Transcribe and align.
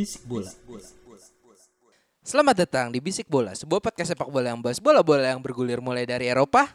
Bisik 0.00 0.24
bola. 0.24 0.48
Selamat 2.24 2.64
datang 2.64 2.88
di 2.88 3.04
Bisik 3.04 3.28
Bola, 3.28 3.52
sebuah 3.52 3.84
podcast 3.84 4.16
sepak 4.16 4.32
bola 4.32 4.48
yang 4.48 4.64
bahas 4.64 4.80
bola-bola 4.80 5.28
yang 5.28 5.44
bergulir 5.44 5.84
mulai 5.84 6.08
dari 6.08 6.24
Eropa. 6.24 6.72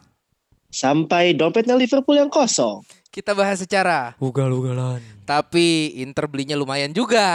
sampai 0.70 1.34
dompetnya 1.34 1.74
Liverpool 1.74 2.14
yang 2.14 2.30
kosong. 2.30 2.86
Kita 3.10 3.34
bahas 3.34 3.58
secara, 3.58 4.14
Ugal-ugalan. 4.22 5.02
tapi 5.26 5.98
Inter 5.98 6.30
belinya 6.30 6.54
lumayan 6.54 6.94
juga. 6.94 7.26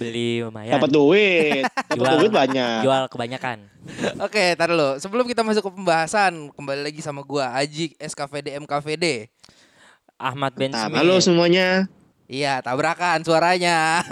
Beli 0.00 0.40
lumayan. 0.40 0.80
Dapat 0.80 0.88
duit, 0.88 1.60
dapat 1.92 2.00
Jual. 2.00 2.16
duit 2.16 2.32
banyak. 2.32 2.80
Jual 2.80 3.04
kebanyakan. 3.12 3.58
Oke, 4.16 4.56
tar 4.56 4.72
dulu. 4.72 4.96
Sebelum 4.96 5.28
kita 5.28 5.44
masuk 5.44 5.60
ke 5.60 5.70
pembahasan, 5.76 6.48
kembali 6.56 6.88
lagi 6.88 7.04
sama 7.04 7.20
gua 7.20 7.52
Aji 7.52 7.92
SKVD 8.00 8.56
MKVD. 8.64 9.28
Ahmad 10.16 10.56
Ben 10.56 10.72
Nah, 10.72 10.88
halo 10.88 11.20
semuanya. 11.20 11.84
Iya, 12.30 12.62
tabrakan 12.62 13.26
suaranya. 13.26 14.06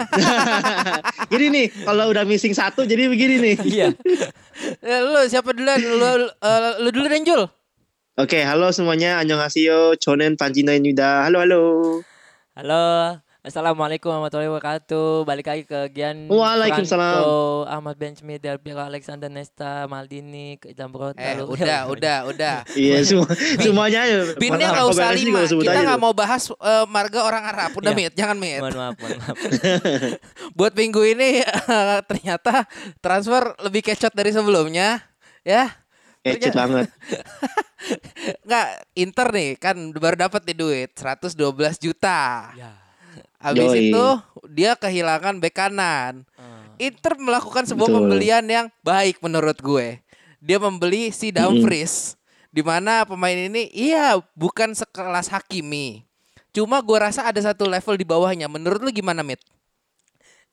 Jadi 1.31 1.45
nih, 1.55 1.65
kalau 1.87 2.11
udah 2.11 2.27
missing 2.27 2.51
satu 2.51 2.83
jadi 2.83 3.07
begini 3.07 3.39
nih. 3.39 3.55
Iya. 3.79 3.87
Eh, 4.83 4.99
lu 5.07 5.23
siapa 5.31 5.55
duluan? 5.55 5.79
Lu, 5.79 6.27
eh, 6.27 6.71
lu 6.83 6.89
dulu 6.91 7.07
Jul. 7.23 7.47
Oke, 8.19 8.43
halo 8.43 8.75
semuanya. 8.75 9.23
Annyeonghaseyo. 9.23 9.95
Chonen 9.95 10.35
Panjinainida. 10.35 11.23
Halo, 11.23 11.39
halo. 11.39 11.63
Halo. 12.59 13.23
Assalamualaikum 13.39 14.11
warahmatullahi 14.11 14.51
wabarakatuh. 14.51 15.23
Balik 15.23 15.47
lagi 15.47 15.63
ke 15.63 15.87
Gian 15.89 16.27
Waalaikumsalam. 16.27 17.23
Franco, 17.23 17.39
Ahmad 17.65 17.95
Ben 17.95 18.11
Smith, 18.11 18.43
Del 18.43 18.59
Piero, 18.59 18.83
Alexander 18.83 19.31
Nesta, 19.31 19.87
Maldini, 19.87 20.59
Zambrota. 20.75 21.15
Eh, 21.15 21.39
lu- 21.39 21.55
udah, 21.55 21.87
udah, 21.87 22.17
udah. 22.27 22.55
Iya, 22.75 22.99
semua 23.01 23.31
semuanya. 23.55 24.03
Binnya 24.35 24.67
Mana 24.67 24.75
nggak 24.75 24.87
usah 24.91 25.15
lima. 25.15 25.47
Kita 25.47 25.71
aja 25.71 25.81
nggak 25.81 25.95
tuh. 25.95 26.03
mau 26.03 26.11
bahas 26.11 26.51
eh, 26.51 26.85
marga 26.91 27.19
orang 27.23 27.43
Arab. 27.47 27.71
Udah, 27.79 27.95
Iya. 27.95 27.99
Mit. 28.03 28.13
Jangan, 28.19 28.37
Mit. 28.37 28.59
Mohon 28.59 28.75
maaf, 28.75 28.95
mohon 28.99 29.17
maaf. 29.17 29.37
Buat 30.59 30.73
minggu 30.75 31.01
ini 31.07 31.39
ternyata 32.11 32.67
transfer 32.99 33.55
lebih 33.63 33.87
kecot 33.87 34.11
dari 34.11 34.35
sebelumnya. 34.35 34.99
Ya, 35.47 35.79
Kecet 36.19 36.51
banget. 36.51 36.91
Nggak, 38.43 38.67
Inter 38.99 39.27
nih 39.31 39.49
kan 39.55 39.79
baru 39.95 40.27
dapat 40.27 40.43
nih 40.43 40.57
duit 40.59 40.91
112 40.91 41.39
juta. 41.79 42.51
Ya. 42.51 42.88
Habis 43.39 43.71
Yoi. 43.71 43.87
itu 43.87 44.05
dia 44.51 44.75
kehilangan 44.75 45.39
bek 45.39 45.55
kanan. 45.55 46.27
Eh, 46.35 46.91
Inter 46.91 47.15
melakukan 47.15 47.63
sebuah 47.63 47.87
Betul. 47.87 47.97
pembelian 48.03 48.45
yang 48.47 48.67
baik 48.83 49.23
menurut 49.23 49.55
gue. 49.59 50.03
Dia 50.43 50.59
membeli 50.59 51.11
si 51.15 51.31
Dumfries. 51.31 52.19
Di 52.51 52.65
mana 52.65 53.05
pemain 53.07 53.35
ini 53.35 53.69
iya 53.71 54.19
bukan 54.35 54.75
sekelas 54.75 55.31
Hakimi. 55.31 56.03
Cuma 56.49 56.81
gue 56.81 56.97
rasa 56.97 57.29
ada 57.29 57.39
satu 57.39 57.69
level 57.69 57.95
di 57.95 58.03
bawahnya. 58.03 58.49
Menurut 58.49 58.81
lu 58.81 58.89
gimana, 58.89 59.21
Mit? 59.21 59.39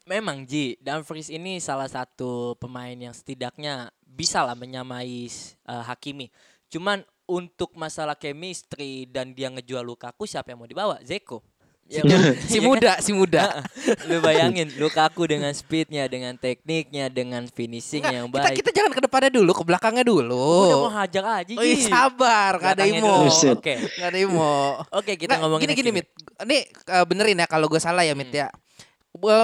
Memang 0.06 0.46
Ji, 0.46 0.78
Dumfries 0.78 1.32
ini 1.32 1.58
salah 1.58 1.91
satu 1.91 2.54
pemain 2.62 2.94
yang 2.94 3.10
setidaknya 3.10 3.91
bisa 4.06 4.46
lah 4.46 4.54
menyamai 4.54 5.26
eh, 5.26 5.82
Hakimi. 5.82 6.30
Cuman 6.70 7.02
untuk 7.26 7.75
masalah 7.75 8.14
chemistry 8.14 9.10
dan 9.10 9.34
dia 9.34 9.50
ngejual 9.50 9.82
Lukaku 9.82 10.30
siapa 10.30 10.54
yang 10.54 10.62
mau 10.62 10.70
dibawa? 10.70 11.02
Zeko. 11.02 11.42
Ya 11.86 12.02
kan? 12.02 12.34
Si 12.42 12.58
muda, 12.58 12.92
si 12.98 13.14
muda. 13.14 13.62
Lu 14.10 14.19
bayangin 14.19 14.74
Lukaku 14.74 15.22
dengan 15.32 15.54
speednya, 15.54 16.10
dengan 16.10 16.34
tekniknya, 16.34 17.06
dengan 17.06 17.47
finishingnya 17.47 18.22
yang 18.22 18.26
Kita, 18.26 18.42
baik. 18.42 18.56
kita 18.58 18.70
jangan 18.74 18.91
ke 18.91 19.00
depannya 19.06 19.30
dulu, 19.30 19.50
ke 19.54 19.62
belakangnya 19.62 20.02
dulu. 20.02 20.66
Udah 20.66 20.78
mau 20.82 20.91
hajar 20.91 21.25
aja 21.46 21.54
Oh, 21.54 21.62
iya, 21.62 21.86
sabar, 21.86 22.58
gak 22.58 22.75
ada 22.75 22.84
imo. 22.91 23.30
Oke. 23.30 23.78
Gak 24.02 24.08
ada 24.10 24.19
imo. 24.19 24.82
Oke, 24.91 25.14
kita 25.14 25.38
Nggak, 25.38 25.46
ngomongin 25.46 25.66
gini 25.70 25.75
gini 25.78 25.91
Hakimi. 25.94 26.02
mit. 26.02 26.06
Ini 26.42 26.58
eh, 26.91 27.04
benerin 27.06 27.38
ya 27.38 27.46
kalau 27.46 27.70
gue 27.70 27.78
salah 27.78 28.02
ya 28.02 28.19
mit 28.19 28.34
Hmm. 28.34 28.42
ya. 28.42 28.48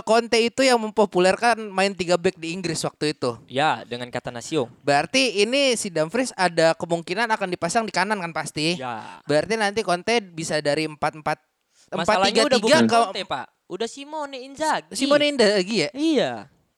Conte 0.05 0.37
itu 0.37 0.61
yang 0.61 0.77
mempopulerkan 0.77 1.57
main 1.73 1.97
tiga 1.97 2.21
back 2.21 2.37
di 2.37 2.53
Inggris 2.53 2.83
waktu 2.85 3.17
itu. 3.17 3.41
Ya, 3.49 3.87
dengan 3.89 4.13
kata 4.13 4.29
Nasio. 4.29 4.69
Berarti 4.85 5.41
ini 5.41 5.73
si 5.81 5.89
Dumfries 5.89 6.29
ada 6.37 6.77
kemungkinan 6.77 7.25
akan 7.33 7.49
dipasang 7.49 7.89
di 7.89 7.93
kanan 7.95 8.21
kan 8.21 8.37
pasti. 8.37 8.77
Ya. 8.77 9.23
Berarti 9.25 9.57
nanti 9.57 9.81
Conte 9.81 10.21
bisa 10.21 10.61
dari 10.61 10.85
empat 10.85 11.17
empat 11.93 12.17
tiga 12.33 12.41
udah 12.49 12.61
tiga 12.61 12.79
Conte, 12.89 13.23
Pak. 13.29 13.47
Udah 13.69 13.89
Simone 13.89 14.37
Inzaghi. 14.49 14.93
Simone 14.97 15.25
Inzaghi 15.33 15.77
ya. 15.85 15.91
Iya. 15.93 16.33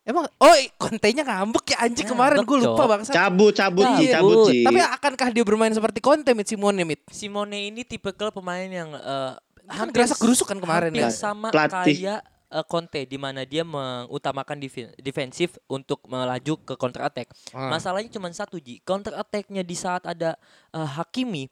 Emang 0.04 0.28
oh 0.28 0.56
Conte-nya 0.76 1.25
ngambek 1.25 1.72
ya 1.72 1.88
anjing 1.88 2.04
kemarin 2.04 2.44
gue 2.44 2.58
lupa 2.60 2.84
bangsa. 2.84 3.08
Cabut, 3.08 3.56
cabut, 3.56 3.88
Ji, 3.97 4.12
Cabut. 4.12 4.53
Ji. 4.53 4.60
Tapi 4.60 4.80
akankah 4.84 5.28
dia 5.32 5.44
bermain 5.48 5.72
seperti 5.72 6.04
Conte 6.04 6.36
mit 6.36 6.44
Simone 6.44 6.84
mit? 6.84 7.00
Simone 7.08 7.72
ini 7.72 7.88
tipikal 7.88 8.28
pemain 8.28 8.69
yang 8.69 8.92
eh, 8.92 9.32
Kan 9.64 9.88
gerasa 9.88 10.12
gerusuk 10.20 10.44
kan 10.44 10.60
kemarin 10.60 10.92
hampir 10.92 11.08
ya. 11.08 11.10
sama 11.10 11.48
kayak 11.48 12.20
eh, 12.53 12.64
Conte 12.69 13.08
di 13.08 13.16
mana 13.16 13.48
dia 13.48 13.64
mengutamakan 13.64 14.60
defensif 15.00 15.56
untuk 15.72 16.04
melaju 16.04 16.60
ke 16.60 16.76
counter 16.76 17.08
attack. 17.08 17.32
Ah. 17.56 17.72
Masalahnya 17.72 18.12
cuma 18.12 18.28
satu 18.28 18.60
Ji, 18.60 18.84
counter 18.84 19.16
attacknya 19.16 19.64
di 19.64 19.72
saat 19.72 20.04
ada 20.04 20.36
eh, 20.76 20.84
Hakimi 20.84 21.48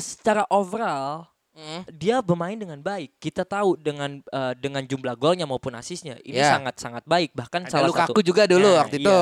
secara 0.00 0.48
overall 0.48 1.33
Hmm. 1.54 1.86
dia 1.86 2.18
bermain 2.18 2.58
dengan 2.58 2.76
baik. 2.76 3.14
Kita 3.16 3.46
tahu 3.46 3.78
dengan 3.78 4.18
eh, 4.20 4.52
dengan 4.58 4.82
jumlah 4.82 5.14
golnya 5.14 5.46
maupun 5.46 5.70
asisnya 5.72 6.18
ini 6.20 6.36
Ya. 6.36 6.50
sangat 6.50 6.74
sangat 6.76 7.06
baik. 7.06 7.30
Bahkan 7.30 7.66
Ada 7.66 7.70
salah 7.70 7.88
Lukaku 7.88 8.10
satu 8.10 8.20
juga 8.20 8.42
dulu 8.44 8.66
Nah, 8.66 8.82
waktu 8.82 8.98
iya. 8.98 9.06
itu. 9.06 9.20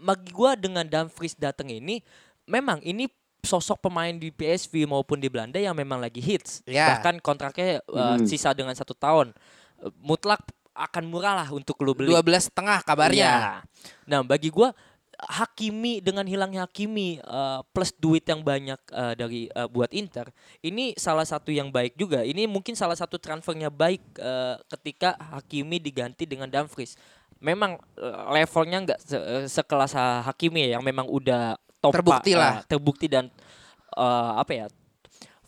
bagi 0.00 0.30
gua 0.32 0.56
dengan 0.56 0.82
Dumfries 0.82 1.38
datang 1.38 1.70
ini 1.70 2.02
memang 2.44 2.82
ini 2.82 3.06
sosok 3.40 3.78
pemain 3.78 4.10
di 4.10 4.32
PSV 4.32 4.88
maupun 4.88 5.20
di 5.20 5.28
Belanda 5.28 5.54
yang 5.56 5.76
memang 5.76 6.00
lagi 6.00 6.18
hits 6.18 6.64
Ya. 6.64 6.96
bahkan 6.96 7.20
kontraknya 7.20 7.78
uh, 7.86 8.16
Hmm. 8.16 8.24
sisa 8.24 8.50
dengan 8.50 8.72
satu 8.72 8.92
tahun 8.92 9.30
Uh, 9.74 9.90
mutlak 9.98 10.38
akan 10.70 11.04
murah 11.04 11.34
lah 11.34 11.48
untuk 11.50 11.74
lu 11.82 11.92
beli 11.92 12.06
Dua 12.08 12.22
belas 12.22 12.46
setengah 12.46 12.78
kabarnya. 12.80 13.26
Iya. 13.26 13.42
nah 14.06 14.22
bagi 14.22 14.48
gua 14.48 14.70
Hakimi 15.18 16.02
dengan 16.02 16.26
hilangnya 16.26 16.66
Hakimi 16.66 17.22
uh, 17.24 17.62
plus 17.70 17.94
duit 17.96 18.24
yang 18.26 18.42
banyak 18.42 18.80
uh, 18.90 19.14
dari 19.14 19.48
uh, 19.54 19.66
buat 19.70 19.90
Inter 19.94 20.30
ini 20.60 20.94
salah 20.98 21.24
satu 21.24 21.54
yang 21.54 21.70
baik 21.70 21.94
juga 21.94 22.22
ini 22.26 22.44
mungkin 22.50 22.74
salah 22.74 22.98
satu 22.98 23.16
transfernya 23.16 23.70
baik 23.70 24.02
uh, 24.18 24.58
ketika 24.76 25.16
Hakimi 25.18 25.78
diganti 25.78 26.26
dengan 26.26 26.50
Dumfries 26.50 26.94
memang 27.42 27.76
uh, 28.00 28.32
levelnya 28.32 28.78
nggak 28.84 29.00
se- 29.00 29.18
uh, 29.18 29.44
sekelas 29.46 29.92
uh, 29.96 30.24
Hakimi 30.24 30.66
ya 30.68 30.78
yang 30.78 30.84
memang 30.84 31.06
udah 31.06 31.58
top 31.78 32.00
Terbukti 32.00 32.32
uh, 32.32 32.40
lah. 32.40 32.54
terbukti 32.64 33.06
dan 33.06 33.28
uh, 33.96 34.40
apa 34.40 34.52
ya 34.52 34.66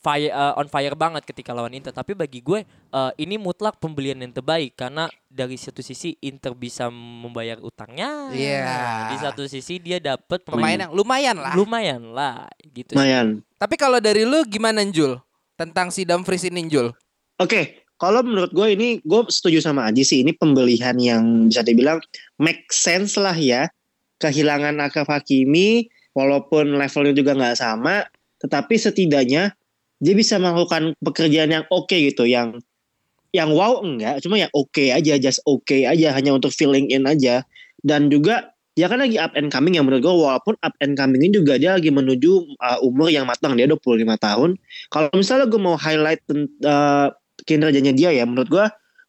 fire 0.07 0.31
uh, 0.31 0.55
on 0.55 0.71
fire 0.71 0.95
banget 0.95 1.27
ketika 1.27 1.51
lawan 1.51 1.75
Inter 1.75 1.91
tapi 1.91 2.15
bagi 2.15 2.39
gue 2.39 2.63
uh, 2.95 3.11
ini 3.19 3.35
mutlak 3.35 3.83
pembelian 3.83 4.23
yang 4.23 4.31
terbaik 4.31 4.79
karena 4.79 5.11
dari 5.27 5.59
satu 5.59 5.83
sisi 5.83 6.15
Inter 6.23 6.55
bisa 6.55 6.87
membayar 6.95 7.59
utangnya 7.59 8.31
Iya. 8.31 8.71
di 9.11 9.17
satu 9.19 9.43
sisi 9.51 9.83
dia 9.83 9.99
dapat 9.99 10.47
Pemain 10.47 10.79
yang 10.79 10.95
lumayan 10.95 11.35
lah. 11.43 11.59
lumayan 11.59 12.15
lah 12.15 12.47
gitu. 12.71 12.95
Lumayan. 12.95 13.43
Tapi 13.59 13.75
kalau 13.75 13.99
dari 13.99 14.23
lu 14.23 14.47
gimana 14.47 14.87
Jul? 14.87 15.19
Tentang 15.57 15.91
si 15.91 16.07
Dumfries 16.07 16.47
ini 16.47 16.69
Jul? 16.71 16.93
Oke, 17.41 17.83
kalau 17.97 18.21
menurut 18.21 18.53
gue 18.53 18.69
ini 18.77 19.01
gue 19.01 19.21
setuju 19.33 19.65
sama 19.65 19.89
Aji 19.89 20.05
sih. 20.05 20.19
Ini 20.21 20.37
pembelian 20.37 21.01
yang 21.01 21.49
bisa 21.49 21.65
dibilang 21.65 21.99
make 22.37 22.69
sense 22.69 23.17
lah 23.17 23.33
ya. 23.33 23.67
Kehilangan 24.21 24.77
Akaf 24.85 25.09
Hakimi, 25.09 25.89
walaupun 26.13 26.77
levelnya 26.77 27.13
juga 27.17 27.33
nggak 27.37 27.57
sama, 27.57 28.05
tetapi 28.41 28.77
setidaknya 28.77 29.57
dia 30.01 30.15
bisa 30.17 30.37
melakukan 30.37 30.93
pekerjaan 31.01 31.53
yang 31.53 31.65
oke 31.73 31.93
gitu, 31.93 32.29
yang 32.29 32.59
yang 33.35 33.53
wow 33.53 33.85
enggak, 33.85 34.25
cuma 34.25 34.41
yang 34.41 34.53
oke 34.57 34.85
aja, 34.93 35.15
just 35.21 35.41
oke 35.45 35.73
aja, 35.73 36.09
hanya 36.17 36.33
untuk 36.33 36.53
filling 36.53 36.89
in 36.89 37.05
aja. 37.05 37.45
Dan 37.85 38.09
juga 38.09 38.57
dia 38.77 38.93
kan 38.93 39.01
lagi 39.01 39.17
up 39.17 39.33
and 39.33 39.49
coming 39.49 39.77
yang 39.77 39.89
menurut 39.89 40.05
gue 40.05 40.15
walaupun 40.15 40.55
up 40.61 40.75
and 40.85 41.01
coming 41.01 41.25
ini 41.25 41.33
juga 41.33 41.57
dia 41.57 41.81
lagi 41.81 41.89
menuju 41.89 42.61
uh, 42.61 42.79
umur 42.85 43.09
yang 43.09 43.25
matang 43.25 43.57
dia 43.57 43.65
25 43.65 44.05
tahun. 44.21 44.51
Kalau 44.93 45.09
misalnya 45.17 45.49
gue 45.49 45.61
mau 45.61 45.81
highlight 45.81 46.21
uh, 46.65 47.09
kinerjanya 47.49 47.97
dia 47.97 48.13
ya 48.13 48.29
menurut 48.29 48.49
gue 48.53 48.67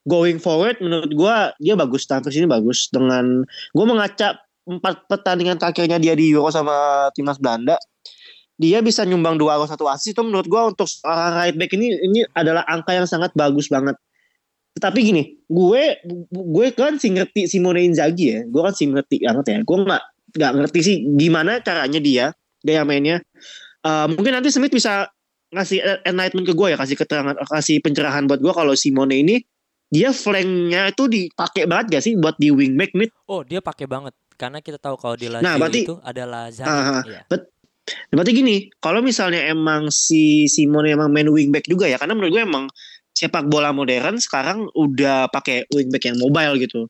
going 0.08 0.40
forward 0.40 0.80
menurut 0.80 1.12
gue 1.12 1.36
dia 1.60 1.76
bagus 1.76 2.08
Dumfries 2.08 2.40
ini 2.40 2.48
bagus 2.48 2.88
dengan 2.92 3.44
gue 3.76 3.86
mengaca 3.86 4.40
empat 4.68 5.08
pertandingan 5.12 5.60
terakhirnya 5.60 6.00
dia 6.00 6.16
di 6.16 6.32
Euro 6.32 6.48
sama 6.52 7.08
timnas 7.16 7.40
Belanda 7.40 7.76
dia 8.58 8.82
bisa 8.82 9.02
nyumbang 9.02 9.38
dua 9.38 9.56
gol 9.56 9.66
satu 9.66 9.86
assist 9.86 10.12
itu 10.12 10.22
menurut 10.22 10.46
gue 10.46 10.62
untuk 10.68 10.86
seorang 10.86 11.34
right 11.38 11.56
back 11.56 11.72
ini 11.72 11.94
ini 11.96 12.20
adalah 12.34 12.66
angka 12.66 12.92
yang 12.92 13.06
sangat 13.06 13.30
bagus 13.32 13.70
banget 13.70 13.94
tetapi 14.74 15.00
gini 15.00 15.24
gue 15.44 15.84
gue 16.30 16.68
kan 16.74 16.98
sih 16.98 17.10
ngerti 17.10 17.46
Simone 17.46 17.82
Inzaghi 17.82 18.26
ya 18.28 18.40
gue 18.44 18.62
kan 18.62 18.74
sih 18.74 18.86
ngerti 18.86 19.22
banget 19.22 19.46
ya 19.48 19.58
gue 19.62 19.78
nggak 19.80 20.04
nggak 20.36 20.52
ngerti 20.54 20.80
sih 20.82 20.96
gimana 21.16 21.62
caranya 21.62 21.98
dia 21.98 22.26
gaya 22.60 22.84
mainnya 22.84 23.22
Eh, 23.80 24.08
mungkin 24.10 24.36
nanti 24.36 24.52
Smith 24.52 24.74
bisa 24.74 25.08
ngasih 25.48 25.80
enlightenment 26.04 26.44
ke 26.44 26.52
gue 26.52 26.68
ya 26.74 26.78
kasih 26.78 26.98
keterangan 26.98 27.40
kasih 27.48 27.80
pencerahan 27.80 28.28
buat 28.28 28.42
gue 28.42 28.52
kalau 28.52 28.76
Simone 28.76 29.16
ini 29.16 29.36
dia 29.88 30.12
flanknya 30.12 30.92
itu 30.92 31.08
dipakai 31.08 31.64
banget 31.64 31.86
gak 31.96 32.04
sih 32.04 32.20
buat 32.20 32.36
di 32.36 32.52
wingback 32.52 32.92
mid 32.92 33.14
Oh, 33.32 33.48
dia 33.48 33.64
pakai 33.64 33.88
banget 33.88 34.12
karena 34.36 34.60
kita 34.60 34.76
tahu 34.76 35.00
kalau 35.00 35.16
di 35.16 35.32
Lazio 35.32 35.42
Nah, 35.42 35.56
berarti- 35.56 35.88
itu 35.88 35.96
adalah 36.04 36.52
Zani. 36.52 36.68
Ah, 36.68 36.84
ah. 36.92 37.02
Iya. 37.02 37.22
Berarti 38.12 38.32
gini, 38.36 38.68
kalau 38.84 39.00
misalnya 39.00 39.48
emang 39.48 39.88
si 39.92 40.48
Simone 40.52 40.92
emang 40.92 41.12
main 41.12 41.28
wingback 41.32 41.68
juga 41.68 41.88
ya, 41.88 41.96
karena 41.96 42.16
menurut 42.16 42.32
gue 42.36 42.44
emang 42.44 42.66
sepak 43.16 43.50
bola 43.50 43.74
modern 43.74 44.22
sekarang 44.22 44.68
udah 44.78 45.32
pakai 45.32 45.66
wingback 45.74 46.06
yang 46.06 46.18
mobile 46.20 46.60
gitu. 46.60 46.86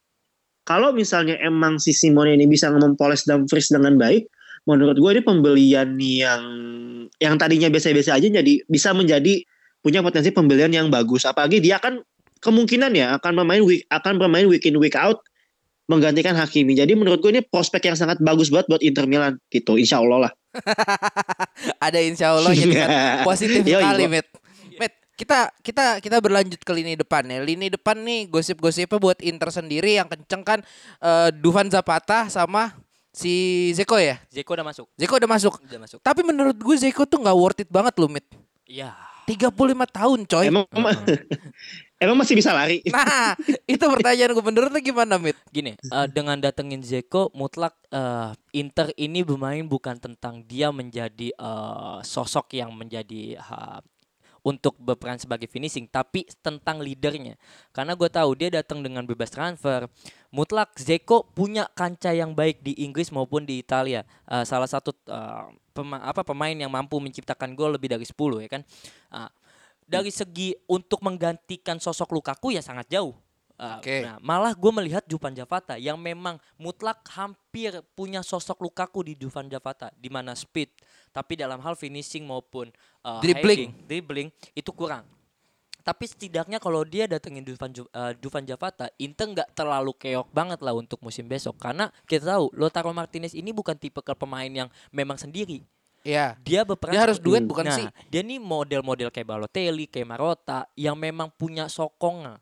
Kalau 0.68 0.92
misalnya 0.92 1.40
emang 1.40 1.80
si 1.80 1.96
Simone 1.96 2.36
ini 2.36 2.44
bisa 2.44 2.68
mempoles 2.74 3.24
Dumfries 3.24 3.72
dengan 3.72 3.96
baik, 3.96 4.28
menurut 4.68 5.00
gue 5.00 5.12
ini 5.16 5.24
pembelian 5.24 5.96
yang 5.96 6.44
yang 7.24 7.40
tadinya 7.40 7.72
biasa-biasa 7.72 8.20
aja 8.20 8.28
jadi 8.44 8.54
bisa 8.68 8.92
menjadi 8.92 9.42
punya 9.80 10.04
potensi 10.04 10.36
pembelian 10.36 10.76
yang 10.76 10.92
bagus. 10.92 11.24
Apalagi 11.24 11.64
dia 11.64 11.80
kan 11.80 12.04
kemungkinan 12.44 12.92
ya 12.94 13.16
akan 13.16 13.32
bermain 13.40 13.64
week 13.64 13.88
akan 13.88 14.20
bermain 14.20 14.46
week 14.52 14.68
in 14.68 14.76
week 14.78 14.94
out 15.00 15.24
menggantikan 15.88 16.36
Hakimi. 16.36 16.76
Jadi 16.76 16.94
menurut 16.94 17.24
gue 17.24 17.32
ini 17.32 17.42
prospek 17.42 17.88
yang 17.88 17.98
sangat 17.98 18.20
bagus 18.20 18.52
buat 18.52 18.68
buat 18.68 18.84
Inter 18.84 19.08
Milan 19.08 19.40
gitu. 19.48 19.80
Insya 19.80 20.04
Allah 20.04 20.30
lah. 20.30 20.32
Ada 21.86 22.00
insya 22.04 22.36
Allah 22.36 22.52
tingkat 22.52 22.88
positif 23.30 23.64
Yoi, 23.64 23.82
sekali, 23.82 24.04
Bo. 24.06 24.12
Met. 24.12 24.28
Met, 24.78 24.94
kita 25.16 25.50
kita 25.64 25.86
kita 26.04 26.18
berlanjut 26.20 26.60
ke 26.62 26.72
lini 26.76 27.00
depan 27.00 27.24
ya. 27.26 27.40
Lini 27.40 27.72
depan 27.72 28.04
nih 28.04 28.28
gosip-gosipnya 28.28 29.00
buat 29.00 29.18
Inter 29.24 29.50
sendiri 29.50 29.96
yang 29.96 30.12
kenceng 30.12 30.44
kan 30.44 30.60
eh, 31.00 31.30
Dufan 31.32 31.72
Zapata 31.72 32.28
sama 32.28 32.76
si 33.16 33.72
Zeko 33.74 33.98
ya. 33.98 34.20
Zeko 34.30 34.54
udah 34.54 34.68
masuk. 34.68 34.86
Zeko 35.00 35.18
udah 35.18 35.30
masuk. 35.32 35.54
Udah 35.64 35.82
masuk. 35.82 36.00
Tapi 36.04 36.22
menurut 36.22 36.58
gue 36.60 36.76
Zeko 36.78 37.08
tuh 37.08 37.24
nggak 37.24 37.38
worth 37.40 37.64
it 37.64 37.70
banget 37.72 37.96
loh, 37.98 38.12
Met. 38.12 38.28
Iya. 38.68 38.94
35 39.28 39.52
tahun, 39.92 40.20
coy. 40.24 40.46
Emang 40.48 40.64
emang 40.72 40.96
masih 41.98 42.38
bisa 42.38 42.54
lari. 42.54 42.86
Nah, 42.94 43.34
itu 43.66 43.82
pertanyaan 43.82 44.34
gue 44.34 44.46
menurut 44.46 44.70
lu 44.70 44.80
gimana, 44.82 45.18
Mit? 45.18 45.38
Gini, 45.50 45.74
eh, 45.74 46.08
dengan 46.14 46.38
datengin 46.38 46.86
Zeko 46.86 47.34
mutlak 47.34 47.74
eh, 47.90 48.34
Inter 48.54 48.94
ini 48.98 49.26
bermain 49.26 49.66
bukan 49.66 49.98
tentang 49.98 50.46
dia 50.46 50.70
menjadi 50.70 51.34
eh, 51.34 51.98
sosok 52.06 52.54
yang 52.54 52.70
menjadi 52.74 53.42
ha, 53.42 53.82
untuk 54.46 54.78
berperan 54.80 55.18
sebagai 55.20 55.50
finishing, 55.50 55.90
tapi 55.90 56.24
tentang 56.40 56.80
leadernya. 56.80 57.36
Karena 57.76 57.98
gue 57.98 58.08
tahu 58.08 58.32
dia 58.38 58.48
datang 58.48 58.80
dengan 58.80 59.04
bebas 59.04 59.28
transfer. 59.28 59.90
Mutlak 60.32 60.78
Zeko 60.78 61.28
punya 61.34 61.68
kancah 61.74 62.14
yang 62.14 62.32
baik 62.32 62.62
di 62.62 62.78
Inggris 62.86 63.10
maupun 63.10 63.44
di 63.44 63.60
Italia. 63.60 64.06
Eh, 64.30 64.46
salah 64.46 64.70
satu 64.70 64.94
eh, 65.10 65.46
pema- 65.74 66.02
apa 66.02 66.22
pemain 66.26 66.54
yang 66.54 66.70
mampu 66.72 66.98
menciptakan 67.02 67.54
gol 67.54 67.76
lebih 67.76 67.92
dari 67.92 68.06
10 68.06 68.46
ya 68.46 68.50
kan. 68.50 68.62
Ah, 69.12 69.30
dari 69.88 70.12
segi 70.12 70.52
untuk 70.68 71.00
menggantikan 71.02 71.80
sosok 71.80 72.12
Lukaku 72.12 72.52
ya 72.54 72.62
sangat 72.62 72.92
jauh. 72.92 73.16
Uh, 73.58 73.82
Oke. 73.82 74.06
Nah, 74.06 74.22
malah 74.22 74.54
gue 74.54 74.70
melihat 74.70 75.02
Juvan 75.10 75.34
Javata 75.34 75.82
yang 75.82 75.98
memang 75.98 76.38
mutlak 76.62 77.02
hampir 77.10 77.74
punya 77.98 78.22
sosok 78.22 78.62
Lukaku 78.62 79.02
di 79.02 79.18
Juvan 79.18 79.50
Javata 79.50 79.90
di 79.98 80.14
mana 80.14 80.38
speed, 80.38 80.70
tapi 81.10 81.34
dalam 81.34 81.58
hal 81.66 81.74
finishing 81.74 82.22
maupun 82.22 82.70
uh, 83.02 83.18
Dribbling. 83.18 83.74
heading, 83.74 83.90
dribbling 83.90 84.30
itu 84.54 84.70
kurang. 84.70 85.10
Tapi 85.82 86.04
setidaknya 86.04 86.60
kalau 86.60 86.84
dia 86.84 87.08
datengin 87.08 87.42
Dufan, 87.48 87.72
Ju- 87.72 87.88
uh, 87.96 88.12
Dufan 88.20 88.44
Javata, 88.44 88.92
Inter 89.00 89.32
nggak 89.32 89.50
terlalu 89.56 89.96
keok 89.96 90.30
banget 90.36 90.60
lah 90.60 90.76
untuk 90.76 91.00
musim 91.00 91.26
besok. 91.26 91.56
Karena 91.58 91.88
kita 92.06 92.38
tahu 92.38 92.52
Lautaro 92.60 92.92
Martinez 92.92 93.32
ini 93.32 93.56
bukan 93.56 93.74
tipe 93.74 94.04
pemain 94.04 94.52
yang 94.52 94.70
memang 94.92 95.16
sendiri. 95.16 95.64
Iya. 96.08 96.40
Dia 96.40 96.64
berperan 96.64 96.96
Dia 96.96 97.04
harus 97.04 97.20
duet 97.20 97.44
bukan 97.44 97.68
nah, 97.68 97.76
sih? 97.76 97.88
Dia 98.08 98.24
nih 98.24 98.40
model-model 98.40 99.12
kayak 99.12 99.28
Balotelli, 99.28 99.92
kayak 99.92 100.08
Marotta 100.08 100.64
yang 100.80 100.96
memang 100.96 101.28
punya 101.36 101.68
sokongan 101.68 102.40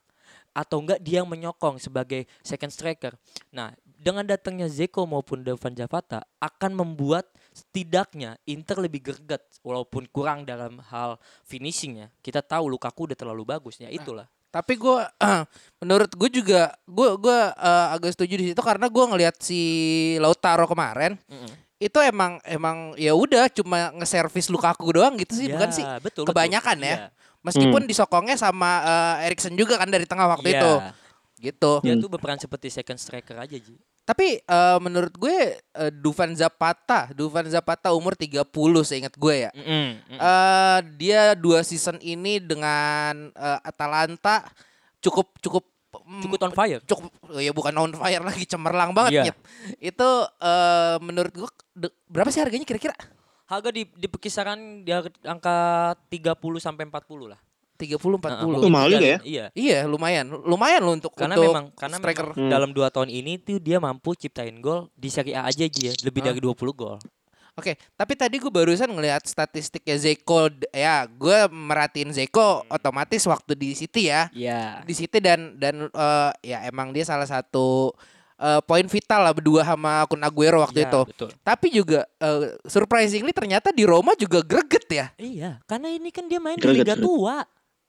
atau 0.56 0.80
enggak 0.80 1.04
dia 1.04 1.20
yang 1.20 1.28
menyokong 1.28 1.82
sebagai 1.82 2.30
second 2.46 2.72
striker. 2.72 3.18
Nah, 3.52 3.76
dengan 3.84 4.24
datangnya 4.24 4.72
Zeko 4.72 5.04
maupun 5.04 5.44
Devan 5.44 5.76
Javata 5.76 6.24
akan 6.40 6.72
membuat 6.78 7.28
setidaknya 7.52 8.40
Inter 8.48 8.80
lebih 8.80 9.12
greget 9.12 9.44
walaupun 9.66 10.08
kurang 10.14 10.46
dalam 10.48 10.80
hal 10.94 11.20
finishingnya. 11.44 12.14
Kita 12.22 12.40
tahu 12.46 12.72
Lukaku 12.72 13.12
udah 13.12 13.18
terlalu 13.18 13.44
bagus 13.44 13.82
ya 13.82 13.90
itulah. 13.92 14.30
Tapi 14.56 14.80
gue, 14.80 15.00
menurut 15.84 16.16
gue 16.16 16.30
juga, 16.32 16.72
gue 16.88 17.10
gue 17.20 17.40
eh, 17.52 17.88
agak 17.92 18.16
setuju 18.16 18.34
di 18.40 18.46
situ 18.52 18.62
karena 18.64 18.88
gue 18.88 19.04
ngelihat 19.04 19.36
si 19.44 19.60
Lautaro 20.16 20.64
kemarin 20.64 21.20
Mm-mm. 21.28 21.65
Itu 21.86 21.98
emang 22.02 22.42
emang 22.44 22.78
ya 22.96 23.14
udah 23.14 23.46
cuma 23.48 23.94
nge-service 23.94 24.50
Lukaku 24.50 24.90
doang 24.92 25.14
gitu 25.16 25.34
sih, 25.36 25.46
Ya, 25.46 25.54
bukan 25.54 25.70
sih? 25.70 25.86
betul, 26.02 26.24
betul. 26.24 26.24
Kebanyakan 26.26 26.78
ya. 26.80 26.88
Iya. 26.88 26.98
Meskipun 27.40 27.86
disokongnya 27.86 28.34
sama 28.36 28.72
eh, 29.20 29.30
Erikson 29.30 29.54
juga 29.54 29.78
kan 29.78 29.86
dari 29.86 30.04
tengah 30.04 30.26
waktu 30.28 30.50
Iya. 30.50 30.58
itu, 30.58 30.72
gitu. 31.46 31.72
Dia 31.80 31.94
tuh 31.96 32.10
berperan 32.10 32.38
seperti 32.38 32.68
second 32.70 32.98
striker 32.98 33.38
aja 33.38 33.54
Ji. 33.54 33.78
Tapi 34.02 34.38
eh, 34.40 34.78
menurut 34.80 35.14
gue 35.14 35.38
eh, 35.58 35.92
Dufan 35.92 36.34
Zapata, 36.34 37.10
Dufan 37.12 37.46
Zapata 37.46 37.90
umur 37.92 38.14
30 38.14 38.50
seingat 38.82 39.14
gue 39.14 39.36
ya. 39.40 39.52
Mm-mm, 39.52 39.86
mm-mm. 40.00 40.20
eh 40.20 40.78
dia 40.96 41.22
dua 41.34 41.62
season 41.62 41.98
ini 42.00 42.38
dengan 42.40 43.30
eh, 43.32 43.60
Atalanta 43.62 44.42
cukup 45.00 45.38
cukup 45.40 45.66
mm, 45.96 46.22
Cukup 46.22 46.40
on 46.40 46.52
fire. 46.52 46.82
cukup 46.82 47.10
oh 47.28 47.38
ya 47.38 47.50
bukan 47.52 47.74
on 47.76 47.94
fire 47.94 48.22
lagi 48.22 48.42
cemerlang 48.44 48.90
banget 48.90 49.12
Iya. 49.12 49.24
Nyet. 49.24 49.38
Itu 49.84 50.10
eh, 50.40 50.98
menurut 51.00 51.34
gua 51.36 51.50
de- 51.76 51.94
berapa 52.08 52.32
sih 52.32 52.40
harganya 52.40 52.64
kira-kira? 52.64 52.96
Harga 53.46 53.70
di 53.70 53.86
di 53.86 54.08
kisaran 54.10 54.82
di 54.82 54.90
angka 55.22 55.58
30 56.10 56.34
sampai 56.58 56.88
40 56.88 57.30
lah. 57.30 57.40
30 57.76 58.00
40. 58.18 58.24
Heeh, 58.24 58.40
Itu 58.40 58.48
mungkin 58.48 58.72
mahal 58.72 58.90
juga 58.90 59.04
ya? 59.06 59.20
Iya. 59.22 59.46
Iya, 59.52 59.80
lumayan. 59.84 60.26
Lumayan 60.32 60.82
loh 60.82 60.96
untuk 60.96 61.12
Karena 61.12 61.36
untuk 61.36 61.52
memang 61.52 61.66
karena 61.76 61.98
striker. 62.00 62.28
memang 62.32 62.48
dalam 62.48 62.70
dua 62.72 62.88
tahun 62.88 63.12
ini 63.12 63.36
tuh 63.38 63.60
dia 63.60 63.78
mampu 63.78 64.16
ciptain 64.16 64.56
gol 64.58 64.88
di 64.96 65.12
Serie 65.12 65.36
A 65.36 65.46
aja 65.46 65.68
Ji 65.68 65.92
ya, 65.92 65.94
lebih 66.02 66.24
Hah? 66.24 66.32
dari 66.32 66.40
20 66.40 66.56
gol. 66.72 66.98
Oke, 67.56 67.80
tapi 67.96 68.20
tadi 68.20 68.36
gue 68.36 68.52
barusan 68.52 68.92
ngelihat 68.92 69.24
statistiknya 69.24 69.96
Zeko 69.96 70.52
ya, 70.72 71.08
gue 71.08 71.48
merhatiin 71.48 72.12
Zeko 72.12 72.68
otomatis 72.68 73.24
waktu 73.24 73.56
di 73.56 73.72
City 73.72 74.12
ya. 74.12 74.28
Iya. 74.32 74.84
Di 74.84 74.92
City 74.92 75.24
dan 75.24 75.56
dan 75.56 75.88
eh, 75.88 76.32
ya 76.44 76.68
emang 76.68 76.92
dia 76.92 77.04
salah 77.04 77.24
satu 77.24 77.96
eh, 78.36 78.62
poin 78.62 78.84
vital 78.84 79.22
lah 79.22 79.32
berdua 79.32 79.62
sama 79.62 80.04
Kun 80.06 80.20
Aguero 80.20 80.60
waktu 80.60 80.84
Iya, 80.84 80.90
itu. 80.90 81.02
betul. 81.08 81.30
Tapi 81.40 81.68
juga 81.70 82.00
eh, 82.18 82.56
surprisingly 82.66 83.32
ternyata 83.32 83.70
di 83.70 83.84
Roma 83.84 84.12
juga 84.14 84.40
greget 84.40 84.86
ya. 84.88 85.08
Iya, 85.16 85.60
karena 85.64 85.88
ini 85.90 86.10
kan 86.10 86.26
dia 86.26 86.38
main 86.38 86.56
di 86.56 86.62
Greget, 86.62 86.84
Liga 86.84 86.96
greget. 86.96 87.04
Tua. 87.04 87.38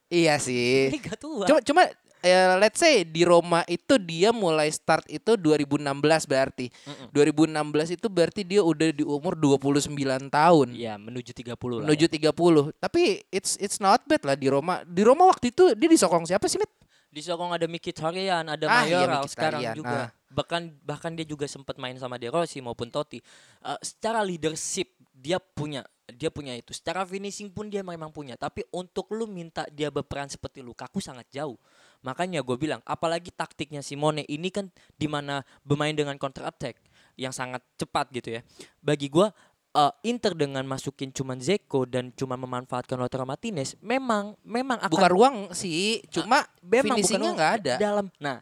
Iya 0.07 0.35
sih. 0.39 0.87
Liga 0.95 1.15
Tua. 1.15 1.45
Cuma 1.45 1.61
cuma 1.61 1.83
eh, 2.23 2.55
let's 2.59 2.79
say 2.79 3.03
di 3.03 3.23
Roma 3.23 3.63
itu 3.67 3.99
dia 3.99 4.31
mulai 4.31 4.67
start 4.69 5.07
itu 5.07 5.35
2016 5.35 5.83
berarti. 6.25 6.67
Mm-mm. 6.87 7.11
2016 7.11 7.97
itu 7.99 8.07
berarti 8.07 8.41
dia 8.43 8.63
udah 8.63 8.89
di 8.91 9.03
umur 9.03 9.35
29 9.35 9.91
tahun. 10.27 10.69
Iya, 10.73 10.95
menuju 10.97 11.31
30 11.31 11.55
lah. 11.55 11.85
Menuju 11.85 12.07
ya. 12.07 12.31
30. 12.33 12.71
Tapi 12.77 13.03
it's 13.29 13.55
it's 13.57 13.79
not 13.79 14.03
bad 14.05 14.23
lah 14.23 14.35
di 14.35 14.47
Roma. 14.47 14.83
Di 14.83 15.03
Roma 15.03 15.27
waktu 15.27 15.51
itu 15.51 15.75
dia 15.75 15.87
disokong 15.87 16.23
siapa 16.25 16.47
sih, 16.47 16.59
Mit? 16.59 16.71
Di 17.07 17.25
Sokong 17.25 17.49
ada 17.49 17.65
Mkhitaryan, 17.65 18.45
ada 18.45 18.65
Ah, 18.69 18.85
iya, 18.85 19.01
Mayoral 19.01 19.25
sekarang 19.25 19.61
Mkhitaryan. 19.65 19.75
juga. 19.75 20.01
Ah. 20.05 20.09
Bahkan 20.37 20.85
bahkan 20.85 21.17
dia 21.17 21.25
juga 21.25 21.49
sempat 21.49 21.81
main 21.81 21.97
sama 21.97 22.21
De 22.21 22.29
Rossi 22.29 22.61
maupun 22.61 22.93
Totti. 22.93 23.25
Eh, 23.65 23.81
secara 23.81 24.21
leadership 24.21 24.93
dia 25.17 25.41
punya 25.41 25.81
dia 26.13 26.31
punya 26.31 26.55
itu. 26.55 26.71
Secara 26.71 27.03
finishing 27.03 27.51
pun 27.51 27.67
dia 27.67 27.83
memang 27.83 28.15
punya. 28.15 28.39
Tapi 28.39 28.63
untuk 28.71 29.11
lu 29.11 29.27
minta 29.27 29.67
dia 29.75 29.91
berperan 29.91 30.31
seperti 30.31 30.63
Lukaku 30.63 31.03
sangat 31.03 31.27
jauh. 31.35 31.59
Makanya 32.07 32.47
gue 32.47 32.55
bilang, 32.55 32.79
apalagi 32.87 33.35
taktiknya 33.35 33.83
Simone 33.83 34.23
ini 34.31 34.55
kan 34.55 34.71
di 34.95 35.11
mana 35.11 35.43
bermain 35.67 35.97
dengan 35.97 36.15
counter 36.15 36.47
attack 36.47 36.79
yang 37.19 37.35
sangat 37.35 37.65
cepat 37.75 38.13
gitu 38.15 38.39
ya. 38.39 38.41
Bagi 38.79 39.11
gue 39.11 39.27
eh, 39.75 39.93
Inter 40.07 40.39
dengan 40.39 40.63
masukin 40.63 41.11
cuman 41.11 41.43
Zeko 41.43 41.89
dan 41.89 42.15
cuma 42.15 42.39
memanfaatkan 42.39 42.95
Lautaro 42.95 43.27
Martinez 43.27 43.75
memang 43.83 44.39
memang 44.47 44.79
akan 44.79 44.93
Bukan 44.95 45.11
ruang 45.11 45.37
sih, 45.51 46.05
cuma 46.13 46.47
memang 46.63 47.03
finishingnya 47.03 47.33
nggak 47.35 47.53
ada. 47.65 47.75
dalam 47.81 48.07
nah 48.23 48.39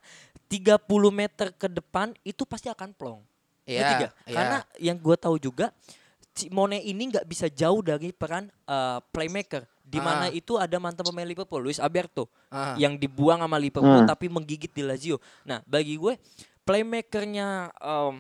30 0.54 0.78
meter 1.10 1.50
ke 1.50 1.66
depan 1.66 2.14
itu 2.22 2.42
pasti 2.44 2.68
akan 2.68 2.90
plong 2.92 3.20
Iya, 3.64 3.80
nggak? 3.98 4.12
iya. 4.24 4.34
karena 4.34 4.58
yang 4.78 4.96
gue 4.96 5.16
tahu 5.16 5.36
juga 5.36 5.72
Simone 6.30 6.78
ini 6.80 7.10
nggak 7.10 7.24
bisa 7.24 7.46
jauh 7.46 7.78
dari 7.80 8.10
peran 8.10 8.46
eh, 8.64 8.98
playmaker 9.08 9.64
di 9.80 9.98
mana 9.98 10.26
Ah. 10.26 10.32
itu 10.32 10.56
ada 10.56 10.74
mantan 10.76 11.04
pemain 11.04 11.22
Liverpool 11.22 11.60
Luis 11.60 11.78
Alberto 11.78 12.26
Ah. 12.48 12.74
yang 12.74 12.94
dibuang 12.94 13.38
sama 13.38 13.54
Liverpool 13.56 14.02
Ah. 14.02 14.08
tapi 14.08 14.26
menggigit 14.26 14.68
di 14.68 14.82
Lazio. 14.82 15.16
Nah, 15.44 15.62
bagi 15.64 15.94
gue 15.94 16.18
playmakernya 16.64 17.70
em, 17.70 18.14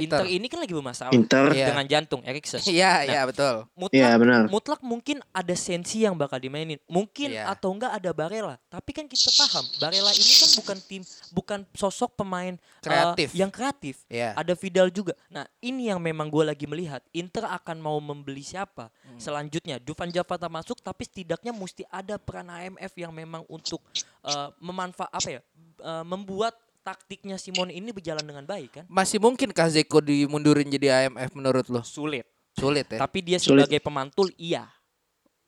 Inter 0.00 0.22
Inter. 0.22 0.32
ini 0.32 0.46
kan 0.46 0.58
lagi 0.58 0.72
bermasalah 0.72 1.12
Inter. 1.12 1.44
Dengan 1.50 1.84
jantung 1.84 2.20
Eriksen. 2.22 2.60
Iya, 2.64 2.90
Nah, 2.90 3.04
iya 3.04 3.20
betul. 3.24 3.54
Mutlak 3.72 3.94
Iya 3.94 4.10
benar. 4.16 4.42
mutlak 4.46 4.80
mungkin 4.80 5.20
ada 5.30 5.52
sensi 5.52 6.02
yang 6.02 6.14
bakal 6.14 6.36
dimainin. 6.36 6.80
Mungkin 6.86 7.30
Iya. 7.30 7.48
atau 7.48 7.70
enggak 7.70 7.92
ada 7.92 8.10
Barella. 8.10 8.56
Tapi 8.66 8.90
kan 8.90 9.04
kita 9.04 9.28
paham, 9.30 9.64
Barella 9.76 10.10
ini 10.10 10.32
kan 10.34 10.50
bukan 10.56 10.78
tim 10.82 11.02
bukan 11.30 11.58
sosok 11.72 12.16
pemain 12.16 12.54
eh, 12.54 12.80
Kreatif. 12.80 13.28
yang 13.32 13.48
kreatif. 13.48 14.02
Iya. 14.06 14.32
Ada 14.34 14.52
Vidal 14.52 14.88
juga. 14.88 15.12
Nah, 15.28 15.44
ini 15.60 15.86
yang 15.86 15.98
memang 15.98 16.26
gue 16.26 16.42
lagi 16.42 16.64
melihat. 16.64 17.04
Inter 17.10 17.44
akan 17.44 17.76
mau 17.76 17.96
membeli 17.96 18.40
siapa 18.40 18.88
Hmm. 19.02 19.18
selanjutnya. 19.18 19.76
Dufan 19.78 20.08
Zapata 20.08 20.46
masuk, 20.46 20.78
tapi 20.78 21.04
setidaknya 21.04 21.50
mesti 21.50 21.84
ada 21.86 22.16
peran 22.16 22.48
AMF 22.48 22.92
yang 22.94 23.10
memang 23.10 23.44
untuk 23.46 23.80
eh, 24.20 24.48
memanfaat 24.58 25.08
apa 25.10 25.28
ya, 25.30 25.40
eh, 25.80 26.04
membuat 26.04 26.52
taktiknya 26.80 27.36
Simon 27.36 27.68
ini 27.68 27.90
berjalan 27.90 28.22
dengan 28.22 28.44
baik 28.44 28.70
kan? 28.72 28.84
Masih 28.86 29.20
mungkinkah 29.20 29.68
Zeko 29.68 30.00
dimundurin 30.00 30.66
jadi 30.66 31.06
AMF 31.06 31.32
menurut 31.32 31.66
lo? 31.68 31.80
Sulit. 31.80 32.24
Sulit 32.52 32.88
ya. 32.88 32.98
Tapi 32.98 33.18
dia 33.20 33.38
Sulit. 33.38 33.64
sebagai 33.64 33.80
pemantul, 33.80 34.32
iya. 34.34 34.66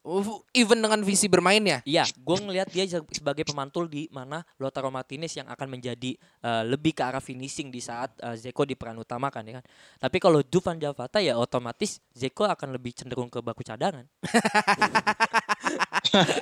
Uh, 0.03 0.43
Even 0.51 0.83
dengan 0.83 0.99
visi 0.99 1.31
bermainnya. 1.31 1.79
Iya, 1.87 2.03
gue 2.03 2.37
ngelihat 2.37 2.67
dia 2.69 2.83
se- 2.85 3.07
sebagai 3.15 3.47
pemantul 3.47 3.87
di 3.87 4.11
mana 4.11 4.43
Lautaro 4.59 4.91
Martinez 4.91 5.31
yang 5.31 5.47
akan 5.47 5.79
menjadi 5.79 6.19
eh, 6.19 6.63
lebih 6.67 6.91
ke 6.91 7.07
arah 7.07 7.23
finishing 7.23 7.71
di 7.71 7.79
saat 7.79 8.11
eh, 8.19 8.35
Zeko 8.35 8.67
di 8.67 8.75
peran 8.75 8.99
utama 8.99 9.31
kan 9.31 9.47
ya 9.47 9.63
kan. 9.63 9.65
Tapi 10.03 10.19
kalau 10.19 10.43
Dufan 10.43 10.83
Javata 10.83 11.23
ya 11.23 11.39
otomatis 11.39 12.03
Zeko 12.11 12.51
akan 12.51 12.75
lebih 12.75 12.99
cenderung 12.99 13.31
ke 13.31 13.39
baku 13.39 13.63
cadangan. 13.63 14.03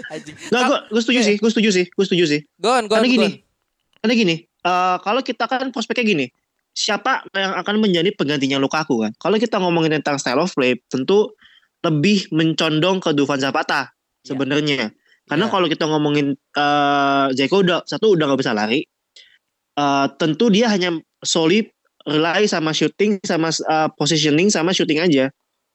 Anjing. 0.09 0.37
Nggak, 0.51 0.63
gue 0.65 0.79
gue 0.89 1.01
setuju 1.05 1.21
sih, 1.21 1.37
gue 1.37 1.51
setuju 1.53 1.69
sih, 1.71 1.85
gue 1.85 2.05
setuju 2.09 2.25
sih. 2.27 2.41
Go 2.57 2.73
on, 2.73 2.89
go 2.89 2.97
on, 2.97 3.05
Karena 3.05 3.09
gini, 3.13 3.29
on. 3.29 3.33
karena 4.01 4.15
gini, 4.17 4.35
eh, 4.65 4.97
kalau 5.01 5.21
kita 5.25 5.45
kan 5.49 5.69
prospeknya 5.75 6.05
gini, 6.07 6.27
siapa 6.75 7.27
yang 7.35 7.53
akan 7.59 7.83
menjadi 7.83 8.11
penggantinya 8.15 8.59
Lukaku 8.63 9.03
kan? 9.03 9.13
Kalau 9.19 9.37
kita 9.41 9.59
ngomongin 9.59 9.99
tentang 10.01 10.17
style 10.21 10.41
of 10.41 10.53
play, 10.55 10.79
tentu 10.89 11.35
lebih 11.85 12.29
mencondong 12.33 13.01
ke 13.01 13.11
Dufan 13.17 13.41
Zapata 13.41 13.91
sebenarnya. 14.25 14.93
Karena 15.29 15.47
Iya. 15.47 15.53
kalau 15.53 15.67
kita 15.71 15.85
ngomongin 15.89 16.35
eh 16.37 17.27
Zeko 17.39 17.63
udah 17.65 17.87
satu 17.87 18.15
udah 18.19 18.25
nggak 18.31 18.41
bisa 18.43 18.53
lari, 18.53 18.85
eh, 19.79 20.07
tentu 20.21 20.51
dia 20.53 20.69
hanya 20.73 20.95
solid 21.25 21.69
rely 22.09 22.49
sama 22.49 22.73
shooting, 22.77 23.21
sama 23.25 23.49
eh, 23.53 23.89
positioning, 23.97 24.49
sama 24.53 24.73
shooting 24.77 25.01
aja. 25.01 25.31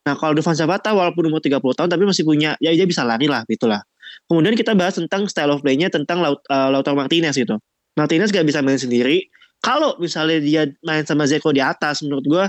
Nah 0.05 0.13
kalau 0.19 0.37
Dufan 0.37 0.53
Zapata 0.53 0.93
walaupun 0.93 1.25
umur 1.29 1.41
30 1.41 1.73
tahun 1.73 1.89
tapi 1.89 2.05
masih 2.05 2.23
punya, 2.27 2.53
ya 2.61 2.69
dia 2.75 2.85
bisa 2.85 3.01
lari 3.01 3.25
lah 3.25 3.41
gitulah. 3.49 3.81
Kemudian 4.29 4.53
kita 4.57 4.77
bahas 4.77 4.95
tentang 4.97 5.25
style 5.29 5.49
of 5.53 5.61
play-nya 5.65 5.89
tentang 5.89 6.21
Laut, 6.21 6.41
eh, 6.45 6.69
Lautaro 6.69 6.97
Martinez 6.97 7.33
gitu. 7.37 7.57
Martinez 7.95 8.29
gak 8.31 8.45
bisa 8.47 8.59
main 8.59 8.79
sendiri. 8.79 9.27
Kalau 9.63 9.95
misalnya 9.97 10.39
dia 10.43 10.63
main 10.83 11.07
sama 11.07 11.25
Zeko 11.25 11.49
di 11.55 11.63
atas, 11.63 12.03
menurut 12.05 12.25
gua 12.27 12.45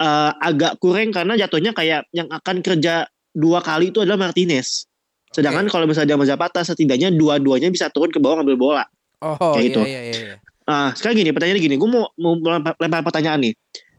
eh, 0.00 0.32
agak 0.40 0.80
kurang 0.82 1.14
karena 1.14 1.38
jatuhnya 1.38 1.76
kayak 1.76 2.08
yang 2.10 2.26
akan 2.32 2.64
kerja 2.64 3.06
dua 3.34 3.60
kali 3.60 3.92
itu 3.92 4.02
adalah 4.02 4.30
Martinez. 4.30 4.88
Sedangkan 5.34 5.66
kalau 5.66 5.90
misalnya 5.90 6.14
dia 6.14 6.16
sama 6.16 6.26
Zapata, 6.30 6.60
setidaknya 6.62 7.10
dua-duanya 7.10 7.66
bisa 7.74 7.90
turun 7.90 8.14
ke 8.14 8.22
bawah 8.22 8.40
ngambil 8.40 8.56
bola. 8.56 8.84
Oh, 9.18 9.34
kayak 9.58 9.58
iya, 9.58 9.66
gitu. 9.66 9.80
iya, 9.82 10.00
iya, 10.06 10.14
iya. 10.14 10.36
Nah, 10.64 10.94
sekarang 10.94 11.20
gini, 11.20 11.30
pertanyaannya 11.34 11.62
gini, 11.64 11.76
gue 11.76 11.90
mau, 11.90 12.06
mau 12.16 12.32
lempar, 12.78 13.02
pertanyaan 13.02 13.50
nih. 13.50 13.54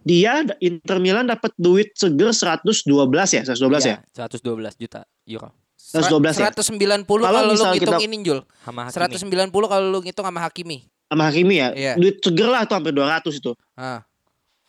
Dia 0.05 0.45
Inter 0.61 0.97
Milan 1.01 1.27
dapat 1.27 1.51
duit 1.57 1.91
seger 1.97 2.31
112 2.31 2.87
ya, 3.35 3.41
112 3.43 3.89
ya. 3.89 3.97
Iya, 4.05 4.25
112 4.29 4.79
juta 4.79 5.01
euro. 5.27 5.49
112 5.95 6.35
ya? 6.35 6.51
190 6.51 7.05
Kalau 7.05 7.23
kalau 7.23 7.39
lu 7.47 7.53
ngitung 7.55 7.79
kita- 7.79 8.01
ini 8.01 8.15
Jul. 8.21 8.39
Sama 8.61 8.81
Hakimi. 8.87 9.15
190 9.15 9.67
kalau 9.67 9.85
lu 9.87 9.99
ngitung 10.01 10.25
sama 10.25 10.39
Hakimi. 10.41 10.77
Sama 11.05 11.23
Hakimi 11.25 11.55
ya. 11.55 11.69
Iya. 11.71 11.93
Duit 11.95 12.19
seger 12.19 12.49
lah 12.49 12.65
tuh 12.65 12.75
hampir 12.75 12.91
200 12.91 13.33
itu. 13.33 13.51
Ah. 13.73 14.03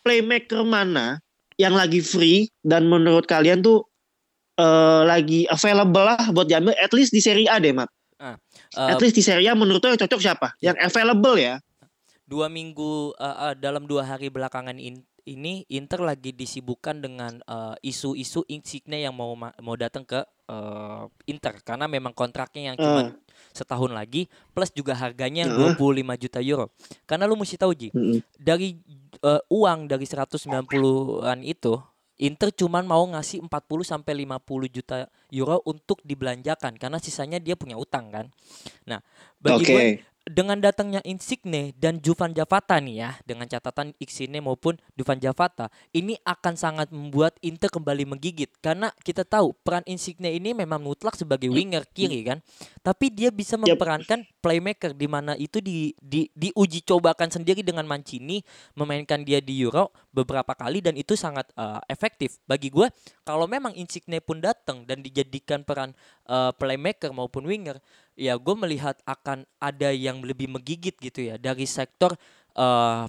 Playmaker 0.01 0.63
mana 0.63 1.19
yang 1.57 1.73
lagi 1.73 1.99
free 1.99 2.47
dan 2.61 2.85
menurut 2.85 3.25
kalian 3.25 3.59
tuh 3.59 3.83
eh, 4.55 5.01
lagi 5.03 5.45
available 5.45 6.01
lah 6.01 6.21
buat 6.31 6.45
diambil 6.45 6.73
at 6.73 6.89
least 6.89 7.11
di 7.11 7.19
Serie 7.19 7.45
A 7.45 7.59
deh, 7.59 7.73
Mat. 7.73 7.89
Eh, 8.17 8.33
At 8.73 8.97
least 8.97 9.13
di 9.13 9.21
Serie 9.21 9.45
A 9.45 9.53
menurut 9.53 9.77
lo 9.77 9.93
yang 9.93 9.99
cocok 9.99 10.17
siapa? 10.17 10.47
Yang 10.57 10.77
available 10.81 11.37
ya. 11.37 11.61
dua 12.27 12.51
minggu 12.51 13.15
eh, 13.15 13.23
eh, 13.23 13.53
dalam 13.55 13.87
dua 13.87 14.03
hari 14.03 14.27
belakangan 14.27 14.75
in- 14.75 15.05
ini 15.27 15.67
Inter 15.67 15.99
lagi 15.99 16.31
disibukkan 16.31 16.97
dengan 16.97 17.43
eh, 17.43 17.75
isu-isu 17.83 18.47
Insigne 18.47 19.03
yang 19.03 19.11
mau 19.11 19.35
ma- 19.35 19.53
mau 19.59 19.75
datang 19.75 20.01
ke 20.01 20.23
eh, 20.23 21.03
Inter 21.27 21.59
karena 21.61 21.85
memang 21.85 22.15
kontraknya 22.15 22.71
yang 22.71 22.77
cuma 22.77 23.01
Eh. 23.03 23.11
setahun 23.53 23.91
lagi 23.91 24.25
plus 24.49 24.71
juga 24.71 24.95
harganya 24.95 25.45
yang 25.45 25.53
Heeh. 25.53 25.75
25 25.75 26.15
juta 26.17 26.39
euro. 26.39 26.65
Karena 27.03 27.27
lu 27.27 27.35
mesti 27.35 27.53
tahu 27.53 27.75
Ji, 27.75 27.91
Mm-mm. 27.91 28.23
dari 28.33 28.79
eh, 29.19 29.41
uang 29.51 29.85
dari 29.85 30.07
190-an 30.07 31.43
itu 31.43 31.75
Inter 32.17 32.49
cuman 32.49 32.81
mau 32.81 33.05
ngasih 33.05 33.45
40 33.45 33.53
sampai 33.85 34.25
50 34.25 34.41
juta 34.73 35.05
euro 35.29 35.61
untuk 35.69 36.01
dibelanjakan 36.01 36.73
karena 36.73 36.97
sisanya 36.97 37.37
dia 37.37 37.53
punya 37.53 37.77
utang 37.77 38.09
kan. 38.09 38.25
Nah, 38.89 39.05
bagi 39.37 39.61
Oke. 39.61 39.69
gue 39.69 39.85
dengan 40.27 40.59
datangnya 40.59 40.99
Insigne 41.07 41.71
dan 41.79 42.03
Dufan 42.03 42.35
Javata 42.35 42.77
nih 42.83 42.95
ya, 42.99 43.09
dengan 43.23 43.47
catatan 43.47 43.95
Insigne 43.97 44.43
maupun 44.43 44.75
Dufan 44.93 45.23
Javata, 45.23 45.71
ini 45.95 46.19
akan 46.27 46.53
sangat 46.59 46.91
membuat 46.91 47.39
Inter 47.39 47.71
kembali 47.71 48.03
menggigit. 48.03 48.51
Karena 48.59 48.91
kita 49.03 49.23
tahu 49.23 49.55
peran 49.63 49.87
Insigne 49.87 50.35
ini 50.35 50.51
memang 50.51 50.83
mutlak 50.83 51.15
sebagai 51.15 51.47
winger 51.47 51.87
kiri 51.95 52.27
kan, 52.27 52.43
tapi 52.83 53.07
dia 53.11 53.31
bisa 53.31 53.55
memperankan 53.55 54.27
playmaker 54.43 54.91
di 54.91 55.07
mana 55.07 55.33
itu 55.39 55.63
di, 55.63 55.95
di 55.99 56.27
diuji 56.35 56.83
cobakan 56.83 57.31
sendiri 57.31 57.63
dengan 57.63 57.87
Mancini 57.87 58.43
memainkan 58.75 59.23
dia 59.23 59.39
di 59.39 59.63
Euro 59.63 59.95
beberapa 60.11 60.51
kali 60.53 60.83
dan 60.83 60.99
itu 60.99 61.15
sangat 61.15 61.47
eh, 61.55 61.81
efektif. 61.87 62.39
Bagi 62.43 62.67
gue. 62.67 62.91
Kalau 63.23 63.47
memang 63.47 63.75
Insigne 63.75 64.19
pun 64.19 64.43
datang 64.43 64.83
dan 64.83 64.99
dijadikan 64.99 65.63
peran 65.63 65.95
eh, 66.27 66.51
playmaker 66.55 67.15
maupun 67.15 67.47
winger, 67.47 67.79
ya 68.17 68.33
gue 68.35 68.55
melihat 68.57 68.97
akan 69.05 69.45
ada 69.61 69.93
yang 69.93 70.25
lebih 70.25 70.49
menggigit 70.49 70.97
gitu 70.97 71.29
ya 71.29 71.37
dari 71.37 71.69
sektor 71.69 72.17
eh 72.57 73.05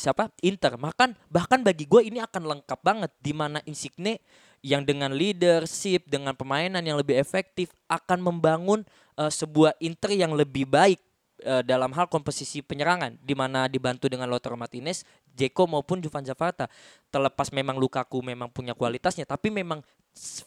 siapa 0.00 0.32
Inter. 0.40 0.80
Bahkan 0.80 1.28
bahkan 1.28 1.60
bagi 1.60 1.84
gue 1.84 2.08
ini 2.08 2.24
akan 2.24 2.56
lengkap 2.56 2.80
banget 2.80 3.12
di 3.20 3.32
mana 3.36 3.60
Insigne 3.68 4.24
yang 4.64 4.84
dengan 4.84 5.12
leadership 5.12 6.08
dengan 6.08 6.32
permainan 6.32 6.84
yang 6.84 6.96
lebih 6.96 7.16
efektif 7.20 7.72
akan 7.88 8.20
membangun 8.20 8.80
eh, 9.20 9.32
sebuah 9.32 9.76
Inter 9.80 10.16
yang 10.16 10.32
lebih 10.32 10.68
baik 10.68 11.00
eh, 11.44 11.62
dalam 11.64 11.92
hal 11.92 12.08
komposisi 12.08 12.64
penyerangan 12.64 13.20
di 13.20 13.36
mana 13.36 13.68
dibantu 13.68 14.08
dengan 14.08 14.28
Lautaro 14.28 14.56
Martinez, 14.56 15.04
Jeko 15.34 15.66
maupun 15.66 16.02
Dufan 16.02 16.24
Zapata. 16.26 16.66
Terlepas 17.10 17.50
memang 17.50 17.78
Lukaku 17.78 18.22
memang 18.22 18.50
punya 18.50 18.72
kualitasnya, 18.74 19.26
tapi 19.26 19.50
memang 19.50 19.82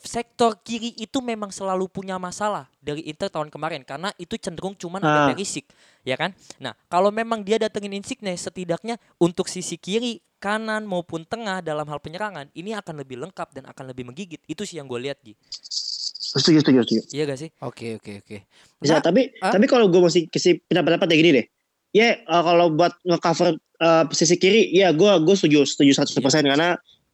sektor 0.04 0.60
kiri 0.60 0.92
itu 1.00 1.24
memang 1.24 1.48
selalu 1.48 1.88
punya 1.88 2.20
masalah 2.20 2.68
dari 2.84 3.08
Inter 3.08 3.32
tahun 3.32 3.48
kemarin 3.48 3.88
karena 3.88 4.12
itu 4.20 4.36
cenderung 4.36 4.76
cuman 4.76 5.00
ada 5.00 5.20
Ah. 5.24 5.28
Perisic, 5.32 5.72
ya 6.04 6.20
kan? 6.20 6.36
Nah, 6.60 6.76
kalau 6.92 7.10
memang 7.10 7.42
dia 7.42 7.56
datengin 7.56 7.96
Insigne 7.96 8.36
setidaknya 8.36 9.00
untuk 9.20 9.48
sisi 9.48 9.80
kiri, 9.80 10.20
kanan 10.44 10.84
maupun 10.84 11.24
tengah 11.24 11.64
dalam 11.64 11.88
hal 11.88 12.04
penyerangan 12.04 12.52
ini 12.52 12.76
akan 12.76 13.00
lebih 13.00 13.16
lengkap 13.24 13.56
dan 13.56 13.64
akan 13.72 13.96
lebih 13.96 14.04
menggigit. 14.12 14.44
Itu 14.44 14.68
sih 14.68 14.76
yang 14.76 14.92
gue 14.92 15.00
lihat, 15.00 15.24
Ji. 15.24 15.40
Setuju, 15.40 16.60
setuju, 16.60 16.80
setuju. 16.84 17.02
Iya 17.16 17.24
gak 17.32 17.40
sih? 17.40 17.50
Oke, 17.64 17.96
oke, 17.96 18.20
oke. 18.20 18.38
Bisa, 18.84 19.00
Nah, 19.00 19.02
tapi 19.06 19.32
ah? 19.40 19.56
tapi 19.56 19.66
kalau 19.72 19.88
gue 19.88 20.02
masih 20.04 20.28
kasih 20.28 20.60
pendapat-pendapat 20.68 21.08
kayak 21.08 21.22
gini 21.24 21.32
deh. 21.40 21.46
Ya, 21.94 22.18
eh, 22.18 22.44
kalau 22.44 22.74
buat 22.74 22.98
ngecover 23.06 23.56
eh, 23.80 24.04
sisi 24.12 24.36
kiri, 24.36 24.74
ya 24.74 24.90
gue 24.92 25.12
gue 25.22 25.36
setuju, 25.38 25.62
setuju 25.64 25.92
100% 26.02 26.18
Iya. 26.44 26.50
karena 26.56 26.70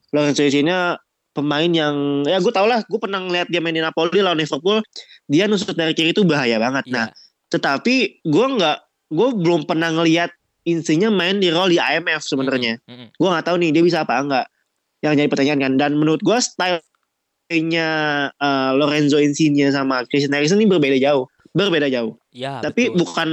Lorenzo 0.10 0.42
Insigne 0.42 0.96
pemain 1.30 1.70
yang 1.70 2.26
ya 2.26 2.40
gue 2.40 2.50
tau 2.50 2.66
lah, 2.66 2.82
gue 2.88 3.00
pernah 3.00 3.22
ngeliat 3.22 3.48
dia 3.48 3.62
main 3.62 3.76
di 3.76 3.84
Napoli 3.84 4.20
lawan 4.20 4.40
Liverpool, 4.40 4.80
dia 5.26 5.46
nusuk 5.46 5.76
dari 5.76 5.94
kiri 5.94 6.12
itu 6.12 6.24
bahaya 6.24 6.58
banget. 6.58 6.90
Nah, 6.90 7.08
Iya. 7.08 7.14
tetapi 7.50 8.26
gue 8.26 8.46
nggak, 8.58 8.78
gue 9.12 9.30
belum 9.36 9.68
pernah 9.68 9.94
ngeliat 9.94 10.32
Insigne 10.68 11.10
main 11.10 11.40
di 11.40 11.50
role 11.50 11.74
di 11.74 11.80
IMF 11.82 12.22
sebenarnya. 12.22 12.78
Mm-mm. 12.86 13.10
Gue 13.18 13.28
nggak 13.30 13.46
tahu 13.46 13.58
nih 13.58 13.70
dia 13.74 13.82
bisa 13.82 14.06
apa 14.06 14.22
enggak. 14.22 14.46
Yang 15.02 15.14
jadi 15.18 15.30
pertanyaan 15.32 15.60
kan. 15.64 15.74
Dan 15.80 15.92
menurut 15.98 16.20
gue 16.22 16.38
style-nya 16.38 17.88
eh, 18.32 18.72
Lorenzo 18.78 19.18
Insigne 19.18 19.72
sama 19.72 20.06
Christian 20.06 20.36
Eriksen 20.36 20.60
ini 20.62 20.70
berbeda 20.70 20.98
jauh, 21.00 21.26
berbeda 21.56 21.90
jauh. 21.90 22.14
Ya, 22.30 22.62
Tapi 22.62 22.92
betul. 22.94 22.98
bukan, 23.02 23.30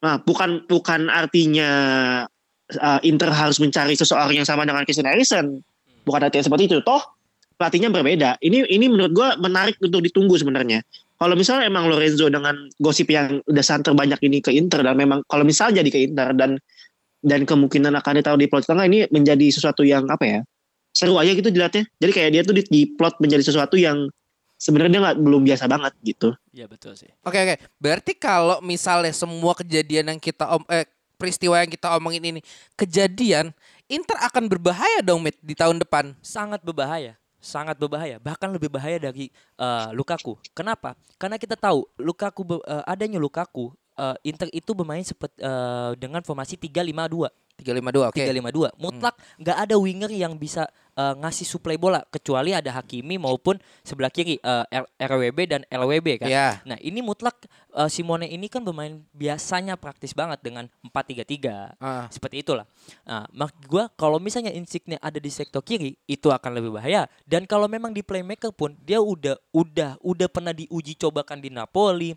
nah 0.00 0.16
bukan 0.20 0.64
bukan 0.64 1.12
artinya 1.12 1.70
uh, 2.78 3.00
Inter 3.02 3.28
harus 3.32 3.58
mencari 3.58 3.98
seseorang 3.98 4.38
yang 4.38 4.46
sama 4.46 4.62
dengan 4.62 4.86
Christian 4.86 5.10
Eriksen. 5.10 5.60
Bukan 6.06 6.20
artinya 6.22 6.46
seperti 6.46 6.70
itu. 6.70 6.78
Toh 6.84 7.02
pelatihnya 7.58 7.92
berbeda. 7.92 8.40
Ini 8.40 8.70
ini 8.70 8.86
menurut 8.88 9.12
gua 9.12 9.28
menarik 9.36 9.76
untuk 9.82 10.00
ditunggu 10.04 10.38
sebenarnya. 10.38 10.80
Kalau 11.20 11.36
misalnya 11.36 11.68
emang 11.68 11.92
Lorenzo 11.92 12.32
dengan 12.32 12.56
gosip 12.80 13.12
yang 13.12 13.44
udah 13.44 13.60
santer 13.60 13.92
banyak 13.92 14.16
ini 14.24 14.40
ke 14.40 14.48
Inter 14.56 14.80
dan 14.80 14.96
memang 14.96 15.20
kalau 15.28 15.44
misalnya 15.44 15.84
jadi 15.84 15.90
ke 15.92 15.98
Inter 16.08 16.32
dan 16.32 16.56
dan 17.20 17.44
kemungkinan 17.44 17.92
akan 18.00 18.24
ditaruh 18.24 18.40
di 18.40 18.48
plot 18.48 18.64
tengah 18.64 18.88
ini 18.88 19.04
menjadi 19.12 19.52
sesuatu 19.52 19.84
yang 19.84 20.08
apa 20.08 20.24
ya 20.24 20.40
seru 20.96 21.20
aja 21.20 21.36
gitu 21.36 21.52
dilihatnya. 21.52 21.84
Jadi 22.00 22.12
kayak 22.16 22.30
dia 22.32 22.42
tuh 22.42 22.54
di, 22.56 22.62
di 22.66 22.82
plot 22.96 23.20
menjadi 23.20 23.44
sesuatu 23.44 23.76
yang 23.76 24.08
sebenarnya 24.60 24.92
dia 24.92 25.02
nggak 25.08 25.18
belum 25.24 25.42
biasa 25.48 25.64
banget 25.64 25.92
gitu. 26.04 26.28
Iya 26.52 26.68
betul 26.68 26.92
sih. 26.92 27.08
Oke 27.24 27.40
oke. 27.40 27.56
Berarti 27.80 28.12
kalau 28.12 28.60
misalnya 28.60 29.16
semua 29.16 29.56
kejadian 29.56 30.12
yang 30.12 30.20
kita 30.20 30.44
om 30.52 30.60
eh 30.68 30.84
peristiwa 31.16 31.56
yang 31.56 31.72
kita 31.72 31.96
omongin 31.96 32.36
ini 32.36 32.40
kejadian, 32.76 33.56
Inter 33.88 34.16
akan 34.20 34.48
berbahaya 34.48 35.00
dong 35.00 35.24
Mit 35.24 35.40
di 35.40 35.56
tahun 35.56 35.80
depan. 35.80 36.12
Sangat 36.20 36.60
berbahaya. 36.60 37.16
Sangat 37.40 37.80
berbahaya. 37.80 38.20
Bahkan 38.20 38.52
lebih 38.52 38.68
bahaya 38.68 39.00
dari 39.00 39.32
eh, 39.56 39.88
Lukaku. 39.96 40.36
Kenapa? 40.52 40.92
Karena 41.16 41.40
kita 41.40 41.56
tahu 41.56 41.88
Lukaku 41.96 42.60
eh, 42.68 42.84
adanya 42.84 43.16
Lukaku 43.16 43.72
eh, 43.96 44.16
Inter 44.28 44.52
itu 44.52 44.76
bermain 44.76 45.04
seperti 45.04 45.40
eh, 45.40 45.92
dengan 45.96 46.20
formasi 46.20 46.60
3-5-2. 46.60 47.32
352 47.60 48.10
oke. 48.10 48.18
352. 48.18 48.80
Mutlak 48.80 49.14
nggak 49.38 49.58
ada 49.68 49.74
winger 49.76 50.10
yang 50.10 50.34
bisa 50.40 50.66
eh, 50.96 51.14
ngasih 51.20 51.46
suplai 51.46 51.76
bola 51.76 52.00
kecuali 52.08 52.56
ada 52.56 52.72
Hakimi 52.72 53.20
maupun 53.20 53.60
sebelah 53.84 54.08
kiri 54.08 54.40
eh, 54.40 54.64
R- 54.68 54.90
RWB 54.96 55.38
dan 55.46 55.60
LWB 55.68 56.24
kan. 56.24 56.28
Iya. 56.28 56.64
Nah, 56.64 56.78
ini 56.80 57.04
mutlak 57.04 57.44
eh, 57.76 57.88
Simone 57.92 58.26
ini 58.26 58.48
kan 58.48 58.64
bermain 58.64 59.04
biasanya 59.12 59.76
praktis 59.76 60.16
banget 60.16 60.40
dengan 60.40 60.66
4-3-3. 60.88 61.76
Ah. 61.78 62.08
Seperti 62.08 62.42
itulah. 62.42 62.64
Nah, 63.04 63.28
maksud 63.30 63.64
gua 63.68 63.92
kalau 63.94 64.16
misalnya 64.16 64.50
Insigne 64.50 64.96
ada 65.00 65.20
di 65.20 65.28
sektor 65.28 65.60
kiri 65.60 65.96
itu 66.08 66.32
akan 66.32 66.56
lebih 66.56 66.74
bahaya. 66.74 67.06
Dan 67.28 67.44
kalau 67.44 67.68
memang 67.68 67.92
di 67.92 68.00
playmaker 68.00 68.50
pun 68.50 68.74
dia 68.80 68.98
udah 68.98 69.36
udah 69.52 70.00
udah 70.00 70.28
pernah 70.32 70.56
diuji 70.56 70.96
cobakan 70.96 71.38
di 71.38 71.52
Napoli 71.52 72.12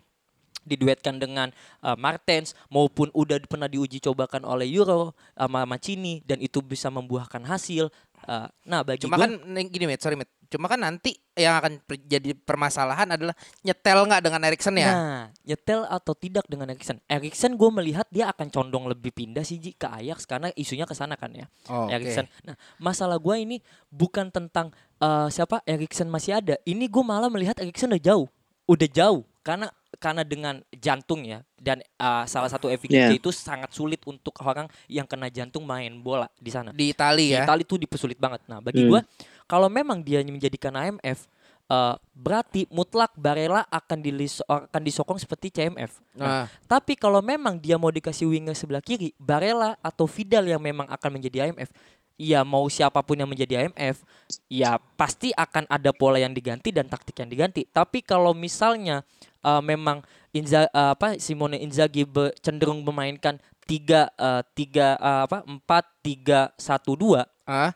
diduetkan 0.64 1.20
dengan 1.20 1.52
uh, 1.84 1.94
Martens 1.94 2.56
maupun 2.72 3.12
udah 3.12 3.38
pernah 3.44 3.68
diuji 3.70 4.00
cobakan 4.02 4.42
oleh 4.48 4.66
Euro 4.72 5.12
sama 5.36 5.64
Mancini 5.68 6.24
dan 6.24 6.40
itu 6.40 6.60
bisa 6.64 6.88
membuahkan 6.88 7.44
hasil. 7.44 7.92
Uh, 8.24 8.48
nah, 8.64 8.80
bagi 8.80 9.04
Cuma 9.04 9.20
gua- 9.20 9.28
kan 9.28 9.36
gini 9.68 9.84
Mit, 9.84 10.00
sorry 10.00 10.16
Mit. 10.16 10.32
Cuma 10.48 10.70
kan 10.70 10.78
nanti 10.78 11.18
yang 11.34 11.58
akan 11.58 11.82
jadi 12.06 12.30
permasalahan 12.30 13.10
adalah 13.18 13.34
nyetel 13.66 14.06
nggak 14.06 14.22
dengan 14.22 14.40
Erikson 14.46 14.78
ya? 14.78 14.90
Nah, 14.94 15.22
nyetel 15.42 15.82
atau 15.82 16.14
tidak 16.14 16.46
dengan 16.46 16.70
Erikson. 16.70 17.02
Erikson 17.10 17.58
gue 17.58 17.70
melihat 17.74 18.06
dia 18.08 18.30
akan 18.30 18.54
condong 18.54 18.86
lebih 18.86 19.10
pindah 19.10 19.42
sih 19.42 19.58
Ji, 19.58 19.74
ke 19.74 19.90
Ajax 19.90 20.30
karena 20.30 20.54
isunya 20.54 20.86
ke 20.86 20.94
sana 20.94 21.18
kan 21.18 21.34
ya. 21.34 21.50
Oh. 21.66 21.90
Erikson. 21.90 22.30
Nah, 22.46 22.54
masalah 22.78 23.18
gue 23.18 23.34
ini 23.34 23.56
bukan 23.90 24.30
tentang 24.30 24.70
eh, 25.02 25.28
siapa 25.28 25.58
Erikson 25.66 26.06
masih 26.06 26.38
ada. 26.38 26.54
Ini 26.62 26.86
gue 26.86 27.02
malah 27.02 27.26
melihat 27.26 27.58
Erikson 27.58 27.90
udah 27.90 28.04
jauh, 28.04 28.28
udah 28.70 28.88
jauh 28.88 29.26
karena 29.42 29.68
karena 29.96 30.22
dengan 30.22 30.60
jantung 30.70 31.22
ya 31.22 31.42
dan 31.56 31.80
eh, 31.80 32.24
salah 32.24 32.48
satu 32.48 32.68
efeknya 32.68 33.10
Yeah. 33.10 33.18
itu 33.18 33.28
sangat 33.34 33.74
sulit 33.74 34.00
untuk 34.06 34.32
orang 34.40 34.70
yang 34.86 35.04
kena 35.04 35.28
jantung 35.28 35.64
main 35.64 35.92
bola 35.98 36.30
di 36.38 36.48
sana. 36.48 36.70
Di 36.70 36.94
Itali 36.94 37.32
Di 37.32 37.36
ya. 37.36 37.44
Itali 37.44 37.62
itu 37.66 37.76
dipersulit 37.76 38.16
banget. 38.16 38.44
Nah, 38.46 38.62
bagi 38.62 38.84
Hmm. 38.84 38.90
gua 38.92 39.00
kalau 39.44 39.68
memang 39.68 40.00
dia 40.00 40.22
menjadikan 40.22 40.72
AMF 40.72 41.26
eh, 41.64 41.94
berarti 42.12 42.68
mutlak 42.68 43.16
Barella 43.16 43.64
akan 43.72 43.98
dilis 43.98 44.44
akan 44.44 44.82
disokong 44.84 45.16
seperti 45.16 45.48
CMF. 45.50 45.96
Nah, 46.12 46.44
Nah, 46.44 46.46
tapi 46.68 46.92
kalau 46.92 47.24
memang 47.24 47.56
dia 47.56 47.80
mau 47.80 47.88
dikasih 47.88 48.28
winger 48.28 48.52
sebelah 48.52 48.84
kiri, 48.84 49.16
Barella 49.16 49.72
atau 49.80 50.04
Vidal 50.04 50.44
yang 50.44 50.60
memang 50.60 50.84
akan 50.92 51.10
menjadi 51.16 51.48
AMF, 51.48 51.72
ya 52.14 52.46
mau 52.46 52.66
siapa 52.70 53.02
pun 53.02 53.18
yang 53.18 53.30
menjadi 53.30 53.66
AMF, 53.66 54.02
ya 54.46 54.78
pasti 54.98 55.34
akan 55.34 55.66
ada 55.66 55.90
pola 55.90 56.18
yang 56.18 56.32
diganti 56.32 56.70
dan 56.70 56.86
taktik 56.86 57.18
yang 57.18 57.30
diganti. 57.30 57.66
Tapi 57.66 58.02
kalau 58.02 58.32
misalnya 58.32 59.02
eh, 59.42 59.62
memang 59.62 60.02
Inza, 60.34 60.66
eh, 60.66 60.90
apa 60.94 61.18
Simone 61.18 61.58
Inzaghi 61.62 62.06
be- 62.06 62.34
cenderung 62.42 62.82
memainkan 62.82 63.38
tiga 63.64 64.10
eh, 64.14 64.42
tiga 64.54 64.98
eh, 64.98 65.20
apa 65.26 65.42
empat 65.46 65.84
tiga 66.04 66.52
satu 66.60 66.94
dua 66.94 67.24
ah, 67.48 67.72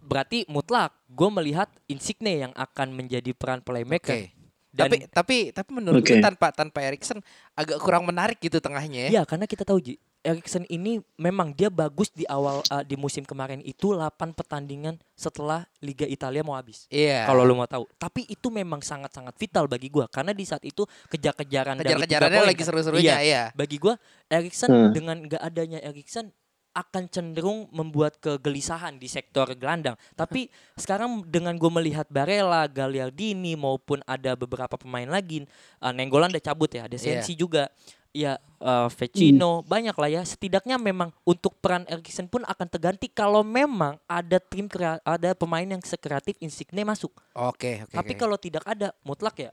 berarti 0.00 0.44
mutlak 0.48 0.92
gue 1.08 1.28
melihat 1.32 1.68
Insigne 1.88 2.44
yang 2.44 2.52
akan 2.52 2.92
menjadi 2.92 3.32
peran 3.32 3.64
playmaker 3.64 4.28
dan 4.74 4.90
Tapi 4.90 4.96
tapi 5.06 5.36
tapi 5.54 5.70
menurut 5.70 6.02
gue 6.02 6.18
tanpa 6.18 6.50
tanpa 6.50 6.82
Erikson 6.82 7.22
agak 7.54 7.78
kurang 7.78 8.10
menarik 8.10 8.42
gitu 8.42 8.58
tengahnya 8.58 9.06
ya. 9.08 9.10
ya 9.18 9.22
karena 9.22 9.46
kita 9.46 9.62
tahu 9.62 9.78
Ji 9.78 9.94
Erikson 10.24 10.64
ini 10.66 10.98
memang 11.14 11.52
dia 11.52 11.68
bagus 11.68 12.08
di 12.08 12.24
awal 12.24 12.64
uh, 12.64 12.80
di 12.80 12.96
musim 12.96 13.22
kemarin 13.22 13.60
itu 13.60 13.92
8 13.92 14.08
pertandingan 14.32 14.96
setelah 15.12 15.68
Liga 15.78 16.02
Italia 16.04 16.40
mau 16.40 16.56
habis 16.56 16.88
Iya. 16.88 17.28
kalau 17.28 17.44
lo 17.44 17.52
mau 17.52 17.68
tahu 17.68 17.84
tapi 17.94 18.24
itu 18.24 18.48
memang 18.48 18.80
sangat-sangat 18.80 19.36
vital 19.36 19.68
bagi 19.68 19.86
gua 19.86 20.08
karena 20.08 20.32
di 20.32 20.42
saat 20.42 20.64
itu 20.64 20.82
kejar-kejaran 21.06 21.76
kejar-kejarannya 21.76 22.40
lagi 22.42 22.56
kan. 22.56 22.66
seru-serunya 22.66 23.20
Iya. 23.20 23.20
ya. 23.20 23.44
bagi 23.52 23.76
gua 23.76 24.00
Erikson 24.26 24.72
Hmm. 24.72 24.90
dengan 24.90 25.20
nggak 25.22 25.42
adanya 25.44 25.78
Erikson 25.78 26.32
akan 26.74 27.06
cenderung 27.06 27.70
membuat 27.70 28.18
kegelisahan 28.18 28.98
di 28.98 29.06
sektor 29.06 29.46
gelandang. 29.54 29.94
Tapi 30.18 30.50
sekarang 30.74 31.22
dengan 31.22 31.54
gue 31.54 31.70
melihat 31.70 32.10
Barella, 32.10 32.66
Gagliardini 32.66 33.54
maupun 33.54 34.02
ada 34.02 34.34
beberapa 34.34 34.74
pemain 34.74 35.06
lagi, 35.06 35.46
uh, 35.78 35.94
Nenggolan 35.94 36.34
udah 36.34 36.42
cabut 36.42 36.66
ya, 36.66 36.90
ada 36.90 36.98
Iya. 36.98 37.22
Sensi 37.22 37.38
juga, 37.38 37.70
ya 38.14 38.38
uh, 38.60 38.86
Vecino 38.88 39.60
banyak 39.60 39.92
lah 39.92 40.08
ya. 40.08 40.22
Setidaknya 40.22 40.78
memang 40.78 41.10
untuk 41.22 41.58
peran 41.58 41.82
Erikson 41.84 42.24
pun 42.24 42.40
akan 42.42 42.66
terganti 42.66 43.06
kalau 43.06 43.42
memang 43.42 43.98
ada 44.06 44.38
tim 44.38 44.64
krea- 44.64 45.02
ada 45.02 45.34
pemain 45.34 45.66
yang 45.66 45.82
sekreatif 45.82 46.38
Insigne 46.38 46.80
masuk. 46.82 47.10
Oke, 47.34 47.82
oke. 47.82 47.92
Tapi 47.92 48.12
oke. 48.12 48.18
kalau 48.18 48.36
tidak 48.36 48.64
ada 48.64 48.94
mutlak 49.02 49.36
ya 49.36 49.50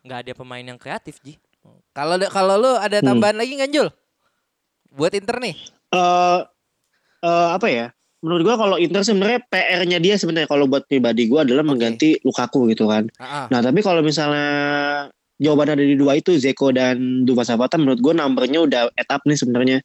nggak 0.00 0.18
ada 0.18 0.32
pemain 0.32 0.64
yang 0.64 0.80
kreatif 0.80 1.20
Ji. 1.20 1.36
kalau 1.92 2.16
kalau 2.26 2.56
lu 2.56 2.72
ada 2.74 2.98
Hmm. 2.98 3.12
tambahan 3.12 3.36
lagi 3.36 3.52
nggak 3.52 3.68
Jul? 3.70 3.88
Buat 4.90 5.12
Inter 5.12 5.36
nih. 5.38 5.54
eh 5.90 6.40
eh, 7.20 7.48
apa 7.52 7.68
ya? 7.68 7.92
Menurut 8.20 8.42
gua 8.42 8.56
kalau 8.56 8.76
Inter 8.76 9.00
sebenarnya 9.00 9.44
PR-nya 9.44 9.96
dia 9.96 10.16
sebenarnya 10.16 10.44
kalau 10.46 10.64
buat 10.64 10.84
pribadi 10.84 11.24
gua 11.26 11.44
adalah 11.44 11.60
Oke. 11.60 11.68
mengganti 11.68 12.08
Lukaku 12.20 12.68
gitu 12.68 12.84
kan. 12.86 13.12
Ah, 13.16 13.44
ah. 13.44 13.46
Nah 13.48 13.60
tapi 13.60 13.80
kalau 13.80 14.00
misalnya 14.00 14.48
jawaban 15.40 15.72
ada 15.72 15.82
di 15.82 15.96
dua 15.96 16.20
itu 16.20 16.36
Zeko 16.36 16.70
dan 16.70 17.24
Duvas 17.24 17.48
Zapata 17.48 17.80
menurut 17.80 17.98
gue 17.98 18.12
numbernya 18.12 18.60
udah 18.62 18.82
up 18.92 19.22
nih 19.24 19.38
sebenarnya. 19.40 19.78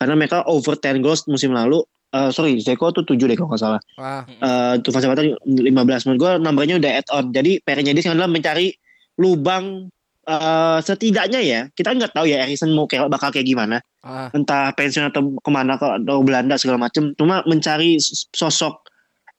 Karena 0.00 0.14
mereka 0.18 0.42
over 0.48 0.74
10 0.74 1.04
goals 1.04 1.28
musim 1.28 1.52
lalu. 1.52 1.84
Eh 2.10 2.32
sorry 2.32 2.58
Zeko 2.58 2.90
tuh 2.90 3.04
7 3.04 3.20
deh 3.20 3.36
kalau 3.36 3.52
nggak 3.52 3.62
salah. 3.62 3.80
Ah, 4.00 4.24
Eh 4.26 4.74
Duvas 4.80 5.04
Zapata 5.04 5.22
15 5.22 5.70
menurut 6.08 6.18
gue 6.18 6.32
numbernya 6.40 6.74
udah 6.80 6.90
add 7.04 7.08
on. 7.12 7.30
Jadi 7.30 7.60
PR-nya 7.60 7.92
dia 7.92 8.02
sekarang 8.02 8.18
adalah 8.24 8.32
mencari 8.32 8.72
lubang 9.20 9.92
eh 10.24 10.78
setidaknya 10.80 11.40
ya. 11.44 11.60
Kita 11.76 11.92
nggak 11.92 12.16
tahu 12.16 12.24
ya 12.24 12.48
Erikson 12.48 12.72
mau 12.72 12.88
kayak 12.88 13.12
bakal 13.12 13.28
kayak 13.28 13.44
gimana. 13.46 13.84
Ah. 14.04 14.28
entah 14.36 14.68
pensiun 14.76 15.08
atau 15.08 15.32
ke 15.40 15.48
mana 15.48 15.80
ke 15.80 15.86
atau 15.88 16.20
Belanda 16.20 16.60
segala 16.60 16.76
macem. 16.76 17.16
Cuma 17.16 17.40
mencari 17.48 17.96
sosok 18.36 18.84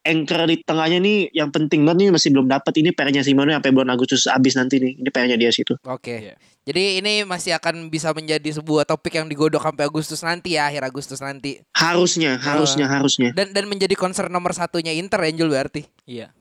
anchor 0.05 0.45
di 0.45 0.61
tengahnya 0.61 1.01
nih 1.01 1.33
yang 1.33 1.49
penting 1.49 1.81
banget 1.83 2.05
nih 2.05 2.09
masih 2.13 2.29
belum 2.31 2.47
dapat 2.47 2.73
ini 2.77 2.93
PR-nya 2.93 3.25
Simone 3.25 3.57
sampai 3.57 3.73
bulan 3.73 3.89
Agustus 3.97 4.29
habis 4.29 4.53
nanti 4.53 4.77
nih 4.77 5.01
ini 5.01 5.09
PR-nya 5.09 5.35
dia 5.35 5.49
situ 5.49 5.73
Oke. 5.89 6.31
Iya. 6.31 6.35
Jadi 6.65 6.97
ini 6.97 7.21
masih 7.25 7.53
akan 7.61 7.93
bisa 7.93 8.09
menjadi 8.09 8.57
sebuah 8.57 8.89
topik 8.89 9.17
yang 9.17 9.29
digodok 9.29 9.61
sampai 9.61 9.85
Agustus 9.85 10.25
nanti 10.25 10.57
ya, 10.57 10.65
akhir 10.65 10.81
Agustus 10.81 11.21
nanti. 11.21 11.61
harusnya 11.77 12.41
harusnya 12.41 12.89
harusnya 12.89 13.29
Dan 13.37 13.53
dan 13.53 13.69
menjadi 13.69 13.93
concern 13.93 14.33
nomor 14.33 14.49
satunya 14.53 14.89
Inter 14.93 15.21
Jul 15.33 15.49
berarti. 15.53 15.85
Iya. 16.09 16.33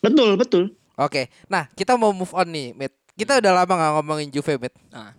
betul 0.00 0.36
betul 0.36 0.72
Oke. 0.94 1.26
Nah, 1.50 1.66
kita 1.74 1.98
mau 1.98 2.14
move 2.14 2.30
on 2.34 2.48
nih, 2.54 2.70
Mit. 2.74 2.94
Kita 3.18 3.42
udah 3.42 3.52
lama 3.62 3.72
gak 3.74 3.92
ngomongin 3.98 4.28
Juve, 4.30 4.58
Mit. 4.58 4.74
Nah. 4.94 5.10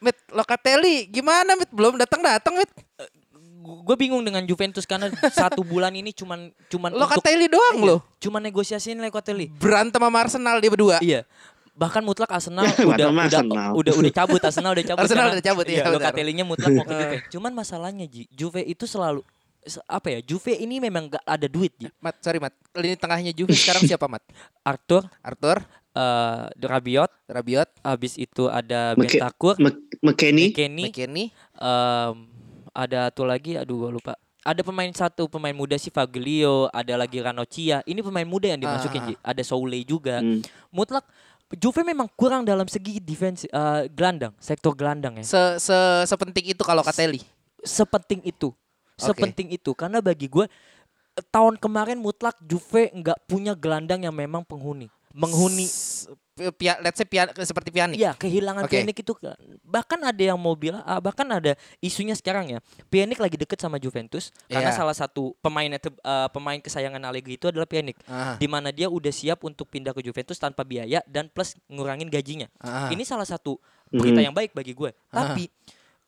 Mit, 0.00 0.16
Locatelli 0.32 1.12
gimana, 1.12 1.56
Mit? 1.60 1.68
Belum 1.68 2.00
datang-datang, 2.00 2.56
Mit. 2.56 2.70
Gue 3.60 3.96
bingung 3.96 4.20
dengan 4.20 4.40
Juventus 4.42 4.82
karena 4.82 5.08
satu 5.32 5.60
bulan 5.60 5.92
ini 5.92 6.10
cuman 6.10 6.48
cuman 6.66 6.90
untuk 6.90 7.04
Locatelli 7.12 7.46
doang 7.46 7.76
Iya, 7.76 7.86
loh. 7.86 8.00
Cuman 8.18 8.40
negosiasiin 8.42 8.96
Locatelli. 8.98 9.52
Berantem 9.52 9.98
sama 9.98 10.18
Arsenal 10.18 10.56
dia 10.58 10.68
berdua. 10.68 10.96
Iya. 10.98 11.28
Bahkan 11.70 12.00
mutlak 12.00 12.28
Arsenal 12.30 12.64
udah 12.80 13.06
udah, 13.08 13.24
Arsenal. 13.24 13.70
udah 13.72 13.92
udah 13.94 14.12
cabut 14.18 14.40
Arsenal 14.40 14.70
udah 14.70 14.84
cabut. 14.86 15.00
Arsenal 15.02 15.22
karena- 15.22 15.34
udah 15.34 15.44
cabut, 15.44 15.66
iya, 15.66 15.80
benar. 15.80 15.94
Locatelli-nya 15.96 16.44
mutlak 16.44 16.70
mau 16.70 16.84
ke 16.84 16.94
Juve. 16.94 17.16
Cuman 17.30 17.52
masalahnya 17.52 18.04
Ji, 18.04 18.24
Juve 18.30 18.60
itu 18.62 18.84
selalu 18.84 19.20
se- 19.62 19.84
apa 19.84 20.08
ya? 20.10 20.20
Juve 20.20 20.54
ini 20.54 20.76
memang 20.76 21.08
gak 21.08 21.24
ada 21.24 21.44
duit 21.44 21.72
Ji. 21.74 21.88
Mat, 21.98 22.16
sorry, 22.18 22.36
Mat. 22.36 22.52
Lini 22.74 22.94
tengahnya 22.94 23.32
Juve 23.32 23.52
sekarang 23.52 23.82
siapa, 23.82 24.04
Mat? 24.06 24.20
Arthur, 24.60 25.08
Arthur, 25.20 25.60
eh 25.90 26.44
Rabiot, 26.60 27.10
Rabiot, 27.26 27.68
habis 27.80 28.14
itu 28.14 28.46
ada 28.46 28.92
Bentakur, 28.94 29.56
Mc- 29.56 29.98
McKennie 30.00 30.52
Kenny, 30.52 30.86
McKennie. 30.86 31.28
em, 31.56 32.29
ada 32.74 33.10
tuh 33.10 33.26
lagi 33.28 33.56
aduh 33.58 33.86
gue 33.86 33.90
lupa. 34.00 34.14
Ada 34.40 34.64
pemain 34.64 34.88
satu 34.88 35.28
pemain 35.28 35.52
muda 35.52 35.76
si 35.76 35.92
Faglio, 35.92 36.72
ada 36.72 36.96
lagi 36.96 37.20
Ranocchia. 37.20 37.84
Ini 37.84 38.00
pemain 38.00 38.24
muda 38.24 38.48
yang 38.48 38.60
dimasukin 38.64 39.12
Ah. 39.20 39.36
Ada 39.36 39.44
Soule 39.44 39.84
juga. 39.84 40.24
Hmm. 40.24 40.40
Mutlak 40.72 41.04
Juve 41.58 41.82
memang 41.82 42.06
kurang 42.14 42.46
dalam 42.46 42.70
segi 42.70 43.02
defense 43.02 43.44
eh, 43.44 43.82
gelandang, 43.90 44.32
sektor 44.38 44.72
gelandang 44.72 45.18
ya. 45.18 45.24
Se 45.26 45.42
se 45.58 45.76
sepenting 46.06 46.56
itu 46.56 46.62
kalau 46.62 46.80
Locatelli. 46.80 47.20
Sepenting 47.60 48.22
itu. 48.24 48.54
Sepenting 48.96 49.48
itu 49.52 49.72
karena 49.76 49.98
bagi 50.00 50.28
gue 50.30 50.46
tahun 51.28 51.58
kemarin 51.60 51.98
mutlak 51.98 52.38
Juve 52.40 52.88
nggak 52.94 53.28
punya 53.28 53.52
gelandang 53.52 54.06
yang 54.06 54.14
memang 54.14 54.46
penghuni. 54.46 54.88
Menghuni 55.12 55.64
S- 55.64 56.08
Pia, 56.56 56.80
let's 56.80 56.96
say 56.96 57.04
pia, 57.04 57.28
seperti 57.36 57.68
Pjanic. 57.68 58.00
Iya 58.00 58.16
kehilangan 58.16 58.64
Oke. 58.64 58.72
Pjanic 58.72 58.96
itu 58.96 59.12
kan. 59.12 59.36
bahkan 59.60 60.00
ada 60.00 60.16
yang 60.16 60.40
mau 60.40 60.56
bilang 60.56 60.80
ah, 60.82 60.96
bahkan 60.96 61.28
ada 61.28 61.52
isunya 61.78 62.16
sekarang 62.16 62.48
ya 62.48 62.58
Pjanic 62.88 63.20
lagi 63.20 63.36
deket 63.36 63.60
sama 63.60 63.76
Juventus 63.76 64.32
karena 64.46 64.72
Iya. 64.72 64.78
salah 64.78 64.96
satu 64.96 65.36
pemainnya 65.38 65.76
te- 65.76 65.92
eh, 65.92 66.28
pemain 66.30 66.56
kesayangan 66.56 66.96
Allegri 67.02 67.36
itu 67.36 67.44
adalah 67.44 67.68
Pjanic 67.68 68.00
Ah, 68.02 68.34
di 68.34 68.48
mana 68.48 68.72
dia 68.72 68.88
udah 68.88 69.12
siap 69.12 69.44
untuk 69.44 69.68
pindah 69.68 69.92
ke 69.92 70.00
Juventus 70.00 70.34
tanpa 70.34 70.64
biaya 70.64 71.04
dan 71.04 71.28
plus 71.28 71.60
ngurangin 71.66 72.08
gajinya 72.08 72.48
ah. 72.56 72.88
ini 72.88 73.04
salah 73.04 73.28
satu 73.28 73.60
berita 73.86 74.16
Mhm. 74.16 74.26
yang 74.26 74.34
baik 74.34 74.50
bagi 74.50 74.72
gue 74.72 74.96
Ah. 75.12 75.28
tapi 75.28 75.52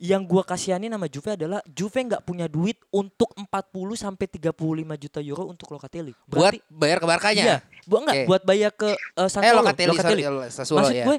yang 0.03 0.27
gua 0.27 0.43
kasihanin 0.43 0.91
sama 0.91 1.07
Juve 1.07 1.39
adalah 1.39 1.63
Juve 1.71 2.03
nggak 2.03 2.27
punya 2.27 2.51
duit 2.51 2.75
untuk 2.91 3.31
40 3.39 3.47
sampai 3.95 4.27
35 4.27 4.51
juta 4.99 5.23
euro 5.23 5.47
untuk 5.47 5.71
Locatelli. 5.71 6.11
buat 6.27 6.51
Berarti 6.51 6.59
bayar 6.67 6.99
ke 6.99 7.07
Barkanya. 7.07 7.45
iya, 7.47 7.57
buat 7.87 8.01
enggak 8.03 8.17
Oke. 8.19 8.27
buat 8.27 8.43
bayar 8.43 8.71
ke 8.75 8.91
uh, 8.91 9.23
Eh 9.23 9.31
Sassuolo, 9.31 9.63
Locatelli, 9.63 9.95
Locatelli. 9.95 10.23
sorry, 10.51 10.75
Maksud 10.75 10.97
ya. 10.99 11.05
gue 11.07 11.17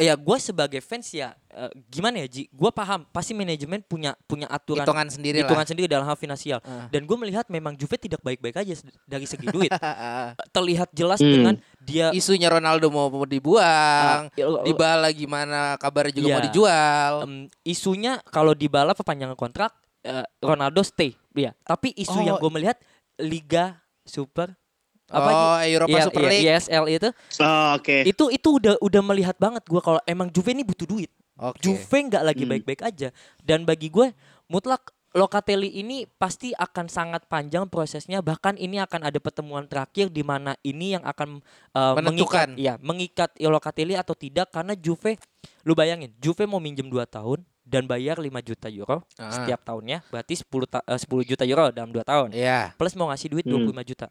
ya 0.00 0.16
gue 0.16 0.36
sebagai 0.38 0.80
fans 0.80 1.06
ya 1.10 1.30
eh, 1.46 1.68
gimana 1.86 2.18
ya 2.18 2.26
Ji 2.26 2.48
gue 2.48 2.70
paham 2.70 3.04
pasti 3.06 3.30
manajemen 3.30 3.78
punya 3.82 4.16
punya 4.24 4.48
aturan 4.48 4.80
hitungan 4.80 5.06
sendiri 5.06 5.36
hitungan 5.38 5.60
lah. 5.60 5.68
sendiri 5.68 5.86
dalam 5.86 6.02
hal 6.02 6.16
finansial 6.16 6.56
Ah. 6.62 6.88
dan 6.88 7.04
gue 7.04 7.16
melihat 7.18 7.44
memang 7.46 7.74
Juve 7.74 7.94
tidak 7.96 8.18
baik-baik 8.18 8.56
aja 8.56 8.72
dari 9.04 9.24
segi 9.24 9.44
duit 9.46 9.68
terlihat 10.50 10.88
jelas 10.90 11.20
Hmm. 11.20 11.28
dengan 11.30 11.54
dia 11.78 12.08
Isunya 12.10 12.48
Ronaldo 12.48 12.88
mau 12.88 13.06
mau 13.06 13.24
dibuang, 13.24 14.28
uh, 14.28 14.40
uh, 14.40 14.64
Dybala 14.64 15.08
gimana 15.10 15.76
kabarnya 15.76 16.12
juga 16.14 16.26
Iya. 16.26 16.34
mau 16.34 16.42
dijual. 16.42 17.12
em, 17.22 17.32
isunya 17.62 18.12
kalau 18.26 18.52
Dybala 18.52 18.92
perpanjangan 18.92 19.34
kontrak 19.34 19.76
eh, 20.00 20.24
Ronaldo 20.38 20.80
stay 20.80 21.12
ya 21.30 21.52
tapi 21.60 21.92
isu 21.92 22.14
Oh. 22.14 22.24
yang 22.24 22.36
gue 22.36 22.50
melihat 22.50 22.80
Liga 23.16 23.76
Super 24.02 24.56
apa 25.10 25.28
oh, 25.28 25.58
Ji? 25.58 25.74
Eropa 25.74 25.90
Iya, 25.92 26.02
Super 26.06 26.22
iya, 26.22 26.30
League. 26.30 26.46
ESL 26.48 26.84
itu 26.88 27.08
Oh, 27.38 27.68
Oke. 27.74 27.96
itu 28.04 28.24
itu 28.30 28.48
udah 28.52 28.74
udah 28.78 29.02
melihat 29.04 29.36
banget 29.36 29.62
gue 29.64 29.80
kalau 29.80 29.98
emang 30.04 30.28
Juve 30.28 30.50
ini 30.50 30.62
butuh 30.62 30.86
duit 30.86 31.10
Oke. 31.36 31.58
Juve 31.60 31.98
nggak 32.06 32.22
lagi 32.22 32.42
Hmm. 32.42 32.52
baik-baik 32.52 32.80
aja 32.80 33.08
dan 33.40 33.62
bagi 33.62 33.88
gue 33.88 34.14
mutlak 34.46 34.88
Locatelli 35.10 35.74
ini 35.74 36.06
pasti 36.06 36.54
akan 36.54 36.86
sangat 36.86 37.26
panjang 37.26 37.66
prosesnya 37.66 38.22
bahkan 38.22 38.54
ini 38.54 38.78
akan 38.78 39.02
ada 39.02 39.18
pertemuan 39.18 39.66
terakhir 39.66 40.06
di 40.06 40.22
mana 40.22 40.54
ini 40.62 40.94
yang 40.94 41.02
akan 41.02 41.42
uh, 41.74 41.98
Menentukan. 41.98 42.54
mengikat 42.54 42.56
ya 42.56 42.74
mengikat 42.78 43.30
Locatelli 43.36 43.98
atau 43.98 44.14
tidak 44.14 44.48
karena 44.48 44.72
Juve 44.72 45.18
lu 45.62 45.74
bayangin 45.74 46.14
Juve 46.16 46.46
mau 46.46 46.58
minjem 46.58 46.86
2 46.86 46.94
tahun 47.10 47.42
dan 47.66 47.86
bayar 47.86 48.18
5 48.18 48.30
juta 48.40 48.66
euro 48.68 49.02
Ah. 49.16 49.30
setiap 49.32 49.58
tahunnya 49.64 50.06
berarti 50.06 50.38
10 50.38 50.46
ta- 50.68 50.82
eh, 50.84 50.94
10 50.96 51.10
juta 51.24 51.42
euro 51.42 51.70
dalam 51.70 51.90
2 51.90 52.02
tahun 52.02 52.30
Iya. 52.30 52.74
plus 52.74 52.94
mau 52.94 53.10
ngasih 53.10 53.28
duit 53.28 53.42
Hmm. 53.42 53.66
25 53.66 53.82
juta 53.82 54.06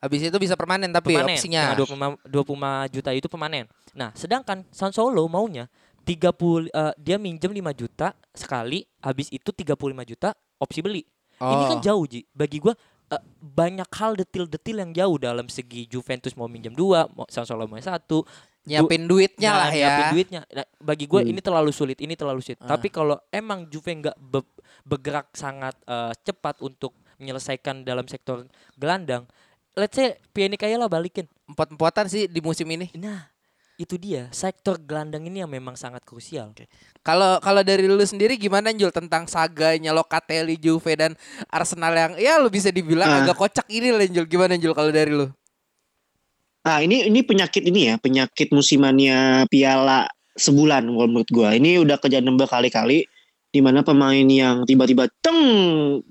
Habis 0.00 0.20
itu 0.26 0.36
bisa 0.36 0.56
permanen 0.56 0.88
tapi 0.88 1.12
permanen. 1.12 1.36
opsinya. 1.36 1.72
Nah, 1.72 1.76
25, 1.76 2.16
25 2.24 2.88
juta 2.88 3.10
itu 3.12 3.28
permanen. 3.28 3.68
Nah, 3.92 4.10
sedangkan 4.12 4.64
Solo 4.72 5.28
maunya 5.28 5.68
30 6.02 6.66
eh, 6.66 6.92
dia 6.96 7.16
minjem 7.16 7.52
5 7.52 7.60
juta 7.76 8.16
sekali, 8.32 8.82
habis 8.98 9.28
itu 9.28 9.52
35 9.52 9.76
juta 10.02 10.32
opsi 10.56 10.80
beli. 10.80 11.04
Ini 11.36 11.64
kan 11.66 11.78
Oh. 11.78 11.84
jauh, 11.84 12.04
Ji. 12.04 12.24
Bagi 12.32 12.58
gua 12.58 12.72
eh, 13.10 13.22
banyak 13.36 13.90
hal 13.90 14.14
detil-detil 14.14 14.76
yang 14.78 14.92
jauh 14.92 15.16
dalam 15.16 15.46
segi 15.46 15.84
Juventus 15.84 16.32
mau 16.32 16.46
minjem 16.46 16.70
dua, 16.70 17.04
mau 17.10 17.26
Solo 17.28 17.66
mau 17.66 17.76
satu, 17.76 18.22
nyiapin 18.62 19.04
duitnya 19.04 19.50
Nah, 19.50 19.58
lah 19.58 19.68
nyiapin 19.68 20.00
ya. 20.00 20.10
duitnya. 20.10 20.40
Nah, 20.46 20.66
bagi 20.78 21.04
gue 21.04 21.18
Hmm. 21.18 21.28
ini 21.28 21.40
terlalu 21.40 21.70
sulit, 21.70 21.98
ini 21.98 22.14
terlalu 22.14 22.38
sulit. 22.38 22.60
Ah. 22.60 22.70
Tapi 22.70 22.86
kalau 22.86 23.18
emang 23.28 23.66
Juve 23.66 23.90
nggak 23.90 24.14
be- 24.16 24.54
bergerak 24.82 25.34
sangat 25.34 25.74
eh, 25.82 26.12
cepat 26.22 26.60
untuk 26.60 26.94
menyelesaikan 27.18 27.82
dalam 27.82 28.06
sektor 28.06 28.46
gelandang, 28.74 29.26
let's 29.80 29.96
say 29.96 30.20
Pjanic 30.36 30.60
aja 30.60 30.76
lah 30.76 30.92
balikin. 30.92 31.24
Empot-empotan 31.48 32.06
sih 32.12 32.28
di 32.28 32.44
musim 32.44 32.68
ini. 32.68 32.92
Nah, 33.00 33.26
itu 33.80 33.96
dia 33.96 34.28
sektor 34.28 34.76
gelandang 34.76 35.24
ini 35.24 35.40
yang 35.40 35.48
memang 35.48 35.72
sangat 35.72 36.04
krusial. 36.04 36.52
Kalau 37.00 37.40
kalau 37.40 37.64
dari 37.64 37.88
lu 37.88 37.96
sendiri 38.04 38.36
gimana 38.36 38.76
Jul 38.76 38.92
tentang 38.92 39.24
saganya 39.24 39.96
Locatelli, 39.96 40.60
Juve 40.60 40.92
dan 41.00 41.16
Arsenal 41.48 41.96
yang 41.96 42.12
ya 42.20 42.36
lu 42.36 42.52
bisa 42.52 42.68
dibilang 42.68 43.08
Ah. 43.08 43.18
agak 43.24 43.40
kocak 43.40 43.64
ini 43.72 43.88
lah 43.88 44.04
Jul. 44.04 44.28
Gimana 44.28 44.60
Jul 44.60 44.76
kalau 44.76 44.92
dari 44.92 45.16
lu? 45.16 45.32
Nah 46.60 46.78
ini 46.84 47.08
ini 47.08 47.24
penyakit 47.24 47.64
ini 47.64 47.88
ya 47.88 47.94
penyakit 47.96 48.52
musimannya 48.52 49.48
Piala 49.48 50.04
sebulan 50.36 50.84
kalau 50.84 51.08
menurut 51.08 51.30
gua. 51.32 51.56
Ini 51.56 51.80
udah 51.80 51.96
kejadian 51.96 52.36
berkali-kali 52.36 53.08
di 53.50 53.60
mana 53.64 53.80
pemain 53.80 54.28
yang 54.28 54.68
tiba-tiba 54.68 55.08
teng 55.24 55.40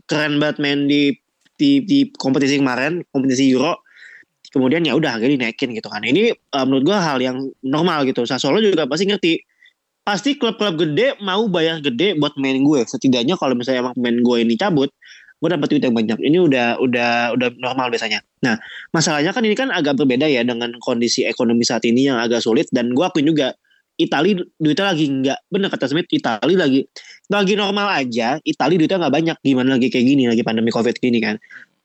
keren 0.10 0.42
banget 0.42 0.58
main 0.58 0.90
di 0.90 1.14
di, 1.60 1.84
di 1.84 2.08
kompetisi 2.16 2.56
kemarin 2.56 3.04
kompetisi 3.12 3.52
Euro 3.52 3.84
kemudian 4.50 4.82
ya 4.82 4.98
udah 4.98 5.18
harga 5.18 5.30
dinaikin 5.30 5.78
gitu 5.78 5.88
kan. 5.92 6.02
Ini 6.02 6.34
eh, 6.34 6.64
menurut 6.66 6.84
gua 6.90 6.98
hal 7.04 7.22
yang 7.22 7.38
normal 7.62 8.08
gitu. 8.10 8.26
Sassuolo 8.26 8.60
juga 8.64 8.90
pasti 8.90 9.06
ngerti. 9.06 9.34
Pasti 10.00 10.42
klub-klub 10.42 10.74
gede 10.80 11.22
mau 11.22 11.46
bayar 11.46 11.86
gede 11.86 12.18
buat 12.18 12.34
main 12.42 12.66
gue. 12.66 12.82
Setidaknya 12.82 13.38
kalau 13.38 13.54
misalnya 13.54 13.86
emang 13.86 13.94
pemain 13.94 14.18
gue 14.18 14.38
ini 14.42 14.58
cabut, 14.58 14.90
gue 15.38 15.50
dapat 15.54 15.70
duit 15.70 15.86
yang 15.86 15.94
banyak. 15.94 16.18
Ini 16.18 16.38
udah 16.50 16.68
udah 16.82 17.38
udah 17.38 17.50
normal 17.62 17.94
biasanya. 17.94 18.26
Nah, 18.42 18.58
masalahnya 18.90 19.38
kan 19.38 19.46
ini 19.46 19.54
kan 19.54 19.70
agak 19.70 20.02
berbeda 20.02 20.26
ya 20.26 20.42
dengan 20.42 20.74
kondisi 20.82 21.30
ekonomi 21.30 21.62
saat 21.62 21.86
ini 21.86 22.10
yang 22.10 22.18
agak 22.18 22.42
sulit 22.42 22.66
dan 22.74 22.90
gue 22.90 23.06
akuin 23.06 23.30
juga 23.30 23.54
Itali 24.00 24.32
duitnya 24.56 24.96
lagi 24.96 25.06
nggak 25.12 25.40
bener 25.52 25.68
kata 25.68 25.86
Smith 25.92 26.08
Itali 26.08 26.56
lagi 26.56 26.88
lagi 27.30 27.54
normal 27.54 27.88
aja 27.94 28.42
Itali 28.42 28.82
duitnya 28.82 29.06
nggak 29.06 29.14
banyak 29.14 29.38
gimana 29.46 29.78
lagi 29.78 29.88
kayak 29.94 30.06
gini 30.06 30.24
lagi 30.26 30.42
pandemi 30.42 30.74
covid 30.74 30.98
gini 30.98 31.22
kan 31.22 31.38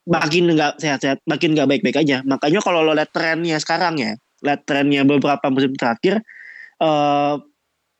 makin 0.08 0.52
nggak 0.52 0.80
sehat-sehat 0.80 1.20
makin 1.28 1.52
nggak 1.52 1.68
baik-baik 1.68 2.00
aja 2.00 2.24
makanya 2.24 2.60
kalau 2.64 2.80
lo 2.80 2.96
lihat 2.96 3.12
trennya 3.12 3.60
sekarang 3.60 4.00
ya 4.00 4.16
lihat 4.40 4.64
trennya 4.64 5.04
beberapa 5.04 5.44
musim 5.52 5.76
terakhir 5.76 6.24
eh 6.80 7.34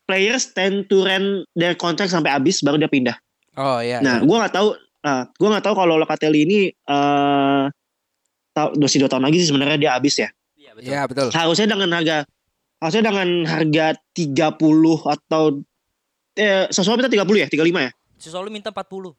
players 0.05 0.53
tend 0.53 0.89
to 0.89 1.05
rent 1.05 1.49
their 1.57 1.73
contract 1.77 2.13
sampai 2.13 2.33
habis 2.33 2.61
baru 2.61 2.77
dia 2.77 2.93
pindah 2.93 3.17
Oh 3.55 3.79
iya. 3.79 4.03
Nah, 4.03 4.23
gue 4.23 4.37
nggak 4.37 4.55
tahu. 4.55 4.69
Nah, 5.05 5.31
gue 5.31 5.49
nggak 5.49 5.65
tahu 5.65 5.75
kalau 5.79 5.95
Locatelli 6.01 6.41
ini 6.47 6.59
eh 6.71 7.65
tahu 8.55 8.69
masih 8.79 9.03
dua 9.03 9.11
tahun 9.11 9.25
lagi 9.31 9.37
sih 9.43 9.49
sebenarnya 9.51 9.79
dia 9.79 9.91
habis 9.95 10.15
ya. 10.19 10.29
Iya 10.59 10.71
Iya 10.83 11.01
betul. 11.07 11.29
Harusnya 11.31 11.67
dengan 11.71 11.91
harga 11.95 12.19
harusnya 12.83 13.05
dengan 13.07 13.29
harga 13.47 13.87
30 14.13 14.59
atau 15.07 15.43
eh 16.35 16.67
sesuatu 16.69 16.99
minta 16.99 17.11
30 17.11 17.25
ya, 17.39 17.47
35 17.47 17.81
ya. 17.81 17.91
Sassuolo 18.19 18.49
minta 18.49 18.71
40. 18.71 19.15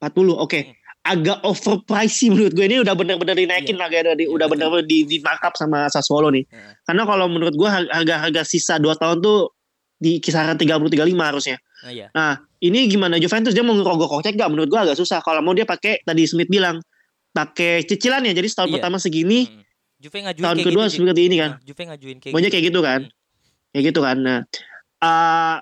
40. 0.00 0.34
Oke. 0.36 0.60
Agak 1.02 1.42
overpriced 1.42 2.14
sih 2.14 2.28
menurut 2.30 2.54
gue 2.54 2.62
ini 2.62 2.78
udah 2.78 2.94
benar-benar 2.94 3.34
dinaikin 3.34 3.74
Iya. 3.74 3.82
harga 3.90 4.14
di, 4.14 4.22
Iya, 4.22 4.30
udah 4.30 4.46
betul. 4.46 4.50
benar-benar 4.54 4.86
di, 4.86 4.98
di 5.02 5.16
markup 5.18 5.58
sama 5.58 5.90
Sassuolo 5.90 6.30
nih. 6.30 6.46
Iya. 6.46 6.78
Karena 6.86 7.02
kalau 7.02 7.26
menurut 7.26 7.54
gue 7.54 7.68
harga-harga 7.68 8.42
sisa 8.42 8.78
2 8.78 8.94
tahun 8.94 9.18
tuh 9.18 9.50
di 9.98 10.18
kisaran 10.18 10.54
30 10.54 10.86
35 10.88 11.26
harusnya. 11.26 11.56
Nah, 11.82 11.90
iya. 11.90 12.06
Nah, 12.14 12.32
ini 12.58 12.86
gimana 12.86 13.18
Juventus 13.18 13.50
dia 13.50 13.66
mau 13.66 13.74
ngerogoh 13.74 14.06
kocek 14.08 14.34
gak? 14.34 14.46
Menurut 14.46 14.70
gua 14.70 14.86
agak 14.86 14.94
susah. 14.94 15.18
Kalau 15.18 15.42
mau 15.42 15.50
dia 15.50 15.66
pakai 15.66 16.02
tadi 16.02 16.22
Smith 16.22 16.46
bilang 16.46 16.78
pakai 17.30 17.82
cicilan 17.82 18.22
ya. 18.22 18.30
Jadi 18.32 18.46
setahun 18.46 18.70
Iya. 18.70 18.74
pertama 18.78 18.96
segini, 18.98 19.40
Hmm. 19.42 19.62
Juve 19.98 20.18
ngajuin 20.18 20.42
tahun 20.42 20.56
kayak 20.56 20.66
kedua 20.66 20.84
gitu. 20.84 20.94
Seperti 20.98 21.22
ini 21.26 21.36
kan. 21.38 21.50
Nah, 21.52 21.62
Juve 21.62 21.82
ngajuin 21.84 22.16
kayak 22.18 22.32
Maunya 22.34 22.46
gitu. 22.46 22.54
kayak 22.54 22.64
gitu 22.70 22.80
kan. 22.80 23.00
Kayak 23.70 23.84
gitu 23.90 24.00
kan. 24.02 24.16
Nah, 24.18 24.38
eh, 25.00 25.56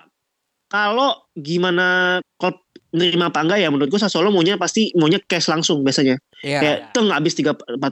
kalau 0.71 1.27
gimana 1.35 2.17
kalau 2.39 2.55
nerima 2.95 3.27
apa 3.27 3.43
enggak 3.43 3.59
ya 3.59 3.67
menurut 3.67 3.91
gua 3.91 3.99
Sassuolo 3.99 4.31
maunya 4.31 4.55
pasti 4.55 4.95
maunya 4.95 5.19
cash 5.27 5.51
langsung 5.51 5.83
biasanya. 5.83 6.15
Iya. 6.47 6.59
Kayak 6.63 6.77
teng 6.95 7.11
habis 7.11 7.35
340. 7.35 7.83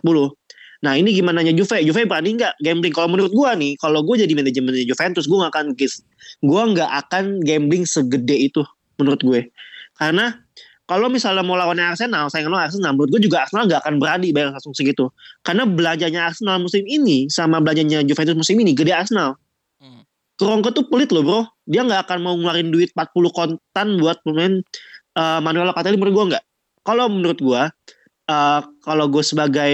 Nah 0.80 0.96
ini 0.96 1.12
gimana 1.12 1.44
nya 1.44 1.52
Juve? 1.52 1.84
Juve 1.84 2.08
berani 2.08 2.40
nggak 2.40 2.64
gambling? 2.64 2.96
Kalau 2.96 3.12
menurut 3.12 3.36
gua 3.36 3.52
nih, 3.52 3.76
kalau 3.84 4.00
gua 4.00 4.16
jadi 4.16 4.32
manajemen 4.32 4.72
Juventus, 4.88 5.28
gua 5.28 5.48
nggak 5.48 5.54
akan 5.60 5.66
gua 6.48 6.62
nggak 6.72 6.92
akan 7.04 7.44
gambling 7.44 7.84
segede 7.84 8.48
itu 8.48 8.64
menurut 9.00 9.24
gue. 9.24 9.42
Karena 9.96 10.36
kalau 10.90 11.08
misalnya 11.08 11.46
mau 11.46 11.56
lawannya 11.56 11.96
Arsenal, 11.96 12.28
saya 12.28 12.50
lawan 12.50 12.68
Arsenal, 12.68 12.98
menurut 12.98 13.10
gue 13.16 13.30
juga 13.30 13.48
Arsenal 13.48 13.70
nggak 13.70 13.86
akan 13.88 13.96
berani 14.02 14.34
bayar 14.36 14.52
langsung 14.52 14.76
segitu. 14.76 15.08
Karena 15.46 15.64
belanjanya 15.64 16.28
Arsenal 16.28 16.60
musim 16.60 16.84
ini 16.84 17.32
sama 17.32 17.64
belanjanya 17.64 18.04
Juventus 18.04 18.36
musim 18.36 18.60
ini 18.60 18.76
gede 18.76 18.92
Arsenal. 18.92 19.40
Kroenke 20.40 20.72
tuh 20.72 20.88
pelit 20.88 21.12
loh 21.12 21.22
bro. 21.22 21.42
Dia 21.68 21.84
nggak 21.84 22.08
akan 22.08 22.18
mau 22.24 22.34
ngeluarin 22.40 22.72
duit 22.72 22.96
40 22.96 23.12
kontan 23.36 23.88
buat 24.00 24.24
pemain 24.24 24.64
eh, 25.20 25.40
Manuel 25.44 25.68
Locatelli 25.68 26.00
menurut 26.00 26.16
gue 26.16 26.26
nggak. 26.36 26.44
Kalau 26.88 27.06
menurut 27.12 27.40
gue, 27.44 27.62
eh, 28.32 28.62
kalau 28.80 29.06
gue 29.12 29.20
sebagai 29.20 29.74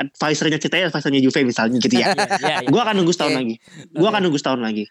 advisernya 0.00 0.56
kita 0.56 0.80
ya, 0.80 0.84
advisernya 0.88 1.20
Juve 1.20 1.44
misalnya 1.44 1.76
gitu 1.76 2.00
ya. 2.00 2.08
Iya, 2.16 2.24
iya, 2.40 2.54
iya. 2.64 2.68
gue 2.72 2.80
akan 2.80 2.94
nunggu 2.96 3.12
setahun 3.12 3.36
lagi. 3.36 3.54
Gue 3.92 4.08
akan 4.08 4.20
nunggu 4.24 4.38
setahun 4.40 4.62
lagi. 4.64 4.84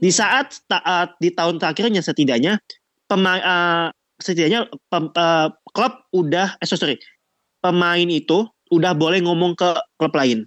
Di 0.00 0.08
saat 0.08 0.64
taat 0.64 1.20
di 1.20 1.28
tahun 1.28 1.60
terakhirnya 1.60 2.00
setidaknya 2.00 2.56
pemain 3.04 3.44
eh, 3.44 3.86
setidaknya 4.16 4.68
pem- 4.88 5.12
eh, 5.12 5.48
klub 5.76 5.92
udah 6.16 6.56
eh 6.56 6.66
sorry 6.68 6.96
pemain 7.60 8.08
itu 8.08 8.48
udah 8.70 8.96
boleh 8.96 9.20
ngomong 9.20 9.58
ke 9.58 9.68
klub 10.00 10.14
lain 10.16 10.46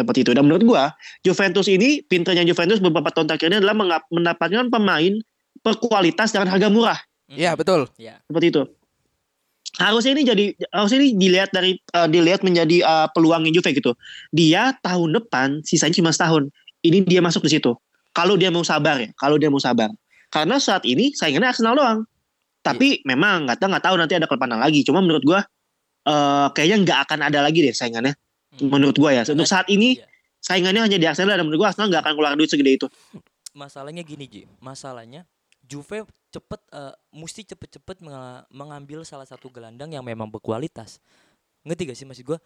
seperti 0.00 0.24
itu. 0.24 0.32
Dan 0.32 0.48
menurut 0.48 0.64
gua 0.64 0.84
Juventus 1.22 1.68
ini 1.68 2.00
pinternya 2.04 2.42
Juventus 2.48 2.80
beberapa 2.80 3.12
tahun 3.12 3.28
terakhir 3.28 3.52
ini 3.52 3.58
adalah 3.60 4.00
mendapatkan 4.08 4.72
pemain 4.72 5.14
berkualitas 5.60 6.32
dengan 6.32 6.48
harga 6.56 6.68
murah 6.72 6.98
Hmm. 7.30 7.38
Iya 7.38 7.54
betul. 7.54 7.86
Iya. 7.94 8.18
seperti 8.26 8.48
itu. 8.50 8.64
harusnya 9.78 10.12
ini 10.18 10.22
jadi 10.26 10.44
harusnya 10.74 10.98
ini 10.98 11.10
dilihat 11.14 11.54
dari 11.54 11.78
eh, 11.78 12.08
dilihat 12.10 12.42
menjadi 12.42 12.82
eh, 12.82 13.08
peluangnya 13.14 13.54
Juve 13.54 13.70
gitu. 13.70 13.94
Dia 14.34 14.74
tahun 14.82 15.14
depan 15.14 15.62
sisanya 15.62 15.94
cuma 15.94 16.10
setahun. 16.10 16.50
Ini 16.82 17.06
dia 17.06 17.22
masuk 17.22 17.46
di 17.46 17.54
situ. 17.54 17.78
Kalau 18.10 18.34
dia 18.34 18.50
mau 18.50 18.66
sabar 18.66 18.98
ya, 18.98 19.14
kalau 19.14 19.38
dia 19.38 19.46
mau 19.46 19.62
sabar. 19.62 19.88
Karena 20.26 20.58
saat 20.58 20.82
ini 20.82 21.14
saingannya 21.14 21.54
Arsenal 21.54 21.78
doang. 21.78 22.02
Tapi 22.66 23.06
memang 23.06 23.46
nggak 23.46 23.62
tahu 23.62 23.68
nggak 23.70 23.84
tahu 23.86 23.94
nanti 23.96 24.14
ada 24.18 24.26
klub 24.26 24.42
mana 24.42 24.58
lagi. 24.58 24.82
Cuma 24.82 24.98
menurut 25.00 25.22
gua 25.22 25.40
eh, 26.04 26.46
kayaknya 26.50 26.76
nggak 26.82 26.98
akan 27.06 27.18
ada 27.30 27.38
lagi 27.46 27.62
deh 27.62 27.72
saingannya. 27.72 28.12
Hmm. 28.52 28.66
Menurut 28.68 28.96
gua 28.96 29.10
ya. 29.12 29.22
Untuk 29.24 29.44
saat 29.44 29.66
ini 29.66 29.94
Iya. 29.94 30.06
saingannya 30.38 30.82
hanya 30.82 30.98
di 30.98 31.06
Arsenal 31.06 31.34
dan 31.34 31.44
menurut 31.44 31.60
gua 31.60 31.68
Arsenal 31.70 31.86
nggak 31.86 32.02
akan 32.02 32.14
keluar 32.14 32.32
duit 32.34 32.48
segede 32.48 32.72
itu. 32.74 32.86
masalahnya 33.50 34.00
gini 34.00 34.24
Ji 34.24 34.42
masalahnya 34.58 35.26
Juve 35.60 36.02
cepet 36.28 36.60
eh, 36.70 36.94
mesti 37.12 37.42
cepet-cepet 37.44 37.98
menga- 37.98 38.46
mengambil 38.48 39.02
salah 39.02 39.26
satu 39.26 39.46
gelandang 39.48 39.90
yang 39.90 40.02
memang 40.02 40.26
berkualitas 40.26 41.02
ngerti 41.60 41.82
gak 41.84 41.98
sih 41.98 42.06
maksud 42.06 42.24
gua 42.24 42.38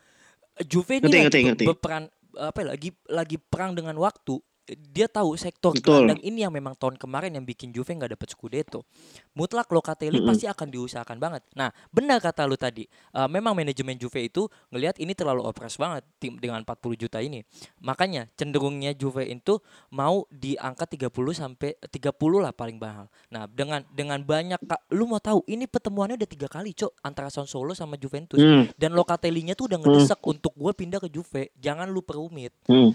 Eh, 0.54 0.64
Juve 0.64 0.96
ini 0.96 1.04
Ngerti, 1.04 1.12
lagi 1.12 1.24
ngerti, 1.26 1.40
ngerti. 1.44 1.64
berperan 1.66 2.04
apa 2.34 2.58
ya, 2.58 2.66
lagi 2.70 2.88
lagi 3.06 3.36
perang 3.36 3.74
dengan 3.74 3.96
waktu 3.96 4.38
dia 4.64 5.06
tahu 5.06 5.36
sektor 5.36 5.76
Betul. 5.76 6.04
gelandang 6.08 6.20
ini 6.24 6.42
yang 6.44 6.52
memang 6.52 6.72
tahun 6.74 6.96
kemarin 6.96 7.36
yang 7.36 7.44
bikin 7.44 7.70
Juve 7.70 7.92
nggak 7.92 8.16
dapet 8.16 8.32
Scudetto 8.32 8.88
mutlak 9.36 9.68
Locatelli 9.68 10.20
Mm-mm. 10.20 10.28
pasti 10.32 10.48
akan 10.48 10.68
diusahakan 10.72 11.18
banget 11.20 11.42
nah 11.52 11.68
benar 11.92 12.20
kata 12.20 12.48
lu 12.48 12.56
tadi 12.56 12.88
eh, 12.88 13.28
memang 13.28 13.52
manajemen 13.52 13.96
Juve 13.96 14.24
itu 14.24 14.48
ngelihat 14.72 14.96
ini 14.98 15.12
terlalu 15.12 15.44
opres 15.44 15.76
banget 15.76 16.04
tim 16.16 16.40
dengan 16.40 16.64
40 16.64 16.96
juta 16.96 17.20
ini 17.20 17.44
makanya 17.84 18.30
cenderungnya 18.34 18.96
Juve 18.96 19.26
itu 19.26 19.60
mau 19.90 20.24
di 20.30 20.56
angka 20.56 20.86
30 20.86 21.10
sampai 21.34 21.76
30 21.78 22.14
lah 22.40 22.52
paling 22.54 22.78
mahal. 22.78 23.06
Nah, 23.28 23.44
dengan 23.50 23.82
dengan 23.90 24.22
banyak 24.22 24.60
Kak, 24.64 24.88
lu 24.94 25.04
mau 25.04 25.18
tahu 25.18 25.42
ini 25.50 25.66
pertemuannya 25.66 26.16
udah 26.16 26.30
tiga 26.30 26.48
kali, 26.48 26.72
Cok, 26.72 27.02
antara 27.02 27.28
Sassuolo 27.28 27.74
sama 27.74 27.98
Juventus. 27.98 28.38
Hmm, 28.38 28.70
Dan 28.78 28.94
Locatelli-nya 28.94 29.52
tuh 29.52 29.68
udah 29.68 29.78
ngedesak 29.82 30.20
untuk 30.24 30.54
gue 30.54 30.72
pindah 30.72 31.02
ke 31.02 31.08
Juve. 31.10 31.50
Jangan 31.58 31.90
lu 31.90 32.00
perumit. 32.00 32.54
hmm. 32.70 32.94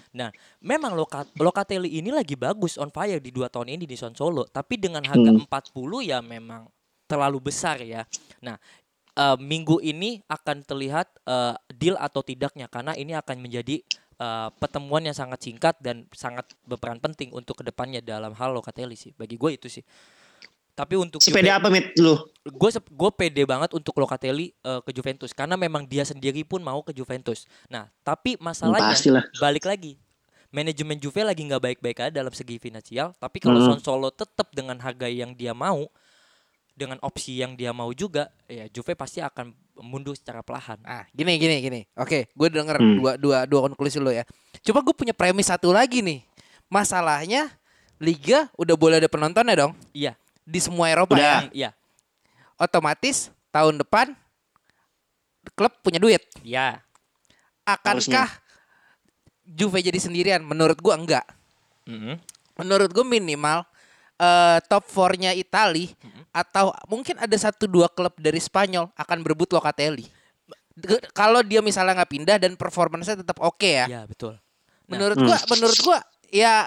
Memang 0.63 0.95
Loca- 0.95 1.27
Locatelli 1.35 1.58
ini 1.67 2.11
lagi 2.13 2.35
bagus 2.35 2.77
on 2.77 2.89
fire 2.89 3.19
di 3.19 3.31
dua 3.31 3.49
tahun 3.49 3.75
ini 3.75 3.87
di 3.87 3.97
Sassuolo, 3.97 4.45
tapi 4.47 4.77
dengan 4.77 5.01
harga 5.03 5.31
Hmm. 5.31 5.43
40 5.43 5.99
ya 6.03 6.19
memang 6.21 6.67
terlalu 7.07 7.49
besar 7.49 7.81
ya. 7.81 8.05
Nah, 8.39 8.55
eh, 9.15 9.37
minggu 9.39 9.81
ini 9.81 10.21
akan 10.27 10.61
terlihat 10.63 11.07
eh, 11.25 11.55
deal 11.73 11.97
atau 11.97 12.21
tidaknya 12.21 12.69
karena 12.69 12.93
ini 12.93 13.15
akan 13.17 13.41
menjadi 13.41 13.81
eh, 14.19 14.49
pertemuan 14.59 14.99
yang 15.03 15.15
sangat 15.15 15.39
singkat 15.39 15.79
dan 15.79 16.03
sangat 16.11 16.43
berperan 16.67 16.99
penting 16.99 17.31
untuk 17.31 17.55
ke 17.59 17.63
depannya 17.63 18.03
dalam 18.03 18.35
hal 18.35 18.51
Locatelli 18.51 18.99
sih. 18.99 19.15
Bagi 19.15 19.39
gue 19.39 19.55
itu 19.55 19.71
sih. 19.71 19.83
Tapi 20.75 20.95
untuk 20.95 21.19
Si 21.19 21.31
pede 21.31 21.51
apa 21.51 21.67
mit 21.67 21.91
lu? 21.99 22.15
gue 22.43 22.69
gue 22.71 23.11
pede 23.11 23.43
banget 23.43 23.75
untuk 23.75 23.95
Locatelli 23.99 24.51
eh, 24.53 24.79
ke 24.83 24.91
Juventus 24.91 25.31
karena 25.35 25.59
memang 25.59 25.83
dia 25.83 26.03
sendiri 26.03 26.43
pun 26.43 26.63
mau 26.63 26.79
ke 26.83 26.91
Juventus. 26.91 27.47
Nah, 27.67 27.87
tapi 27.99 28.35
masalahnya 28.39 28.95
Pastilah. 28.95 29.23
balik 29.39 29.67
lagi 29.67 29.99
manajemen 30.49 30.97
Juve 30.97 31.21
lagi 31.21 31.41
nggak 31.41 31.61
baik-baik 31.61 31.97
aja 31.99 32.13
dalam 32.15 32.31
segi 32.31 32.57
finansial 32.57 33.13
tapi 33.15 33.37
kalau 33.37 33.57
Hmm. 33.59 33.77
Solo 33.77 34.09
tetap 34.09 34.49
dengan 34.49 34.77
harga 34.77 35.05
yang 35.05 35.31
dia 35.31 35.53
mau 35.53 35.85
dengan 36.73 36.95
opsi 36.99 37.37
yang 37.37 37.53
dia 37.53 37.69
mau 37.69 37.91
juga 37.91 38.31
ya 38.45 38.65
Juve 38.67 38.95
pasti 38.95 39.19
akan 39.19 39.51
mundur 39.79 40.15
secara 40.15 40.39
perlahan 40.39 40.79
Ah, 40.81 41.03
gini 41.11 41.35
gini 41.35 41.59
gini. 41.59 41.81
Oke, 41.93 42.27
gue 42.29 42.47
denger 42.49 42.75
Hmm. 42.77 42.97
dua 42.97 43.11
dua 43.15 43.37
dua 43.43 43.59
konklusi 43.65 43.97
lo 43.97 44.09
ya. 44.09 44.23
Coba 44.61 44.79
gue 44.81 44.95
punya 44.95 45.13
premis 45.13 45.47
satu 45.47 45.69
lagi 45.69 45.99
nih. 46.01 46.23
Masalahnya 46.67 47.51
liga 47.99 48.47
udah 48.55 48.75
boleh 48.75 48.95
ada 48.97 49.11
penontonnya 49.11 49.59
dong 49.59 49.75
iya 49.91 50.15
di 50.47 50.55
semua 50.57 50.87
Eropa 50.87 51.19
Udah. 51.19 51.51
ya. 51.51 51.67
iya 51.67 51.69
Otomatis 52.55 53.27
tahun 53.51 53.75
depan 53.77 54.15
klub 55.51 55.73
punya 55.83 55.99
duit. 55.99 56.23
iya 56.41 56.79
Akankah 57.67 58.29
Juve 59.49 59.81
jadi 59.81 59.97
sendirian? 59.97 60.41
Menurut 60.41 60.77
gua 60.77 60.93
enggak. 60.95 61.25
Mhm. 61.83 62.21
Menurut 62.55 62.91
gue 62.91 63.01
minimal 63.01 63.63
eh, 64.15 64.59
top 64.67 64.83
4-nya 64.85 65.31
Itali 65.31 65.95
atau 66.29 66.69
mungkin 66.85 67.15
ada 67.15 67.33
satu 67.33 67.65
dua 67.65 67.87
klub 67.87 68.11
dari 68.15 68.37
Spanyol 68.37 68.91
akan 68.93 69.17
berebut 69.23 69.49
Locatelli. 69.49 70.05
Kalau 71.11 71.39
dia 71.39 71.59
misalnya 71.59 71.97
nggak 71.97 72.11
pindah 72.11 72.37
dan 72.37 72.55
performanya 72.55 73.15
tetap 73.15 73.39
oke 73.39 73.63
ya. 73.63 73.87
iya 73.87 74.01
betul 74.03 74.35
Nah, 74.89 74.97
Menurut 74.97 75.17
Hmm. 75.19 75.27
gua 75.29 75.37
menurut 75.49 75.79
gua 75.79 75.99
ya 76.27 76.65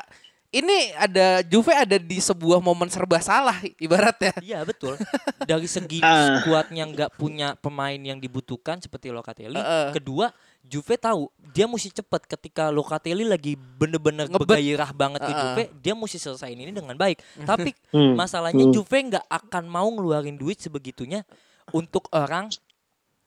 ini 0.48 0.92
ada 0.94 1.40
Juve 1.42 1.72
ada 1.72 1.96
di 1.96 2.18
sebuah 2.18 2.60
momen 2.60 2.86
serba 2.86 3.18
salah 3.18 3.56
ibaratnya. 3.76 4.32
Iya 4.38 4.60
betul. 4.62 4.94
Dari 5.42 5.64
segi 5.66 5.98
Ah. 6.00 6.38
skuadnya 6.38 6.84
nggak 6.86 7.10
punya 7.16 7.56
pemain 7.56 7.96
yang 7.96 8.16
dibutuhkan 8.16 8.78
seperti 8.78 9.08
Locatelli. 9.08 9.56
Heeh. 9.56 9.90
Kedua, 9.92 10.28
Juve 10.62 10.94
tahu 10.94 11.26
dia 11.52 11.66
mesti 11.66 11.92
cepat 11.92 12.24
ketika 12.24 12.70
Locatelli 12.70 13.22
lagi 13.22 13.54
bener-bener 13.54 14.24
bergairah 14.26 14.88
banget 14.90 15.20
ke 15.20 15.28
Heeh. 15.28 15.40
Juve, 15.42 15.64
dia 15.76 15.92
mesti 15.92 16.16
selesaiin 16.16 16.56
ini 16.56 16.72
dengan 16.72 16.94
baik. 16.94 17.20
Tapi 17.44 17.74
Hmm. 17.90 18.14
masalahnya 18.14 18.62
Hmm. 18.62 18.72
Juve 18.72 18.98
nggak 19.04 19.26
akan 19.26 19.64
mau 19.66 19.84
ngeluarin 19.86 20.34
duit 20.34 20.56
sebegitunya 20.56 21.26
untuk 21.68 22.08
orang 22.10 22.48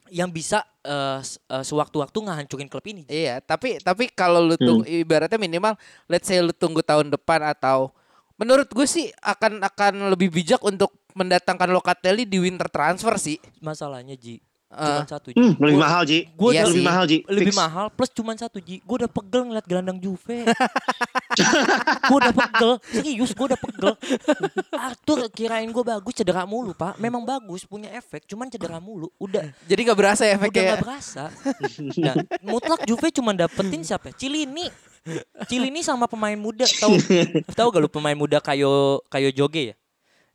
yang 0.08 0.30
bisa 0.30 0.62
s- 1.18 1.42
eh, 1.44 1.62
sewaktu-waktu 1.62 2.14
ngehancurin 2.16 2.66
klub 2.66 2.86
ini. 2.86 3.04
Iya, 3.06 3.42
tapi 3.42 3.78
tapi 3.80 4.06
kalau 4.08 4.40
lu 4.40 4.54
tunggu 4.56 4.86
ibaratnya 4.86 5.36
minimal 5.36 5.74
let's 6.06 6.26
say 6.26 6.38
lu 6.38 6.50
tunggu 6.52 6.82
tahun 6.82 7.10
depan 7.10 7.42
atau 7.44 7.90
menurut 8.36 8.68
gue 8.68 8.86
sih 8.86 9.10
akan 9.18 9.62
akan 9.62 10.10
lebih 10.10 10.30
bijak 10.30 10.62
untuk 10.62 10.94
mendatangkan 11.14 11.68
Locatelli 11.68 12.24
di 12.24 12.38
winter 12.38 12.68
transfer 12.68 13.16
sih. 13.16 13.38
Masalahnya 13.60 14.14
Ji, 14.14 14.38
Eh, 14.76 14.84
cuma 14.86 15.08
satu 15.08 15.28
Ji. 15.30 15.36
Hmm, 15.36 15.54
lebih 15.56 15.72
Gua- 15.72 15.84
mahal 15.84 16.02
Ji. 16.04 16.20
gua 16.34 16.50
Iya 16.50 16.56
udah 16.58 16.68
lebih 16.68 16.76
sih. 16.76 16.86
mahal 16.86 17.04
Ji. 17.06 17.18
lebih 17.26 17.48
Fix. 17.48 17.58
mahal 17.58 17.86
plus 17.90 18.12
cuman 18.12 18.36
satu 18.36 18.58
Ji 18.58 18.76
gue 18.78 18.96
udah 18.98 19.08
pegel 19.08 19.42
ngeliat 19.46 19.66
gelandang 19.66 19.98
Juve 19.98 20.38
gue 22.02 22.18
udah 22.18 22.34
pegel 22.34 22.72
serius 22.86 23.32
gue 23.32 23.46
udah 23.46 23.60
pegel 23.60 23.92
Arthur 24.74 25.20
kirain 25.30 25.68
gue 25.68 25.84
bagus 25.84 26.14
cedera 26.14 26.44
mulu 26.44 26.72
pak 26.72 26.96
memang 26.96 27.24
bagus 27.24 27.64
punya 27.64 27.92
efek 27.92 28.24
cuman 28.26 28.48
cedera 28.48 28.78
mulu 28.78 29.08
udah 29.18 29.44
jadi 29.64 29.82
nggak 29.82 29.98
berasa 29.98 30.24
udah 30.24 30.34
efeknya. 30.34 30.64
nggak 30.74 30.84
berasa 30.84 31.24
nah 31.98 32.16
mutlak 32.42 32.84
Juve 32.84 33.08
cuma 33.12 33.32
dapetin 33.32 33.82
siapa 33.82 34.12
Cilini 34.12 34.68
Cilini 35.46 35.80
sama 35.80 36.06
pemain 36.06 36.36
muda 36.36 36.66
tahu 36.66 36.98
tahu 37.50 37.68
gak 37.70 37.80
lu 37.80 37.88
pemain 37.88 38.16
muda 38.16 38.40
kayo 38.40 39.00
kayo 39.06 39.30
joge 39.30 39.72
ya 39.72 39.76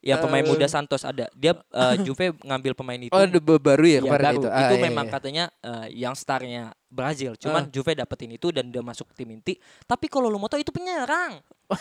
yang 0.00 0.16
pemain 0.18 0.40
muda 0.42 0.64
Santos 0.64 1.02
ada 1.02 1.28
dia 1.30 1.52
eh, 1.52 1.96
Juve 2.06 2.32
ngambil 2.40 2.72
pemain 2.72 2.96
itu 2.96 3.12
Oh, 3.12 3.20
baru 3.58 3.84
ya 3.84 4.00
kemarin 4.00 4.24
baru. 4.24 4.34
itu. 4.34 4.48
Itu, 4.48 4.56
Ah, 4.56 4.70
iya, 4.70 4.80
memang 4.80 5.04
iya. 5.04 5.12
katanya 5.12 5.44
eh, 5.60 5.86
yang 5.94 6.14
starnya 6.14 6.62
Brazil. 6.86 7.36
Cuman 7.36 7.68
Juve 7.68 7.92
dapetin 7.92 8.30
itu 8.30 8.48
dan 8.48 8.68
dia 8.68 8.80
masuk 8.80 9.12
tim 9.12 9.28
inti. 9.28 9.54
Tapi 9.84 10.06
kalau 10.06 10.26
lu 10.26 10.36
mau 10.36 10.48
tahu 10.48 10.58
itu 10.58 10.70
penyerang. 10.70 11.38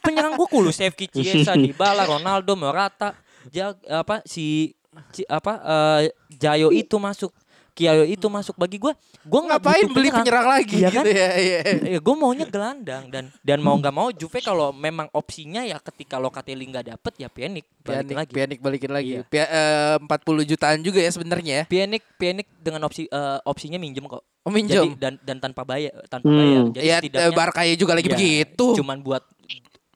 penyerang 0.00 0.34
gue 0.34 0.48
kulo 0.48 0.70
Sevki 0.70 1.06
Chiesa, 1.06 1.54
Dybala, 1.60 2.04
Ronaldo, 2.04 2.54
Morata, 2.54 3.14
ja, 3.48 3.72
apa 3.86 4.24
si 4.24 4.72
Ci- 5.10 5.26
apa 5.26 5.52
eh, 5.60 6.14
Jayo 6.30 6.70
itu 6.70 6.96
masuk. 6.96 7.34
Kiayo 7.74 8.06
itu 8.06 8.22
masuk 8.24 8.54
bagi 8.54 8.78
gue, 8.78 8.94
gue 9.20 9.40
nggak 9.40 9.58
Ngapain 9.58 9.82
butuh 9.82 9.92
beli 9.92 10.08
penyerang 10.08 10.46
lagi 10.46 10.78
Iya 10.78 10.88
gitu 10.88 10.96
kan? 10.96 11.04
ya. 11.18 11.28
Iya. 11.34 11.58
ya 11.84 11.98
gue 11.98 12.14
maunya 12.14 12.46
gelandang 12.46 13.10
dan 13.10 13.24
dan 13.42 13.58
mau 13.58 13.74
nggak 13.74 13.90
mau 13.90 14.08
Juve 14.08 14.38
kalau 14.38 14.70
memang 14.70 15.10
opsinya 15.10 15.60
ya 15.60 15.82
ketika 15.82 16.16
Locatelli 16.16 16.62
nggak 16.64 16.86
dapet 16.88 17.12
ya 17.16 17.26
Pjanic 17.26 17.66
balikin 17.82 17.90
Pianik, 18.06 18.14
lagi. 18.16 18.30
pianik 18.30 18.58
balikin 18.62 18.90
lagi. 18.90 19.12
Iya. 19.12 19.22
Pia- 19.26 19.50
eh, 19.50 19.96
40 19.98 20.06
jutaan 20.46 20.78
juga 20.80 20.98
ya 20.98 21.10
sebenarnya 21.10 21.52
ya. 21.52 21.64
Pjanic 21.66 22.02
Pjanic 22.14 22.46
dengan 22.56 22.80
opsi 22.84 23.04
eh, 23.04 23.38
opsinya 23.42 23.76
minjem 23.76 24.06
kok. 24.06 24.22
Oh, 24.40 24.52
minjem. 24.52 24.70
Jadi 24.86 24.90
dan 24.94 25.14
dan 25.18 25.36
tanpa 25.40 25.64
bayar 25.64 25.90
tanpa 26.06 26.24
Hmm. 26.24 26.38
bayar. 26.38 26.62
Jadi 26.70 26.84
Ya 26.84 26.96
setidaknya 27.00 27.34
Barkaya 27.34 27.74
juga 27.74 27.92
lagi 27.92 28.06
ya, 28.06 28.14
begitu. 28.14 28.66
Cuman 28.76 29.02
buat 29.02 29.26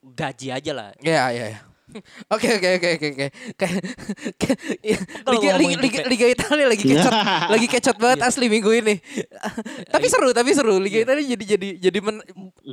gaji 0.03 0.49
aja 0.51 0.73
lah. 0.73 0.89
Ya, 0.99 1.31
ya, 1.31 1.45
ya. 1.49 1.59
Oke 2.35 2.49
oke 2.51 2.69
oke 2.75 2.89
oke 2.93 3.09
oke. 3.11 3.27
Liga, 5.27 5.51
Liga, 5.57 6.01
Liga, 6.05 6.27
Italia 6.29 6.67
lagi 6.67 6.85
kecot, 6.85 7.13
lagi 7.55 7.67
kecot 7.67 7.97
banget 7.97 8.21
asli 8.23 8.47
minggu 8.47 8.71
ini. 8.75 8.95
tapi 9.93 10.07
seru, 10.07 10.31
tapi 10.31 10.53
seru. 10.53 10.77
Liga 10.77 11.01
Italia 11.01 11.25
jadi 11.27 11.45
jadi 11.49 11.69
jadi 11.81 11.99
men, 11.99 12.21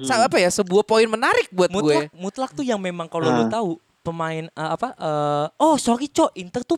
sa- 0.03 0.19
apa 0.21 0.35
ya 0.35 0.49
sebuah 0.49 0.83
poin 0.83 1.05
menarik 1.05 1.47
buat 1.49 1.69
Mutlak 1.69 2.11
gue. 2.11 2.17
mutlak 2.17 2.51
tuh 2.51 2.63
yang 2.63 2.77
memang 2.77 3.07
kalau 3.07 3.27
lu 3.27 3.43
Ah. 3.45 3.51
tahu 3.51 3.69
pemain 4.01 4.45
eh, 4.45 4.69
apa 4.69 4.93
eh, 4.93 5.45
oh 5.57 5.75
sorry 5.75 6.07
cok 6.07 6.35
Inter 6.35 6.61
tuh 6.61 6.77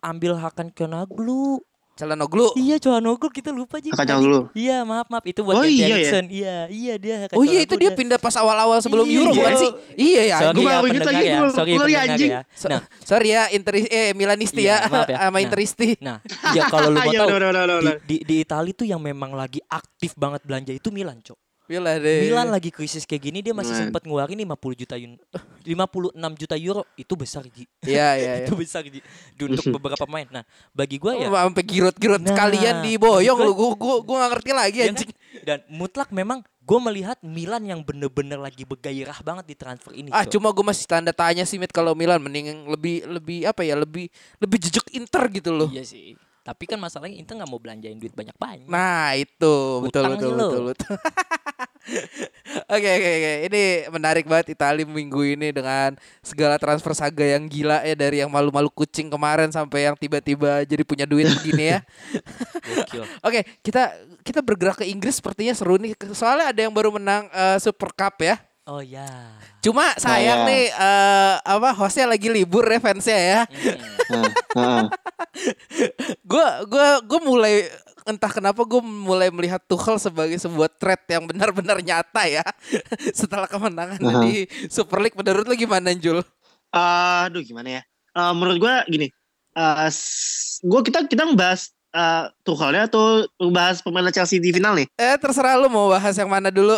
ambil 0.00 0.34
Hakan 0.34 0.68
Kionaglu. 0.68 1.62
Calhanoglu. 1.98 2.54
Iya 2.54 2.76
Kionaglu 2.78 3.26
kita 3.28 3.50
lupa 3.50 3.76
aja. 3.76 3.90
Hakan 3.90 3.98
Calhanoglu. 3.98 4.40
Iya 4.54 4.86
maaf 4.86 5.10
maaf 5.10 5.24
itu 5.26 5.42
buat 5.42 5.54
Oh, 5.54 5.62
ganti 5.62 5.74
iya 5.74 5.84
ya? 5.84 5.96
Eriksen. 5.98 6.24
Iya 6.30 6.56
iya 6.70 6.94
dia 6.94 7.14
Oh 7.34 7.42
iya 7.42 7.58
itu 7.58 7.74
Calhanoglu 7.74 7.82
dia 7.82 7.90
pindah 7.92 8.18
pas 8.18 8.34
awal-awal 8.34 8.78
sebelum 8.78 9.02
Iya, 9.02 9.16
Euro 9.18 9.30
iya. 9.30 9.36
bukan 9.36 9.54
sih? 9.58 9.70
Iya 9.98 10.22
ya. 10.22 10.36
Sorry 10.38 10.54
ya 10.54 10.70
baru 10.70 10.82
pendengar 10.84 11.10
lagi, 11.10 11.26
ya. 11.26 11.40
Sorry 11.50 11.94
anjing. 11.98 12.30
ya. 12.30 12.40
So- 12.54 12.70
Nah, 12.70 12.80
sorry 13.02 13.28
ya 13.28 13.42
Inter 13.50 13.74
eh 13.80 14.10
Milanisti 14.14 14.62
Iya, 14.62 14.76
ya 14.78 14.88
maaf 14.88 15.08
ya. 15.08 15.16
sama 15.24 15.34
Nah. 15.34 15.42
Interisti. 15.42 15.88
Nah, 15.98 16.16
ya 16.54 16.62
kalau 16.70 16.88
lu 16.88 16.98
mau 17.02 17.10
Iya, 17.10 17.20
tahu 17.20 17.28
di, 17.34 17.90
di 18.04 18.16
di 18.22 18.36
Italia 18.38 18.72
tuh 18.72 18.86
yang 18.86 19.00
memang 19.02 19.34
lagi 19.34 19.58
aktif 19.64 20.14
banget 20.14 20.44
belanja 20.44 20.70
itu 20.70 20.88
Milan, 20.88 21.18
Cok. 21.18 21.47
Milan 21.68 22.00
deh. 22.00 22.24
Milan 22.24 22.48
lagi 22.48 22.72
krisis 22.72 23.04
kayak 23.04 23.22
gini 23.22 23.38
dia 23.38 23.52
masih 23.52 23.76
sempat 23.76 24.00
ngeluarin 24.02 24.34
50 24.34 24.80
juta 24.80 24.96
euro. 24.96 25.20
56 25.62 26.40
juta 26.40 26.56
euro 26.56 26.82
itu 26.94 27.12
besar 27.12 27.44
Ji. 27.46 27.68
Iya 27.84 28.08
iya. 28.16 28.32
iya. 28.40 28.46
itu 28.48 28.56
besar 28.56 28.80
Ji. 28.82 28.98
Di- 28.98 29.44
Untuk 29.44 29.68
beberapa 29.76 30.00
pemain. 30.00 30.24
Nah, 30.32 30.44
bagi 30.72 30.96
gua 30.96 31.12
ya 31.12 31.28
Oh, 31.28 31.36
sampai 31.36 31.62
girot-girot 31.62 32.24
Nah, 32.24 32.32
sekalian 32.32 32.80
diboyong 32.80 33.36
maksud 33.36 33.46
lu. 33.46 33.52
Gua 33.54 33.70
gua 33.76 33.94
gua 34.00 34.16
gak 34.18 34.30
ngerti 34.34 34.50
lagi 34.50 34.78
Ya 34.80 34.84
anjing. 34.88 35.10
kan? 35.12 35.16
Dan 35.44 35.58
mutlak 35.68 36.08
memang 36.08 36.40
gue 36.40 36.80
melihat 36.82 37.16
Milan 37.20 37.64
yang 37.64 37.80
bener-bener 37.80 38.36
lagi 38.36 38.60
bergairah 38.60 39.20
banget 39.20 39.44
di 39.46 39.56
transfer 39.56 39.92
ini. 39.92 40.08
Ah 40.08 40.24
Cok. 40.24 40.36
cuma 40.36 40.52
gue 40.52 40.60
masih 40.62 40.84
tanda 40.84 41.12
tanya 41.12 41.44
sih 41.44 41.56
Mit 41.56 41.68
kalau 41.68 41.96
Milan 41.96 42.20
mending 42.20 42.68
lebih 42.68 43.08
lebih 43.08 43.38
apa 43.44 43.64
ya 43.64 43.72
lebih 43.72 44.12
lebih 44.36 44.58
jejak 44.60 44.84
Inter 44.92 45.32
gitu 45.32 45.48
loh. 45.48 45.68
Iya 45.68 45.80
sih. 45.80 46.12
Tapi 46.48 46.64
kan 46.64 46.80
masalahnya 46.80 47.20
Inter 47.20 47.36
nggak 47.36 47.50
mau 47.52 47.60
belanjain 47.60 48.00
duit 48.00 48.16
banyak-banyak. 48.16 48.72
Nah 48.72 49.12
itu 49.20 49.84
betul 49.84 50.08
Utang 50.08 50.16
betul 50.16 50.32
betul 50.32 50.62
betul. 50.72 50.96
Oke 52.68 52.84
oke 52.84 53.10
oke 53.16 53.32
ini 53.48 53.62
menarik 53.88 54.24
banget 54.28 54.52
Itali 54.52 54.84
minggu 54.84 55.24
ini 55.24 55.48
dengan 55.56 55.96
segala 56.20 56.60
transfer 56.60 56.92
saga 56.92 57.24
yang 57.24 57.48
gila 57.48 57.80
ya 57.80 57.96
dari 57.96 58.20
yang 58.20 58.28
malu-malu 58.28 58.68
kucing 58.68 59.08
kemarin 59.08 59.48
sampai 59.48 59.88
yang 59.88 59.96
tiba-tiba 59.96 60.68
jadi 60.68 60.84
punya 60.84 61.08
duit 61.08 61.32
begini 61.40 61.76
ya. 61.76 61.80
Oke 63.26 63.40
kita 63.64 63.96
kita 64.20 64.44
bergerak 64.44 64.84
ke 64.84 64.84
Inggris 64.84 65.16
sepertinya 65.16 65.56
seru 65.56 65.80
nih 65.80 65.96
soalnya 66.12 66.52
ada 66.52 66.60
yang 66.60 66.72
baru 66.76 66.92
menang 66.92 67.32
eh, 67.32 67.56
Super 67.56 67.88
Cup 67.96 68.20
ya. 68.20 68.36
Oh 68.68 68.84
ya. 68.84 69.08
Cuma 69.64 69.96
sayang 69.96 70.44
ya. 70.44 70.48
nih 70.52 70.64
eh, 70.68 71.34
apa 71.40 71.72
hostnya 71.72 72.04
lagi 72.04 72.28
libur 72.28 72.68
ya 72.68 72.76
fansnya 72.76 73.16
ya. 73.16 73.40
Nah, 74.12 74.28
nah. 74.52 74.84
Gua 76.20 76.68
gua 76.68 76.88
gua 77.00 77.20
mulai 77.24 77.64
entah 78.04 78.32
kenapa 78.32 78.64
gue 78.64 78.80
mulai 78.80 79.28
melihat 79.28 79.60
Tuchel 79.68 80.00
sebagai 80.00 80.40
sebuah 80.40 80.72
threat 80.80 81.04
yang 81.12 81.28
benar-benar 81.28 81.76
nyata 81.80 82.24
ya 82.24 82.40
setelah 83.18 83.44
kemenangan 83.44 84.00
Aha. 84.00 84.24
di 84.24 84.44
Super 84.68 85.00
League. 85.00 85.16
Menurut 85.16 85.44
lu 85.44 85.56
gimana 85.56 85.92
Jul? 85.92 86.20
aduh 86.68 87.40
gimana 87.40 87.80
ya? 87.80 87.82
Eh, 88.12 88.32
menurut 88.36 88.60
gua 88.60 88.84
gini, 88.84 89.08
eh 89.56 89.88
s- 89.88 90.60
gua 90.60 90.84
kita 90.84 91.08
kita 91.08 91.24
ngebahas 91.24 91.72
eh 91.88 92.24
Tuchelnya 92.44 92.84
atau 92.84 93.24
bahas 93.48 93.80
pemain 93.80 94.04
Chelsea 94.12 94.36
di 94.36 94.52
final 94.52 94.76
nih. 94.76 94.88
Eh 94.96 95.16
terserah 95.16 95.56
lu 95.56 95.72
mau 95.72 95.88
bahas 95.88 96.12
yang 96.12 96.28
mana 96.28 96.52
dulu. 96.52 96.76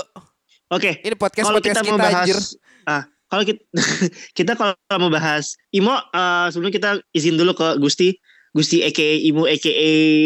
Oke, 0.70 1.02
Ini 1.02 1.14
podcast 1.14 1.44
kalau 1.44 1.59
podcast 1.59 1.74
kita 1.74 1.83
kita, 1.83 1.92
mau 1.92 1.98
bahas 2.00 2.24
anjir. 2.24 2.38
ah 2.87 3.02
kalau 3.26 3.42
kita 3.42 3.61
kita 4.38 4.52
kalau 4.54 4.74
mau 4.96 5.11
bahas 5.11 5.59
Imo 5.70 5.94
eh, 5.94 6.46
sebelum 6.48 6.70
kita 6.70 6.88
izin 7.11 7.35
dulu 7.35 7.52
ke 7.52 7.74
Gusti 7.76 8.14
Gusti 8.50 8.80
aka 8.80 9.02
Imo 9.20 9.46
aka 9.46 9.70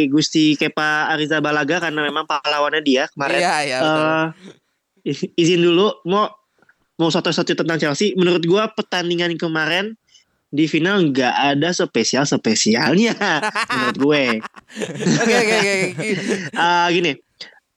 Gusti 0.07 0.53
Kepa 0.55 1.09
Ariza 1.11 1.41
Balaga 1.41 1.81
karena 1.81 2.01
memang 2.03 2.25
pahlawannya 2.25 2.81
dia 2.81 3.09
kemarin 3.11 3.41
Iya 3.41 3.55
iya. 3.63 3.79
i- 5.03 5.33
izin 5.35 5.61
dulu 5.61 6.05
mau 6.05 6.29
mau 6.95 7.09
satu-satu 7.09 7.53
tentang 7.55 7.77
Chelsea 7.77 8.13
menurut 8.15 8.45
gua 8.45 8.69
pertandingan 8.69 9.35
kemarin 9.35 9.97
di 10.49 10.65
final 10.65 11.03
nggak 11.05 11.35
ada 11.51 11.73
spesial 11.73 12.23
spesialnya 12.23 13.17
menurut 13.75 13.97
gue 13.99 14.25
Oke 15.19 15.35
oke 15.35 15.55
oke. 15.57 15.75
Eh, 16.49 16.87
gini 16.93 17.13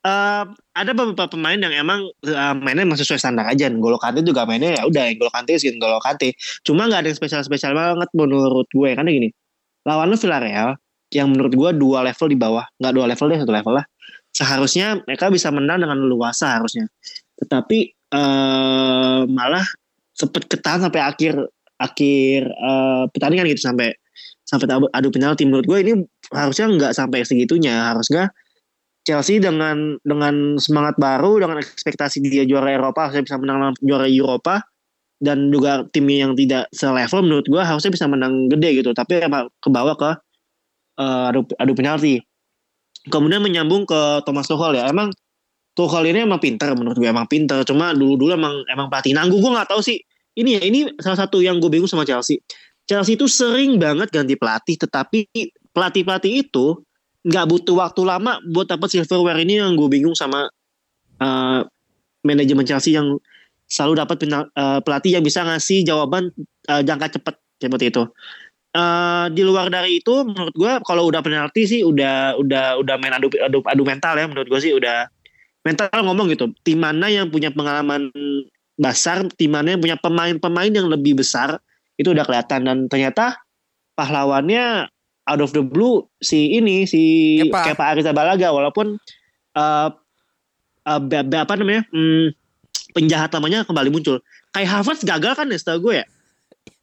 eh, 0.05 0.43
ada 0.77 0.91
beberapa 0.93 1.25
pemain 1.31 1.57
yang 1.57 1.73
emang 1.73 2.05
eh, 2.25 2.53
mainnya 2.59 2.85
masih 2.85 3.07
sesuai 3.07 3.21
standar 3.21 3.45
aja. 3.49 3.71
Golo 3.73 3.97
Kante 3.97 4.21
juga 4.21 4.45
mainnya 4.45 4.77
ya 4.77 4.81
udah 4.85 5.03
Golo 5.17 5.31
Kante 5.33 5.57
sih 5.57 5.73
Golo 5.77 5.97
Kante 6.03 6.33
cuma 6.61 6.85
nggak 6.85 6.99
ada 7.05 7.07
yang 7.13 7.17
spesial 7.17 7.41
spesial 7.45 7.73
banget 7.73 8.09
menurut 8.13 8.67
gue. 8.69 8.89
Karena 8.93 9.09
gini 9.09 9.29
lawannya 9.87 10.17
Villarreal 10.19 10.69
yang 11.15 11.31
menurut 11.31 11.53
gue 11.55 11.69
dua 11.79 12.03
level 12.03 12.27
di 12.27 12.37
bawah. 12.37 12.65
Nggak 12.79 12.93
dua 12.93 13.05
level 13.07 13.25
deh 13.31 13.39
satu 13.39 13.53
level 13.55 13.73
lah. 13.79 13.85
Seharusnya 14.35 14.99
mereka 15.07 15.31
bisa 15.31 15.49
menang 15.49 15.81
dengan 15.81 15.97
leluasa 15.97 16.59
harusnya. 16.59 16.85
Tetapi 17.39 17.79
eh, 18.13 19.19
malah 19.27 19.65
sempet 20.17 20.49
ketahan 20.49 20.89
sampai 20.89 21.01
akhir 21.03 21.33
akhir 21.79 22.41
eh, 22.47 23.03
pertandingan 23.11 23.47
gitu. 23.51 23.63
Sampai 23.63 23.95
sampai 24.47 24.67
adu 24.95 25.09
penalti. 25.11 25.43
Menurut 25.47 25.65
gue 25.67 25.79
ini 25.83 25.93
harusnya 26.31 26.67
nggak 26.71 26.91
sampai 26.95 27.23
segitunya. 27.23 27.91
Harusnya 27.95 28.31
Chelsea 29.07 29.39
dengan 29.39 29.95
dengan 30.03 30.59
semangat 30.59 30.99
baru 30.99 31.39
dengan 31.39 31.63
ekspektasi 31.63 32.19
dia 32.27 32.43
juara 32.43 32.75
Eropa 32.75 33.07
harusnya 33.07 33.23
bisa 33.23 33.39
menang 33.39 33.71
juara 33.79 34.03
Eropa 34.03 34.59
dan 35.23 35.47
juga 35.47 35.87
tim 35.95 36.11
yang 36.11 36.35
tidak 36.35 36.67
selevel 36.75 37.23
menurut 37.23 37.47
gua 37.47 37.63
harusnya 37.63 37.95
bisa 37.95 38.03
menang 38.03 38.51
gede 38.51 38.83
gitu. 38.83 38.91
Tapi 38.91 39.23
emang 39.23 39.47
ke 39.63 39.69
bawah 39.71 39.95
ke 39.95 40.11
eh, 40.99 41.29
adu 41.31 41.47
adu 41.55 41.71
penalti. 41.71 42.19
Kemudian 43.07 43.39
menyambung 43.39 43.87
ke 43.87 44.27
Thomas 44.27 44.51
Tuchel 44.51 44.75
ya. 44.75 44.91
Emang 44.91 45.15
Tuchel 45.71 46.11
ini 46.11 46.27
emang 46.27 46.43
pinter 46.43 46.75
menurut 46.75 46.99
gue 46.99 47.07
emang 47.07 47.31
pinter. 47.31 47.63
Cuma 47.63 47.95
dulu 47.95 48.19
dulu 48.19 48.35
emang 48.35 48.59
emang 48.67 48.91
pelatih 48.91 49.15
nanggung. 49.15 49.39
Gue 49.39 49.55
nggak 49.55 49.71
tahu 49.71 49.79
sih. 49.79 50.03
Ini 50.35 50.59
ya 50.59 50.61
ini 50.67 50.79
salah 50.99 51.23
satu 51.23 51.39
yang 51.39 51.63
gue 51.63 51.71
bingung 51.71 51.87
sama 51.87 52.03
Chelsea. 52.03 52.43
Chelsea 52.83 53.15
itu 53.15 53.31
sering 53.31 53.79
banget 53.79 54.11
ganti 54.11 54.35
pelatih 54.35 54.75
tetapi 54.75 55.31
pelatih 55.71 56.03
pelatih 56.03 56.43
itu 56.43 56.83
nggak 57.27 57.45
butuh 57.51 57.75
waktu 57.75 58.01
lama 58.07 58.39
buat 58.47 58.71
dapat 58.71 58.87
silverware 58.87 59.43
ini 59.43 59.59
yang 59.59 59.75
gue 59.75 59.91
bingung 59.91 60.15
sama 60.15 60.47
eh, 61.19 61.61
manajemen 62.23 62.63
Chelsea 62.63 62.95
yang 62.95 63.19
selalu 63.67 63.99
dapat 63.99 64.15
pena- 64.23 64.49
eh, 64.55 64.79
pelatih 64.79 65.19
yang 65.19 65.23
bisa 65.27 65.43
ngasih 65.43 65.83
jawaban 65.83 66.31
eh, 66.71 66.81
jangka 66.87 67.19
cepat 67.19 67.35
seperti 67.59 67.91
itu. 67.91 68.03
Eh, 68.77 69.25
di 69.33 69.41
luar 69.41 69.73
dari 69.73 69.99
itu 69.99 70.13
menurut 70.21 70.53
gue 70.53 70.71
kalau 70.85 71.09
udah 71.09 71.19
penalti 71.23 71.65
sih 71.65 71.81
udah 71.81 72.37
udah 72.37 72.77
udah 72.77 72.95
main 73.01 73.15
adu 73.15 73.31
adu 73.41 73.59
adu 73.65 73.83
mental 73.83 74.13
ya 74.15 74.25
menurut 74.29 74.47
gue 74.47 74.59
sih 74.61 74.71
udah 74.75 75.09
mental 75.65 75.89
ngomong 76.05 76.29
gitu 76.31 76.53
tim 76.61 76.79
mana 76.79 77.09
yang 77.09 77.27
punya 77.33 77.49
pengalaman 77.49 78.13
besar 78.77 79.25
tim 79.33 79.51
mana 79.55 79.73
yang 79.73 79.81
punya 79.81 79.97
pemain-pemain 79.97 80.69
yang 80.69 80.87
lebih 80.87 81.17
besar 81.17 81.57
itu 81.97 82.13
udah 82.13 82.21
kelihatan 82.27 82.69
dan 82.69 82.77
ternyata 82.85 83.41
pahlawannya 83.97 84.93
out 85.27 85.39
of 85.39 85.51
the 85.51 85.61
blue 85.61 86.07
si 86.17 86.55
ini 86.55 86.83
si 86.83 87.01
Kepa. 87.43 87.75
Kepa 87.75 87.83
Arrizabalaga 87.91 88.49
walaupun 88.49 88.95
be- 91.03 91.25
be- 91.27 91.41
apa 91.43 91.53
namanya 91.53 91.83
hmm, 91.91 92.31
penjahat 92.95 93.29
namanya 93.31 93.61
kembali 93.61 93.91
muncul. 93.91 94.17
Kayak 94.49 94.69
Havertz 94.73 95.03
gagal 95.03 95.35
kan 95.35 95.45
ya 95.45 95.59
setahu 95.59 95.91
gue 95.91 95.95
ya? 96.01 96.07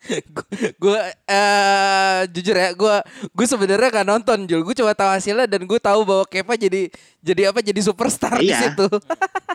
Gue 0.76 1.00
eh 1.24 2.20
jujur 2.28 2.52
ya 2.52 2.76
gue 2.76 2.96
gue 3.32 3.46
sebenarnya 3.48 3.88
gak 3.88 4.04
nonton 4.04 4.44
Jul. 4.44 4.60
Gue 4.60 4.76
cuma 4.76 4.92
tahu 4.92 5.08
hasilnya 5.08 5.48
dan 5.48 5.64
gue 5.64 5.80
tahu 5.80 6.04
bahwa 6.04 6.24
Kepa 6.28 6.60
jadi 6.60 6.92
jadi 7.20 7.48
apa 7.48 7.64
jadi 7.64 7.80
superstar 7.80 8.36
di 8.36 8.52
Iya. 8.52 8.58
situ. 8.68 8.84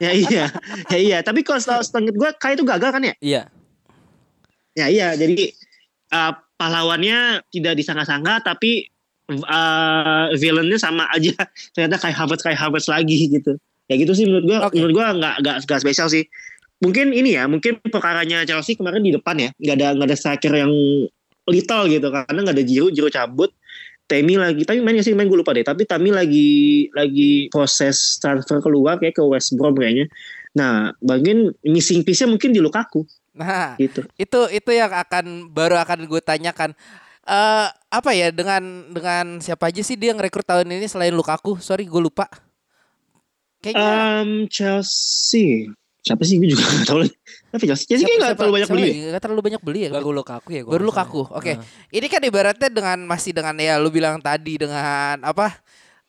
Ya 0.02 0.12
iya. 0.16 0.46
Ya 0.90 0.98
iya. 0.98 1.18
Tapi 1.22 1.46
kalau 1.46 1.62
setahu 1.62 1.86
setahu 1.86 2.10
gue 2.10 2.30
kayak 2.42 2.58
itu 2.58 2.66
gagal 2.66 2.90
kan 2.90 3.02
ya? 3.04 3.14
Iya. 3.22 3.42
ya 4.74 4.86
iya. 4.90 5.08
Jadi 5.14 5.54
eh, 6.10 6.32
pahlawannya 6.60 7.48
tidak 7.56 7.80
disangka-sangka 7.80 8.44
tapi 8.44 8.92
eh 9.32 10.26
villainnya 10.36 10.76
sama 10.76 11.08
aja. 11.16 11.34
Ternyata 11.74 11.96
kayak 12.02 12.18
Havertz 12.20 12.44
kayak 12.44 12.60
Havertz 12.60 12.92
lagi 12.92 13.32
gitu. 13.32 13.56
Ya 13.90 13.96
gitu 13.98 14.12
sih 14.14 14.28
menurut 14.28 14.46
gue 14.46 14.58
Oke. 14.60 14.76
menurut 14.78 14.94
gue 15.00 15.06
nggak 15.24 15.36
nggak 15.42 15.56
nggak 15.64 15.80
spesial 15.80 16.12
sih. 16.12 16.28
Mungkin 16.84 17.12
ini 17.16 17.36
ya 17.40 17.48
mungkin 17.48 17.80
perkaranya 17.88 18.44
Chelsea 18.44 18.76
kemarin 18.76 19.02
di 19.02 19.16
depan 19.16 19.40
ya. 19.40 19.50
Nggak 19.56 19.76
ada 19.80 19.88
nggak 19.96 20.08
ada 20.12 20.18
striker 20.20 20.54
yang 20.54 20.74
little 21.50 21.84
gitu 21.90 22.08
karena 22.12 22.40
nggak 22.44 22.56
ada 22.60 22.66
Giroud 22.68 22.92
Giroud 22.92 23.14
cabut. 23.16 23.52
Temi 24.10 24.42
lagi 24.42 24.66
tapi 24.66 24.82
main 24.82 24.98
nggak 24.98 25.06
sih? 25.06 25.14
Main 25.14 25.30
gue 25.30 25.38
lupa 25.38 25.54
deh 25.54 25.62
tapi 25.62 25.86
Tami 25.86 26.10
lagi 26.10 26.90
lagi 26.98 27.48
proses 27.54 28.18
transfer 28.18 28.58
keluar 28.60 28.98
kayak 28.98 29.16
ke 29.16 29.24
West 29.24 29.54
Brom 29.54 29.78
kayaknya. 29.78 30.10
Nah 30.58 30.90
bagian 31.06 31.54
missing 31.62 32.02
piece-nya 32.02 32.34
mungkin 32.34 32.50
di 32.50 32.58
Lukaku 32.58 33.06
nah 33.40 33.80
gitu 33.80 34.04
itu 34.20 34.40
itu 34.52 34.72
yang 34.76 34.92
akan 34.92 35.48
baru 35.48 35.80
akan 35.80 36.04
gue 36.04 36.22
tanyakan 36.22 36.76
eh 37.24 37.68
apa 37.72 38.12
ya 38.12 38.36
dengan 38.36 38.92
dengan 38.92 39.40
siapa 39.40 39.72
aja 39.72 39.80
sih 39.80 39.96
dia 39.96 40.12
ngerekrut 40.12 40.44
tahun 40.44 40.68
ini 40.68 40.86
selain 40.92 41.16
Lukaku 41.16 41.58
sorry 41.64 41.88
gue 41.88 42.02
lupa 42.04 42.28
kayaknya 43.64 44.20
Um, 44.20 44.46
Chelsea 44.52 45.72
siapa 46.00 46.24
sih 46.24 46.40
gue 46.40 46.50
juga 46.50 46.64
gak 46.64 46.88
tahu 46.88 47.00
lagi. 47.06 47.16
Tapi 47.52 47.64
Chelsea, 47.70 47.86
Chelsea 47.92 48.06
kayaknya 48.08 48.24
gak 48.32 48.38
terlalu 48.40 48.54
banyak 48.56 48.70
siapa 48.70 48.78
beli. 48.80 48.88
lagi? 48.88 49.00
Nggak 49.00 49.22
terlalu 49.22 49.42
banyak 49.44 49.62
beli 49.62 49.80
ya 49.80 49.90
Baru 49.92 50.10
Lukaku 50.16 50.50
ya. 50.50 50.62
gua 50.64 50.72
Baru. 50.74 50.84
Lukaku, 50.88 51.22
oke. 51.28 51.52
Nah. 51.60 51.66
Ini 51.92 52.08
kan 52.08 52.22
ibaratnya 52.24 52.70
dengan 52.72 52.98
masih 53.04 53.32
dengan 53.36 53.56
ya 53.60 53.76
lu 53.78 53.90
bilang 53.92 54.18
tadi 54.24 54.56
dengan 54.56 55.16
apa 55.22 55.60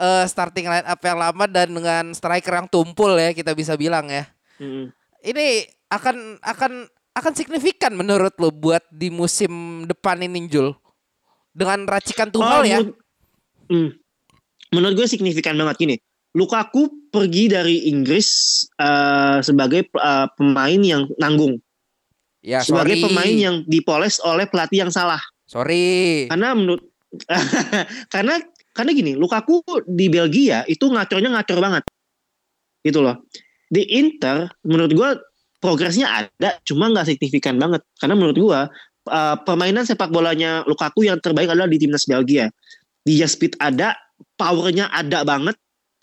eh 0.01 0.25
starting 0.25 0.64
line 0.64 0.87
up 0.88 1.01
yang 1.05 1.19
lama 1.21 1.45
dan 1.45 1.69
dengan 1.69 2.05
striker 2.16 2.55
yang 2.57 2.69
tumpul 2.71 3.12
ya 3.19 3.35
kita 3.35 3.53
bisa 3.53 3.77
bilang 3.77 4.09
ya. 4.09 4.25
Mm. 4.62 4.95
Ini 5.21 5.47
akan 5.93 6.40
akan 6.40 6.73
akan 7.12 7.33
signifikan 7.35 7.92
menurut 7.92 8.33
lu 8.38 8.51
buat 8.51 8.87
di 8.88 9.11
musim 9.11 9.85
depan 9.85 10.20
ini 10.20 10.46
Jul. 10.46 10.73
Dengan 11.51 11.83
racikan 11.85 12.31
Tuchel 12.31 12.46
Oh, 12.46 12.64
ya. 12.64 12.79
Menurut, 12.79 12.96
Hmm. 13.70 13.90
menurut 14.70 14.94
gue 14.96 15.07
signifikan 15.07 15.55
banget 15.55 15.77
gini. 15.79 15.96
Lukaku 16.31 17.11
pergi 17.11 17.51
dari 17.51 17.90
Inggris 17.90 18.27
eh, 18.75 19.38
sebagai 19.41 19.87
eh, 19.87 20.26
pemain 20.34 20.80
yang 20.80 21.11
nanggung, 21.18 21.59
Ya 22.41 22.62
sebagai 22.62 22.97
sorry. 22.97 23.05
pemain 23.07 23.34
yang 23.37 23.57
dipoles 23.66 24.22
oleh 24.22 24.47
pelatih 24.47 24.87
yang 24.87 24.91
salah. 24.91 25.18
sorry. 25.45 26.26
Karena 26.30 26.55
menurut 26.55 26.82
karena 28.14 28.39
karena 28.70 28.91
gini, 28.91 29.12
Lukaku 29.14 29.62
di 29.84 30.07
Belgia 30.07 30.62
itu 30.64 30.87
ngacornya 30.87 31.34
ngacor 31.34 31.59
banget. 31.59 31.82
Gitu 32.80 33.03
loh. 33.03 33.26
di 33.66 33.87
Inter 33.87 34.51
menurut 34.66 34.91
gua 34.91 35.14
progresnya 35.61 36.08
ada 36.08 36.56
cuma 36.64 36.88
nggak 36.90 37.06
signifikan 37.14 37.61
banget 37.61 37.84
karena 38.00 38.16
menurut 38.16 38.36
gua 38.40 38.61
uh, 39.12 39.36
permainan 39.44 39.84
sepak 39.84 40.08
bolanya 40.08 40.64
Lukaku 40.64 41.06
yang 41.06 41.20
terbaik 41.20 41.52
adalah 41.52 41.68
di 41.68 41.78
timnas 41.78 42.08
Belgia 42.08 42.48
dia 43.04 43.26
speed 43.28 43.56
ada 43.61 43.96
powernya 44.36 44.88
ada 44.92 45.24
banget 45.24 45.56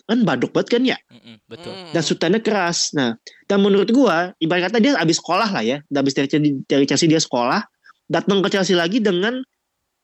kan 0.08 0.24
baduk 0.24 0.56
banget 0.56 0.68
kan 0.72 0.82
ya 0.88 0.98
Mm-mm, 1.12 1.36
betul. 1.44 1.72
Dan 1.92 2.00
sutannya 2.00 2.40
keras. 2.40 2.96
Nah, 2.96 3.20
dan 3.44 3.60
menurut 3.60 3.92
gua 3.92 4.32
ibarat 4.40 4.72
kata 4.72 4.80
dia 4.80 4.96
habis 4.96 5.20
sekolah 5.20 5.52
lah 5.52 5.60
ya, 5.60 5.84
habis 5.92 6.16
dari, 6.16 6.64
dari 6.64 6.84
Chelsea 6.88 7.12
dia 7.12 7.20
sekolah, 7.20 7.60
datang 8.08 8.40
ke 8.40 8.48
Chelsea 8.48 8.72
lagi 8.72 9.04
dengan 9.04 9.44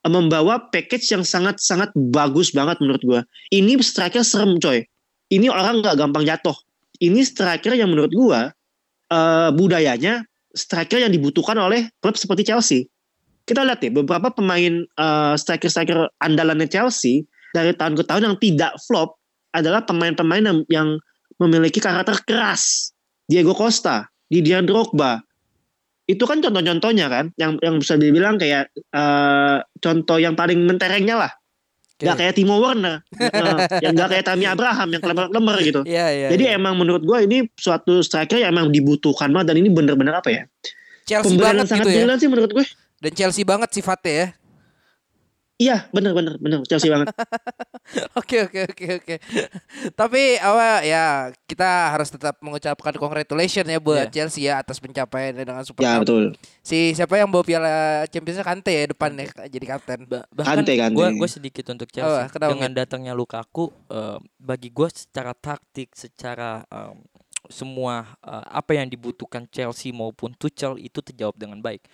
eh, 0.05 0.13
membawa 0.13 0.69
package 0.69 1.17
yang 1.17 1.25
sangat-sangat 1.25 1.97
bagus 1.97 2.53
banget 2.53 2.77
menurut 2.85 3.01
gua. 3.01 3.21
Ini 3.49 3.81
striker 3.81 4.21
serem 4.21 4.61
coy. 4.61 4.85
Ini 5.33 5.49
orang 5.49 5.81
nggak 5.81 5.97
gampang 5.97 6.29
jatuh. 6.29 6.55
Ini 7.01 7.25
striker 7.25 7.73
yang 7.73 7.89
menurut 7.89 8.13
gua 8.13 8.53
eh, 9.15 9.51
budayanya 9.55 10.27
striker 10.55 10.99
yang 10.99 11.15
dibutuhkan 11.15 11.55
oleh 11.59 11.87
klub 12.03 12.19
seperti 12.19 12.51
Chelsea. 12.51 12.91
Kita 13.45 13.61
lihat 13.63 13.85
ya 13.85 13.95
beberapa 13.95 14.35
pemain 14.35 14.83
eh, 14.83 15.35
striker-striker 15.39 16.11
andalannya 16.19 16.67
Chelsea 16.67 17.23
dari 17.55 17.71
tahun 17.79 17.95
ke 17.95 18.03
tahun 18.11 18.23
yang 18.33 18.37
tidak 18.43 18.73
flop 18.83 19.15
adalah 19.55 19.87
pemain-pemain 19.87 20.43
yang, 20.43 20.59
yang 20.67 20.89
memiliki 21.39 21.79
karakter 21.79 22.19
keras. 22.27 22.91
Diego 23.31 23.55
Costa, 23.55 24.11
Didier 24.29 24.61
Drogba. 24.67 25.23
Itu 26.05 26.29
kan 26.29 26.45
contoh-contohnya 26.45 27.09
kan 27.09 27.33
yang 27.41 27.57
yang 27.65 27.81
bisa 27.81 27.97
dibilang 27.97 28.37
kayak 28.37 28.69
eh, 28.75 29.59
contoh 29.81 30.19
yang 30.21 30.37
paling 30.37 30.67
menterengnya 30.67 31.17
lah. 31.17 31.33
Oke. 31.95 32.11
Gak 32.11 32.17
kayak 32.19 32.35
Timo 32.35 32.59
Werner, 32.59 33.07
eh, 33.07 33.31
yang 33.87 33.95
gak 33.95 34.11
kayak 34.11 34.27
Tammy 34.27 34.51
Abraham 34.51 34.99
yang 34.99 34.99
klemer-klemer 34.99 35.57
gitu. 35.63 35.81
Iya, 35.87 36.07
iya. 36.11 36.29
Jadi 36.35 36.51
iya. 36.51 36.59
emang 36.59 36.75
menurut 36.75 37.07
gue 37.07 37.19
ini 37.23 37.47
suatu 37.55 38.03
striker 38.03 38.43
yang 38.43 38.51
emang 38.51 38.75
dibutuhkan 38.75 39.31
banget 39.31 39.55
dan 39.55 39.63
ini 39.63 39.71
bener-bener 39.71 40.11
apa 40.19 40.27
ya? 40.27 40.43
Chelsea 41.07 41.31
Pembelian 41.31 41.63
banget 41.63 41.63
yang 41.63 41.71
sangat 41.71 41.87
gitu 41.87 41.99
ya. 42.03 42.17
sih 42.19 42.29
menurut 42.29 42.51
gue. 42.51 42.67
Dan 42.99 43.13
Chelsea 43.15 43.47
banget 43.47 43.71
sifatnya 43.71 44.11
ya. 44.11 44.27
Iya 45.55 45.87
bener-bener 45.91 46.35
bener 46.37 46.67
Chelsea 46.67 46.91
banget. 46.91 47.15
Oke 48.19 48.43
oke 48.43 48.61
oke 48.67 48.87
oke. 48.97 49.15
Tapi 49.93 50.35
apa 50.37 50.83
ya 50.83 51.05
kita 51.45 51.93
harus 51.93 52.09
tetap 52.09 52.41
mengucapkan 52.41 52.91
congratulations 52.93 53.63
ya 53.65 53.79
buat 53.79 54.09
Iya. 54.09 54.11
Chelsea 54.11 54.49
ya 54.49 54.59
atas 54.59 54.81
pencapaiannya 54.81 55.45
dengan 55.45 55.63
Super 55.63 55.85
ya 55.85 55.95
Cup. 55.95 56.01
betul. 56.03 56.25
Si 56.59 56.91
siapa 56.91 57.15
yang 57.15 57.29
bawa 57.29 57.45
piala 57.45 57.71
Champions 58.09 58.41
Kante 58.41 58.73
ya 58.73 58.89
depan 58.89 59.15
ya 59.15 59.27
jadi 59.47 59.67
kapten. 59.69 59.99
Ba- 60.05 60.27
bahkan 60.29 60.59
Kante, 60.59 60.75
Kante. 60.75 60.97
gue 60.97 61.07
gue 61.15 61.29
sedikit 61.29 61.65
untuk 61.69 61.87
Chelsea 61.87 62.11
Oh, 62.17 62.27
kenapa, 62.27 62.51
dengan 62.51 62.71
datangnya 62.75 63.13
Lukaku 63.13 63.71
eh, 63.89 64.19
bagi 64.37 64.69
gue 64.69 64.89
secara 64.89 65.31
taktik 65.33 65.95
secara 65.95 66.67
em, 66.67 66.99
semua 67.47 68.09
eh, 68.25 68.45
apa 68.51 68.75
yang 68.75 68.89
dibutuhkan 68.89 69.45
Chelsea 69.47 69.93
maupun 69.93 70.33
Tuchel 70.33 70.81
itu 70.81 70.99
terjawab 70.99 71.37
dengan 71.37 71.61
baik 71.61 71.85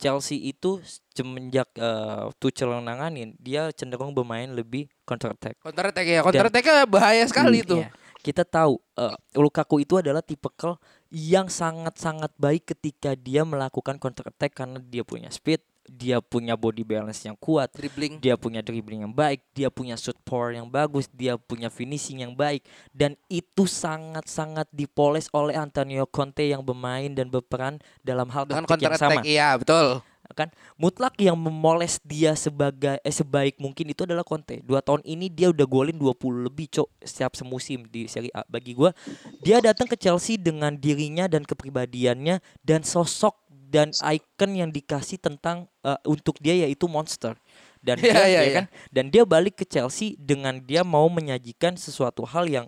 Chelsea 0.00 0.48
itu 0.48 0.80
semenjak 1.12 1.68
eh, 1.76 2.32
Tuchel 2.40 2.72
nanganin 2.80 3.36
dia 3.36 3.68
cenderung 3.76 4.16
bermain 4.16 4.48
lebih 4.48 4.88
counter 5.04 5.36
attack 5.36 5.60
Counter 5.60 5.92
attack 5.92 6.06
ya. 6.08 6.24
Counter 6.24 6.48
attack 6.48 6.66
bahaya 6.88 7.22
sekali 7.28 7.60
tuh. 7.60 7.84
Iya. 7.84 7.92
Kita 8.20 8.48
tahu 8.48 8.80
eh, 8.96 9.16
Lukaku 9.36 9.84
itu 9.84 10.00
adalah 10.00 10.24
tipikal 10.24 10.80
yang 11.12 11.52
sangat-sangat 11.52 12.32
baik 12.40 12.72
ketika 12.72 13.12
dia 13.12 13.44
melakukan 13.44 14.00
counter 14.00 14.32
attack 14.32 14.56
karena 14.56 14.80
dia 14.80 15.04
punya 15.04 15.28
speed, 15.28 15.60
dia 15.90 16.22
punya 16.22 16.54
body 16.54 16.86
balance 16.86 17.26
yang 17.26 17.34
kuat, 17.34 17.74
Dribbling. 17.74 18.22
dia 18.22 18.38
punya 18.38 18.62
dribbling 18.62 19.02
yang 19.02 19.14
baik, 19.14 19.42
dia 19.50 19.66
punya 19.66 19.98
shoot 19.98 20.14
power 20.22 20.54
yang 20.54 20.70
bagus, 20.70 21.10
dia 21.10 21.34
punya 21.34 21.66
finishing 21.66 22.22
yang 22.22 22.32
baik 22.38 22.62
dan 22.94 23.18
itu 23.26 23.66
sangat-sangat 23.66 24.70
dipoles 24.70 25.26
oleh 25.34 25.58
Antonio 25.58 26.06
Conte 26.06 26.46
yang 26.46 26.62
bermain 26.62 27.10
dan 27.10 27.26
berperan 27.26 27.82
dalam 28.06 28.30
hal 28.30 28.46
Dengan 28.46 28.70
taktik 28.70 28.86
yang 28.86 28.94
sama 28.94 29.18
attack 29.18 29.26
iya 29.26 29.58
betul. 29.58 29.98
kan 30.30 30.46
mutlak 30.78 31.18
yang 31.18 31.34
memoles 31.34 31.98
dia 32.06 32.38
sebagai 32.38 33.02
eh, 33.02 33.10
sebaik 33.10 33.58
mungkin 33.58 33.90
itu 33.90 34.06
adalah 34.06 34.22
Conte. 34.22 34.62
Dua 34.62 34.78
tahun 34.78 35.02
ini 35.02 35.26
dia 35.26 35.50
udah 35.50 35.66
golin 35.66 35.98
20 35.98 36.46
lebih 36.46 36.70
cok 36.70 36.86
setiap 37.02 37.34
semusim 37.34 37.82
di 37.90 38.06
Serie 38.06 38.30
A. 38.30 38.46
Bagi 38.46 38.78
gua 38.78 38.94
dia 39.42 39.58
datang 39.58 39.90
ke 39.90 39.98
Chelsea 39.98 40.38
dengan 40.38 40.78
dirinya 40.78 41.26
dan 41.26 41.42
kepribadiannya 41.42 42.38
dan 42.62 42.86
sosok 42.86 43.39
dan 43.70 43.94
icon 43.94 44.50
yang 44.58 44.70
dikasih 44.74 45.22
tentang 45.22 45.70
eh, 45.86 45.94
untuk 46.10 46.34
dia 46.42 46.66
yaitu 46.66 46.90
monster. 46.90 47.38
Dan 47.80 47.96
Iya, 47.96 48.12
dia 48.12 48.12
iya, 48.12 48.26
ya 48.28 48.42
iya. 48.44 48.54
kan 48.60 48.66
dan 48.92 49.04
dia 49.08 49.22
balik 49.24 49.56
ke 49.56 49.64
Chelsea 49.64 50.12
dengan 50.20 50.60
dia 50.60 50.84
mau 50.84 51.08
menyajikan 51.08 51.80
sesuatu 51.80 52.28
hal 52.28 52.44
yang 52.44 52.66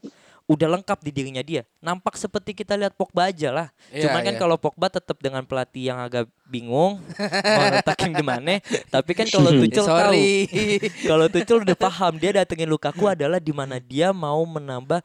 udah 0.50 0.68
lengkap 0.78 0.98
di 1.04 1.10
dirinya 1.14 1.42
dia. 1.44 1.62
Nampak 1.78 2.18
seperti 2.18 2.52
kita 2.52 2.74
lihat 2.74 2.92
Pogba 2.98 3.30
aja 3.30 3.48
lah. 3.54 3.68
Iya, 3.94 4.08
Cuman 4.08 4.20
kan 4.26 4.34
iya. 4.34 4.40
kalau 4.40 4.56
Pogba 4.58 4.90
tetap 4.90 5.16
dengan 5.22 5.46
pelatih 5.46 5.92
yang 5.92 5.98
agak 6.02 6.26
bingung 6.50 6.98
mau 7.56 7.66
letakin 7.70 8.12
di 8.12 8.24
mana. 8.24 8.58
Tapi 8.90 9.10
kan 9.14 9.26
kalau 9.30 9.50
Eh, 9.52 9.58
Tuchel 9.68 9.84
tahu, 9.86 9.88
Sorry. 9.88 10.30
kalau 11.10 11.26
Tuchel 11.30 11.58
udah 11.62 11.76
paham 11.78 12.12
dia 12.18 12.30
datengin 12.34 12.68
Lukaku 12.68 13.04
adalah 13.06 13.38
di 13.38 13.52
mana 13.54 13.78
dia 13.78 14.10
mau 14.10 14.42
menambah 14.42 15.00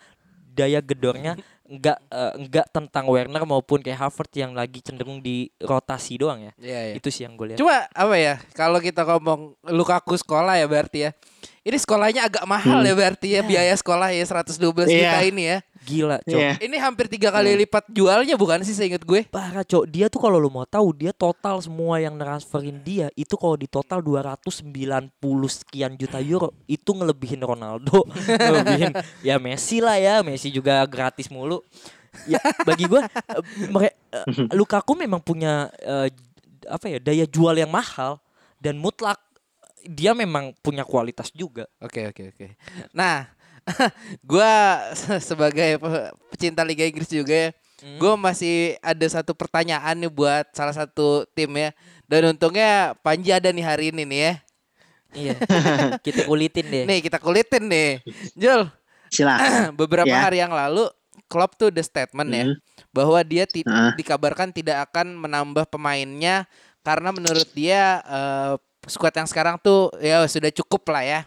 daya 0.57 0.81
gedornya 0.81 1.37
enggak 1.67 1.99
eh, 2.07 2.31
enggak 2.39 2.65
tentang 2.71 3.05
Werner 3.05 3.43
maupun 3.43 3.83
kayak 3.83 3.99
Havertz 3.99 4.35
yang 4.35 4.55
lagi 4.55 4.79
cenderung 4.79 5.19
di 5.19 5.51
rotasi 5.59 6.15
doang 6.15 6.39
ya. 6.41 6.53
Iya, 6.57 6.79
iya. 6.89 6.93
Itu 6.95 7.11
sih 7.11 7.27
yang 7.27 7.35
gue 7.35 7.53
lihat. 7.53 7.59
Cuma 7.59 7.85
apa 7.87 8.15
ya 8.15 8.39
kalau 8.55 8.79
kita 8.79 9.03
ngomong 9.03 9.53
Lukaku 9.69 10.15
sekolah 10.15 10.55
ya 10.55 10.65
berarti 10.65 11.07
ya. 11.07 11.11
Ini 11.67 11.75
sekolahnya 11.75 12.31
agak 12.31 12.47
mahal 12.47 12.79
ya 12.79 12.95
berarti 12.95 13.35
ya 13.35 13.43
biaya 13.43 13.75
sekolah 13.75 14.15
ya 14.15 14.23
112 14.23 14.87
juta 14.87 14.87
Iya. 14.87 15.27
ini 15.27 15.43
ya. 15.43 15.57
Gila, 15.87 16.19
Cok. 16.19 16.35
Iya. 16.35 16.51
Ini 16.59 16.75
hampir 16.77 17.07
tiga 17.07 17.31
kali 17.31 17.55
lipat 17.57 17.87
jualnya 17.87 18.35
bukan 18.35 18.59
sih 18.59 18.75
seingat 18.75 19.01
gue? 19.01 19.23
Parah 19.25 19.63
cok 19.63 19.87
Dia 19.87 20.11
tuh 20.11 20.19
kalau 20.19 20.35
lo 20.35 20.51
mau 20.51 20.67
tahu 20.67 20.91
Dia 20.91 21.09
total 21.09 21.57
semua 21.57 21.97
yang 21.97 22.13
transferin 22.13 22.75
dia 22.77 23.07
Itu 23.15 23.39
kalau 23.39 23.55
di 23.55 23.65
total 23.65 24.03
290 24.03 25.15
sekian 25.47 25.95
juta 25.95 26.19
euro 26.19 26.51
Itu 26.65 26.91
ngelebihin 26.91 27.39
Ronaldo 27.39 28.03
Ngelebihin 28.43 28.91
Ya 29.21 29.39
Messi 29.39 29.79
lah 29.79 29.95
ya 29.95 30.19
Messi 30.19 30.51
juga 30.51 30.83
gratis 30.83 31.31
mulu 31.31 31.63
Ya 32.25 32.41
bagi 32.61 32.83
gue 32.83 32.99
eh, 32.99 33.43
mere- 33.69 33.95
eh, 34.11 34.25
Lukaku 34.51 34.91
memang 34.91 35.21
punya 35.21 35.71
eh, 35.77 36.11
Apa 36.65 36.89
ya 36.89 36.99
Daya 36.99 37.23
jual 37.23 37.55
yang 37.55 37.69
mahal 37.69 38.19
Dan 38.57 38.75
mutlak 38.75 39.21
Dia 39.85 40.11
memang 40.11 40.51
punya 40.59 40.83
kualitas 40.83 41.31
juga 41.31 41.63
Oke 41.79 42.09
oke 42.09 42.35
oke. 42.35 42.47
Nah, 42.91 43.29
gua 44.29 44.53
se- 44.95 45.21
sebagai 45.33 45.77
pe- 45.77 46.11
pecinta 46.31 46.63
Liga 46.63 46.87
Inggris 46.87 47.07
juga 47.07 47.33
ya, 47.33 47.49
gue 47.77 48.13
masih 48.17 48.55
ada 48.81 49.05
satu 49.05 49.35
pertanyaan 49.35 49.93
nih 49.93 50.09
buat 50.09 50.49
salah 50.51 50.73
satu 50.73 51.27
tim 51.35 51.51
ya. 51.53 51.69
Dan 52.07 52.33
untungnya 52.33 52.95
Panji 53.03 53.35
ada 53.35 53.51
nih 53.51 53.65
hari 53.65 53.85
ini 53.91 54.03
nih 54.07 54.19
ya. 54.19 54.33
Iya 55.07 55.33
Kita 56.05 56.27
kulitin 56.27 56.65
deh 56.67 56.83
Nih 56.83 56.99
kita 56.99 57.15
kulitin 57.17 57.63
nih. 57.67 58.03
Jul, 58.33 58.67
Silakan. 59.07 59.71
beberapa 59.79 60.07
Ya. 60.07 60.23
hari 60.23 60.39
yang 60.39 60.51
lalu 60.51 60.87
Klopp 61.27 61.55
tuh 61.55 61.71
the 61.71 61.83
statement 61.83 62.29
ya 62.31 62.43
Hmm. 62.47 62.55
bahwa 62.95 63.19
dia 63.21 63.43
ti- 63.43 63.67
Ah. 63.67 63.91
dikabarkan 63.93 64.51
tidak 64.51 64.87
akan 64.87 65.15
menambah 65.15 65.67
pemainnya 65.67 66.47
karena 66.81 67.11
menurut 67.11 67.47
dia 67.51 67.99
eh, 68.03 68.53
squad 68.87 69.11
yang 69.11 69.27
sekarang 69.27 69.59
tuh 69.59 69.91
ya 69.99 70.23
sudah 70.23 70.47
cukup 70.55 70.87
lah 70.87 71.03
ya. 71.03 71.21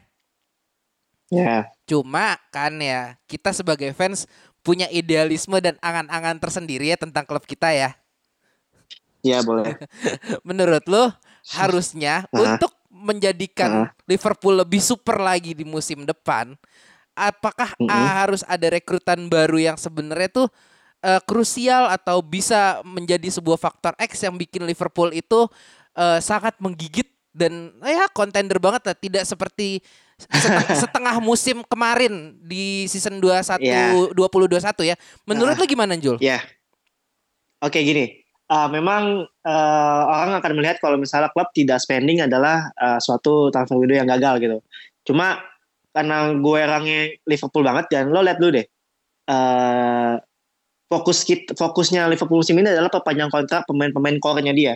Ya. 1.31 1.71
Cuma 1.87 2.37
kan 2.51 2.75
ya 2.77 3.15
kita 3.31 3.55
sebagai 3.55 3.95
fans 3.95 4.27
punya 4.61 4.91
idealisme 4.91 5.57
dan 5.63 5.79
angan-angan 5.81 6.37
tersendiri 6.37 6.91
ya 6.91 6.99
tentang 6.99 7.25
klub 7.25 7.47
kita 7.47 7.71
ya. 7.73 7.95
Ya 9.23 9.41
boleh. 9.41 9.77
Menurut 10.49 10.85
lo 10.89 11.13
harusnya 11.55 12.27
Ah. 12.29 12.57
untuk 12.59 12.73
menjadikan 12.91 13.89
Ah. 13.89 13.89
Liverpool 14.05 14.61
lebih 14.61 14.83
super 14.83 15.17
lagi 15.17 15.57
di 15.57 15.65
musim 15.65 16.05
depan, 16.05 16.53
apakah 17.15 17.73
ah, 17.89 18.27
harus 18.27 18.45
ada 18.45 18.67
rekrutan 18.69 19.31
baru 19.31 19.57
yang 19.73 19.77
sebenarnya 19.81 20.29
tuh 20.29 20.49
eh, 21.01 21.21
krusial 21.25 21.89
atau 21.89 22.21
bisa 22.21 22.85
menjadi 22.85 23.33
sebuah 23.33 23.57
faktor 23.57 23.97
X 23.97 24.21
yang 24.21 24.37
bikin 24.37 24.67
Liverpool 24.69 25.15
itu 25.17 25.49
eh, 25.97 26.21
sangat 26.21 26.57
menggigit 26.61 27.09
dan 27.31 27.71
ya 27.87 28.11
kontender 28.11 28.59
banget 28.59 28.83
lah 28.91 28.97
tidak 28.99 29.25
seperti 29.25 29.81
seteng- 30.29 30.77
setengah 30.85 31.17
musim 31.19 31.57
kemarin 31.65 32.37
di 32.41 32.85
season 32.87 33.17
21 33.17 33.61
Ya. 33.61 33.93
2021 34.13 34.85
ya. 34.85 34.97
Menurut 35.25 35.55
Ah. 35.55 35.61
lo 35.61 35.67
gimana 35.67 35.97
Jul? 35.97 36.21
Ya. 36.21 36.45
Oke 37.61 37.81
gini. 37.81 38.21
Uh, 38.51 38.67
memang 38.67 39.23
uh, 39.47 40.03
orang 40.11 40.43
akan 40.43 40.53
melihat 40.59 40.83
kalau 40.83 40.99
misalnya 40.99 41.31
klub 41.31 41.47
tidak 41.55 41.79
spending 41.79 42.19
adalah 42.19 42.67
uh, 42.75 42.99
suatu 42.99 43.47
transfer 43.49 43.79
window 43.79 43.95
yang 43.95 44.11
gagal 44.11 44.43
gitu. 44.43 44.59
Cuma 45.07 45.39
karena 45.91 46.35
gue 46.35 46.59
orangnya 46.59 47.01
Liverpool 47.25 47.63
banget 47.63 47.87
dan 47.89 48.11
lo 48.11 48.21
lihat 48.21 48.43
dulu 48.43 48.59
deh. 48.59 48.67
Uh, 49.31 50.19
fokus 50.91 51.23
kit, 51.23 51.47
fokusnya 51.55 52.11
Liverpool 52.11 52.43
musim 52.43 52.59
ini 52.59 52.67
adalah 52.67 52.91
perpanjang 52.91 53.31
kontrak 53.31 53.63
pemain-pemain 53.71 54.19
core-nya 54.19 54.51
dia. 54.51 54.75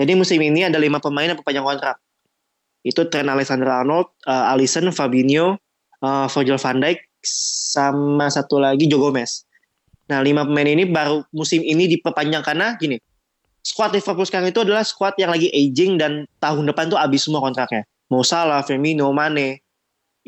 Jadi 0.00 0.16
musim 0.16 0.40
ini 0.40 0.64
ada 0.64 0.80
lima 0.80 0.96
pemain 0.96 1.28
yang 1.28 1.36
perpanjang 1.36 1.66
kontrak. 1.66 2.00
Itu 2.80 3.08
Trent 3.12 3.28
Alexander-Arnold, 3.28 4.08
uh, 4.24 4.52
Alisson, 4.52 4.88
Fabinho, 4.94 5.60
uh, 6.00 6.26
Virgil 6.32 6.56
van 6.56 6.80
Dijk, 6.80 6.98
sama 7.22 8.32
satu 8.32 8.56
lagi 8.56 8.88
Joe 8.88 9.00
Gomez. 9.00 9.44
Nah, 10.08 10.24
lima 10.24 10.42
pemain 10.42 10.66
ini 10.66 10.88
baru 10.88 11.22
musim 11.30 11.62
ini 11.62 11.86
diperpanjang 11.86 12.42
karena 12.42 12.74
gini. 12.80 12.98
Squad 13.60 13.92
Liverpool 13.92 14.24
sekarang 14.24 14.48
itu 14.48 14.64
adalah 14.64 14.82
squad 14.82 15.14
yang 15.20 15.30
lagi 15.30 15.52
aging 15.52 16.00
dan 16.00 16.24
tahun 16.40 16.64
depan 16.72 16.88
tuh 16.88 16.96
habis 16.96 17.28
semua 17.28 17.44
kontraknya. 17.44 17.84
Mo 18.08 18.24
Salah, 18.24 18.64
Firmino, 18.64 19.12
Mane, 19.12 19.62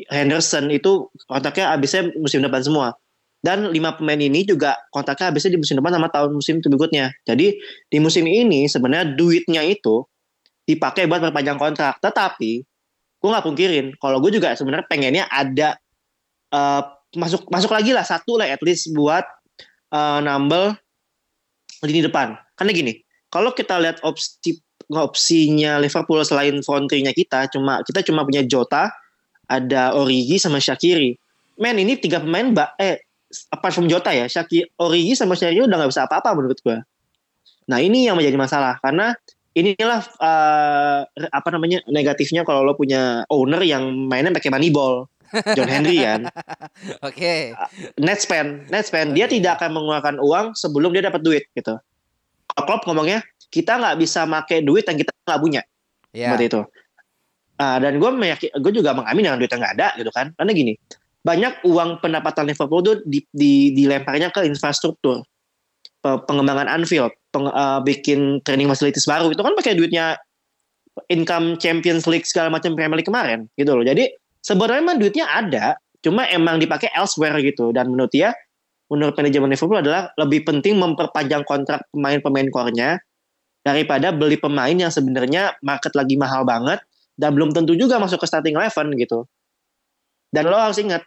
Henderson 0.07 0.69
itu 0.71 1.09
kontraknya 1.27 1.73
habisnya 1.73 2.13
musim 2.15 2.39
depan 2.39 2.61
semua. 2.63 2.87
Dan 3.43 3.75
lima 3.75 3.91
pemain 3.99 4.15
ini 4.15 4.47
juga 4.47 4.79
kontraknya 4.95 5.27
habisnya 5.27 5.51
di 5.51 5.59
musim 5.59 5.75
depan 5.75 5.91
sama 5.91 6.07
tahun 6.07 6.31
musim 6.31 6.63
berikutnya. 6.63 7.11
Jadi 7.27 7.59
di 7.91 7.97
musim 7.99 8.23
ini 8.23 8.71
sebenarnya 8.71 9.19
duitnya 9.19 9.67
itu 9.67 10.07
dipakai 10.63 11.07
buat 11.07 11.19
perpanjang 11.19 11.59
kontrak. 11.59 11.99
Tetapi 11.99 12.51
gue 13.23 13.29
nggak 13.31 13.45
pungkirin 13.45 13.85
kalau 13.99 14.19
gue 14.19 14.35
juga 14.35 14.51
sebenarnya 14.51 14.87
pengennya 14.87 15.25
ada 15.31 15.79
eh, 16.51 16.83
masuk 17.15 17.47
masuk 17.47 17.71
lagi 17.71 17.95
lah 17.95 18.03
satu 18.03 18.35
lah 18.35 18.51
at 18.51 18.59
least 18.65 18.91
buat 18.91 19.23
eh, 19.91 20.19
nambel 20.23 20.75
lini 21.83 22.07
depan. 22.07 22.35
Karena 22.55 22.71
gini, 22.71 22.93
kalau 23.27 23.51
kita 23.51 23.79
lihat 23.81 23.99
opsi 24.05 24.55
opsinya 24.91 25.79
Liverpool 25.79 26.21
selain 26.27 26.59
front 26.61 26.85
three-nya 26.91 27.15
kita 27.15 27.47
cuma 27.49 27.79
kita 27.87 28.03
cuma 28.05 28.27
punya 28.27 28.43
Jota, 28.43 28.91
ada 29.47 29.95
Origi 29.95 30.37
sama 30.39 30.59
Shakiri. 30.59 31.15
Men 31.59 31.77
ini 31.79 31.97
tiga 31.97 32.19
pemain 32.19 32.51
mbak 32.51 32.75
eh 32.81 33.01
apart 33.49 33.73
from 33.73 33.87
Jota 33.89 34.13
ya, 34.13 34.27
Shakiri, 34.27 34.67
Origi 34.79 35.13
sama 35.17 35.33
Shakiri 35.33 35.65
udah 35.65 35.77
nggak 35.79 35.91
bisa 35.91 36.05
apa-apa 36.05 36.35
menurut 36.35 36.59
gue. 36.59 36.77
Nah 37.71 37.79
ini 37.79 38.07
yang 38.07 38.19
menjadi 38.19 38.35
masalah 38.35 38.77
karena 38.83 39.15
inilah 39.53 40.01
eh, 40.19 40.99
apa 41.29 41.49
namanya 41.53 41.81
negatifnya 41.89 42.41
kalau 42.45 42.65
lo 42.65 42.73
punya 42.73 43.25
owner 43.29 43.61
yang 43.61 44.09
mainnya 44.09 44.33
pakai 44.33 44.53
money 44.53 44.69
ball. 44.73 45.09
John 45.57 45.65
Henry 45.65 45.97
kan, 45.97 46.29
Oke. 47.09 47.57
net 47.97 48.21
spend, 48.21 48.69
net 48.69 48.85
spend. 48.85 49.17
Dia 49.17 49.25
tidak 49.25 49.57
akan 49.57 49.73
mengeluarkan 49.73 50.21
uang 50.21 50.53
sebelum 50.53 50.93
dia 50.93 51.09
dapat 51.09 51.25
duit 51.25 51.49
gitu. 51.57 51.73
Klopp 52.53 52.85
ngomongnya, 52.85 53.25
kita 53.49 53.81
nggak 53.81 53.97
bisa 53.97 54.29
pakai 54.29 54.61
duit 54.61 54.85
yang 54.85 54.93
kita 54.93 55.09
nggak 55.25 55.41
punya. 55.41 55.61
Ya. 56.13 56.29
seperti 56.29 56.45
itu. 56.53 56.61
Ah, 57.57 57.81
dan 57.81 57.97
gue 57.97 58.09
meyakin, 58.13 58.49
gue 58.61 58.71
juga 58.77 58.93
mengamin 58.93 59.23
dengan 59.25 59.39
duit 59.41 59.49
yang 59.49 59.61
nggak 59.65 59.75
ada 59.81 59.87
gitu 59.97 60.11
kan. 60.13 60.29
Karena 60.37 60.51
gini, 60.53 60.73
banyak 61.25 61.53
uang 61.65 62.03
pendapatan 62.03 62.45
Liverpool 62.49 62.81
tuh 62.85 62.95
di, 63.07 63.25
di, 63.33 63.73
dilemparnya 63.73 64.29
ke 64.29 64.45
infrastruktur, 64.45 65.25
pengembangan 66.03 66.67
Anfield, 66.67 67.15
peng- 67.31 67.49
eh, 67.49 67.79
bikin 67.87 68.43
training 68.43 68.67
facilities 68.67 69.07
baru 69.07 69.31
itu 69.31 69.39
kan 69.39 69.55
pakai 69.55 69.73
duitnya 69.79 70.19
income 71.09 71.57
Champions 71.57 72.05
League 72.05 72.27
segala 72.27 72.53
macam 72.53 72.75
Premier 72.77 72.99
League 72.99 73.09
kemarin 73.09 73.49
gitu 73.57 73.73
loh. 73.73 73.81
Jadi 73.81 74.11
sebenarnya 74.43 74.83
emang 74.83 74.97
duitnya 74.99 75.25
ada, 75.25 75.65
cuma 76.05 76.27
emang 76.29 76.59
dipakai 76.59 76.91
elsewhere 76.93 77.39
gitu. 77.41 77.71
Dan 77.73 77.95
menurut 77.95 78.11
dia, 78.13 78.35
menurut 78.91 79.15
manajemen 79.17 79.49
Liverpool 79.49 79.79
adalah 79.79 80.11
lebih 80.19 80.45
penting 80.45 80.77
memperpanjang 80.77 81.47
kontrak 81.47 81.81
pemain-pemain 81.95 82.51
core-nya 82.53 82.99
daripada 83.63 84.11
beli 84.11 84.35
pemain 84.35 84.75
yang 84.75 84.91
sebenarnya 84.91 85.55
market 85.63 85.95
lagi 85.95 86.19
mahal 86.19 86.43
banget 86.43 86.83
dan 87.15 87.31
belum 87.31 87.55
tentu 87.55 87.73
juga 87.79 87.97
masuk 87.97 88.19
ke 88.19 88.27
starting 88.27 88.59
eleven 88.59 88.91
gitu. 88.99 89.23
Dan 90.35 90.51
lo 90.51 90.59
harus 90.59 90.77
ingat, 90.77 91.01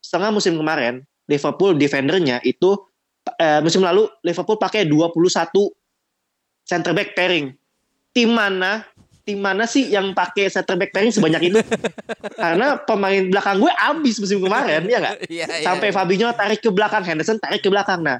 setengah 0.00 0.32
musim 0.32 0.56
kemarin 0.56 1.04
Liverpool 1.28 1.76
defendernya 1.76 2.40
itu 2.48 2.87
eh, 3.36 3.60
musim 3.60 3.84
lalu 3.84 4.08
Liverpool 4.24 4.56
pakai 4.56 4.88
21 4.88 5.12
center 6.64 6.92
back 6.96 7.12
pairing. 7.12 7.52
Tim 8.12 8.32
mana 8.32 8.86
tim 9.28 9.44
mana 9.44 9.68
sih 9.68 9.92
yang 9.92 10.16
pakai 10.16 10.48
center 10.48 10.80
back 10.80 10.88
pairing 10.96 11.12
sebanyak 11.12 11.52
itu? 11.52 11.60
Karena 12.40 12.80
pemain 12.80 13.28
belakang 13.28 13.60
gue 13.60 13.68
abis 13.68 14.16
musim 14.24 14.40
kemarin, 14.40 14.88
ya 14.88 14.98
nggak? 15.04 15.16
Iya, 15.28 15.44
iya. 15.52 15.66
sampai 15.68 15.92
Fabinho 15.92 16.32
tarik 16.32 16.64
ke 16.64 16.72
belakang 16.72 17.04
Henderson 17.04 17.36
tarik 17.36 17.60
ke 17.60 17.68
belakang 17.68 18.00
nah 18.00 18.16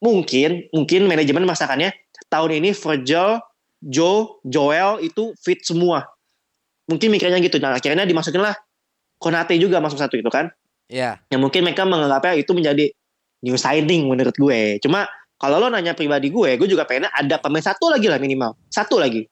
mungkin 0.00 0.68
mungkin 0.72 1.08
manajemen 1.08 1.44
masakannya 1.48 1.92
tahun 2.28 2.60
ini 2.60 2.76
Virgil 2.76 3.40
Joe 3.80 4.40
Joel 4.44 5.00
itu 5.04 5.32
fit 5.40 5.60
semua 5.64 6.04
mungkin 6.88 7.08
mikirnya 7.12 7.40
gitu 7.40 7.56
nah 7.60 7.76
akhirnya 7.76 8.04
dimasukin 8.04 8.44
lah 8.44 8.56
Konate 9.16 9.56
juga 9.56 9.80
masuk 9.80 9.96
satu 9.96 10.20
itu 10.20 10.28
kan 10.28 10.52
Iya. 10.86 11.18
yang 11.34 11.42
mungkin 11.42 11.66
mereka 11.66 11.82
menganggapnya 11.82 12.38
itu 12.38 12.54
menjadi 12.54 12.94
new 13.44 13.56
signing 13.58 14.08
menurut 14.08 14.36
gue. 14.36 14.80
Cuma 14.80 15.04
kalau 15.36 15.60
lo 15.60 15.68
nanya 15.68 15.92
pribadi 15.92 16.32
gue 16.32 16.56
gue 16.56 16.68
juga 16.68 16.88
pengen 16.88 17.12
ada 17.12 17.36
pemain 17.36 17.64
satu 17.64 17.92
lagi 17.92 18.08
lah 18.08 18.16
minimal. 18.16 18.56
Satu 18.72 18.96
lagi. 18.96 19.26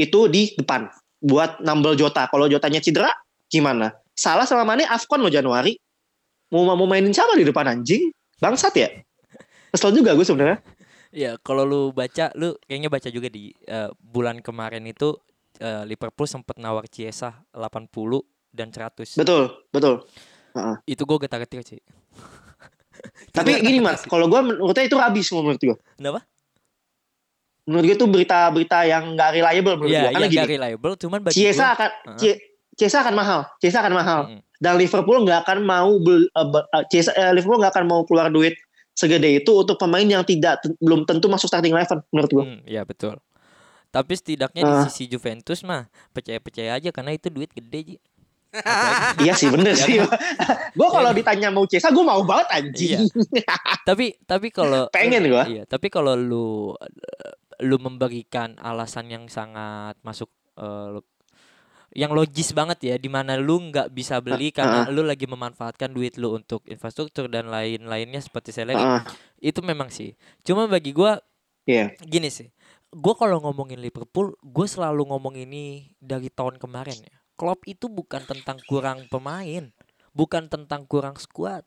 Itu 0.00 0.30
di 0.30 0.56
depan. 0.56 0.88
Buat 1.20 1.60
nambel 1.60 1.98
Jota. 2.00 2.24
Kalau 2.32 2.48
Jotanya 2.48 2.80
cedera 2.80 3.12
gimana? 3.52 3.92
Salah 4.16 4.48
sama 4.48 4.64
Mane 4.64 4.88
Afcon 4.88 5.20
lo 5.20 5.28
Januari. 5.28 5.76
Mau 6.50 6.66
mau 6.66 6.88
mainin 6.88 7.12
siapa 7.12 7.36
di 7.36 7.44
depan 7.46 7.68
anjing? 7.68 8.10
Bangsat 8.40 8.74
ya? 8.74 8.88
Kesel 9.70 9.94
juga 9.94 10.16
gue 10.18 10.26
sebenarnya. 10.26 10.58
Ya 11.10 11.38
kalau 11.42 11.62
lu 11.66 11.82
baca, 11.90 12.30
lu 12.34 12.54
kayaknya 12.66 12.90
baca 12.90 13.08
juga 13.10 13.30
di 13.30 13.54
eh, 13.66 13.90
bulan 13.98 14.42
kemarin 14.42 14.82
itu 14.86 15.14
eh, 15.62 15.86
Liverpool 15.86 16.26
sempat 16.26 16.58
nawar 16.58 16.86
Chiesa 16.90 17.46
80 17.54 17.90
dan 18.50 18.74
100. 18.74 19.18
betul 19.18 19.42
betul. 19.70 19.94
Itu 20.86 21.06
gue 21.06 21.18
getar-getar 21.22 21.62
sih. 21.62 21.78
tapi 23.36 23.50
gini 23.58 23.78
mas 23.78 24.02
kalau 24.02 24.26
gue 24.26 24.40
menurutnya 24.40 24.84
itu 24.84 24.96
habis 24.96 25.26
menurut 25.28 25.56
gue 25.56 25.76
Kenapa? 25.94 26.20
menurut 27.62 27.84
gue 27.84 27.96
itu 27.96 28.06
berita-berita 28.06 28.78
yang 28.84 29.14
nggak 29.14 29.30
reliable 29.32 29.74
menurut 29.76 29.88
gue 29.88 29.96
Iya, 29.96 30.08
karena 30.08 30.20
yang 30.20 30.32
gini 30.32 30.40
gak 30.40 30.50
reliable, 30.50 30.94
cuman 30.96 31.18
bagi 31.20 31.34
Chiesa 31.36 31.56
gua- 31.60 31.72
akan 31.72 31.90
Heeh. 31.90 32.18
Cie- 32.18 32.40
Chiesa 32.72 32.98
akan 33.00 33.14
mahal 33.14 33.40
Chiesa 33.58 33.78
akan 33.78 33.94
mahal 33.94 34.20
Mm-mm. 34.26 34.40
dan 34.56 34.72
Liverpool 34.74 35.18
nggak 35.22 35.40
akan 35.44 35.58
mau 35.62 35.90
bel, 35.96 36.24
eh, 36.24 36.46
be- 36.46 36.66
eh, 36.68 36.84
Chiesa- 36.88 37.14
eh, 37.14 37.30
Liverpool 37.30 37.58
nggak 37.58 37.72
akan 37.72 37.86
mau 37.86 38.00
keluar 38.02 38.26
duit 38.28 38.56
segede 38.92 39.30
itu 39.34 39.52
untuk 39.54 39.76
pemain 39.76 40.02
yang 40.02 40.20
tidak 40.22 40.58
belum 40.76 41.04
tentu 41.04 41.24
masuk 41.26 41.46
starting 41.46 41.70
eleven 41.70 42.00
menurut 42.10 42.30
gue 42.30 42.44
Hmm, 42.46 42.60
iya 42.64 42.82
betul. 42.82 43.16
Tapi 43.88 44.12
setidaknya 44.14 44.62
di 44.62 44.70
Ah. 44.72 44.82
sisi 44.84 45.04
Juventus 45.04 45.60
mah 45.60 45.84
percaya-percaya 46.10 46.74
aja 46.74 46.90
karena 46.90 47.10
itu 47.10 47.26
duit 47.26 47.50
gede 47.50 47.80
Ji. 47.84 47.96
iya 49.22 49.32
sih 49.32 49.46
bener 49.46 49.74
Iya 49.74 49.84
sih 49.86 49.96
kan? 50.02 50.10
gue 50.74 50.88
kalau 50.90 51.10
ditanya 51.14 51.48
mau 51.48 51.64
Chiesa 51.66 51.90
gue 51.90 52.02
mau 52.02 52.20
banget 52.26 52.48
anjing 52.50 53.06
tapi 53.86 54.18
tapi 54.26 54.50
kalau 54.50 54.90
Pengen 54.96 55.26
gua. 55.30 55.46
Iya, 55.46 55.62
tapi 55.64 55.86
kalau 55.88 56.14
lu 56.18 56.74
lu 57.60 57.76
memberikan 57.76 58.56
alasan 58.58 59.12
yang 59.12 59.24
sangat 59.28 59.94
masuk 60.00 60.32
lu- 60.56 61.06
yang 61.90 62.14
logis 62.14 62.54
banget 62.54 62.78
ya 62.86 62.94
di 62.96 63.10
mana 63.10 63.34
lu 63.34 63.58
nggak 63.66 63.90
bisa 63.90 64.22
beli 64.22 64.54
karena 64.54 64.86
lu 64.86 65.02
lagi 65.02 65.26
memanfaatkan 65.26 65.90
duit 65.90 66.14
lu 66.16 66.38
untuk 66.38 66.62
infrastruktur 66.70 67.26
dan 67.26 67.50
lain-lainnya 67.50 68.22
seperti 68.22 68.54
salary. 68.54 68.78
Heeh, 68.78 69.02
Itu 69.42 69.58
memang 69.60 69.90
sih. 69.90 70.14
Cuma 70.46 70.70
bagi 70.70 70.94
gua 70.94 71.18
Iya 71.66 71.90
gini 72.02 72.30
sih. 72.30 72.46
Gua 72.90 73.14
kalau 73.14 73.38
ngomongin 73.38 73.78
Liverpool, 73.78 74.34
gue 74.42 74.66
selalu 74.66 75.06
ngomong 75.06 75.38
ini 75.38 75.94
dari 76.02 76.26
tahun 76.26 76.58
kemarin 76.58 76.98
ya. 76.98 77.19
Klopp 77.40 77.64
itu 77.64 77.88
bukan 77.88 78.20
tentang 78.28 78.60
kurang 78.68 79.08
pemain, 79.08 79.72
bukan 80.12 80.44
tentang 80.52 80.84
kurang 80.84 81.16
skuad. 81.16 81.64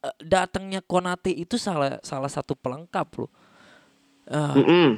Eh, 0.00 0.16
Datangnya 0.24 0.80
Konate 0.80 1.28
itu 1.36 1.60
salah 1.60 2.00
salah 2.00 2.32
satu 2.32 2.56
pelengkap 2.56 3.04
loh. 3.20 3.28
Eh, 4.24 4.56
Mm-mm. 4.56 4.96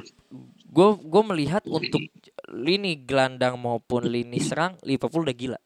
gue 0.71 0.89
gue 1.03 1.23
melihat 1.27 1.67
untuk 1.67 1.99
lini 2.47 2.95
gelandang 3.03 3.59
maupun 3.59 4.07
lini 4.07 4.39
serang 4.39 4.79
Liverpool 4.87 5.27
udah 5.27 5.35
gila. 5.35 5.59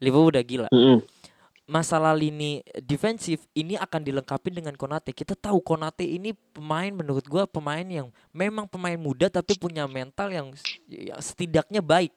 Liverpool 0.00 0.32
udah 0.32 0.44
gila. 0.48 0.68
Mm-mm. 0.72 1.04
Masalah 1.68 2.16
lini 2.16 2.64
defensif 2.80 3.44
ini 3.52 3.76
akan 3.76 4.00
dilengkapi 4.00 4.48
dengan 4.48 4.72
Konate. 4.80 5.12
Kita 5.12 5.36
tahu 5.36 5.60
Konate 5.60 6.08
ini 6.08 6.32
pemain 6.32 6.88
menurut 6.88 7.28
gua 7.28 7.44
pemain 7.44 7.84
yang 7.84 8.08
memang 8.32 8.64
pemain 8.64 8.96
muda 8.96 9.28
tapi 9.28 9.60
punya 9.60 9.84
mental 9.84 10.32
yang, 10.32 10.48
yang 10.88 11.20
setidaknya 11.20 11.84
baik. 11.84 12.16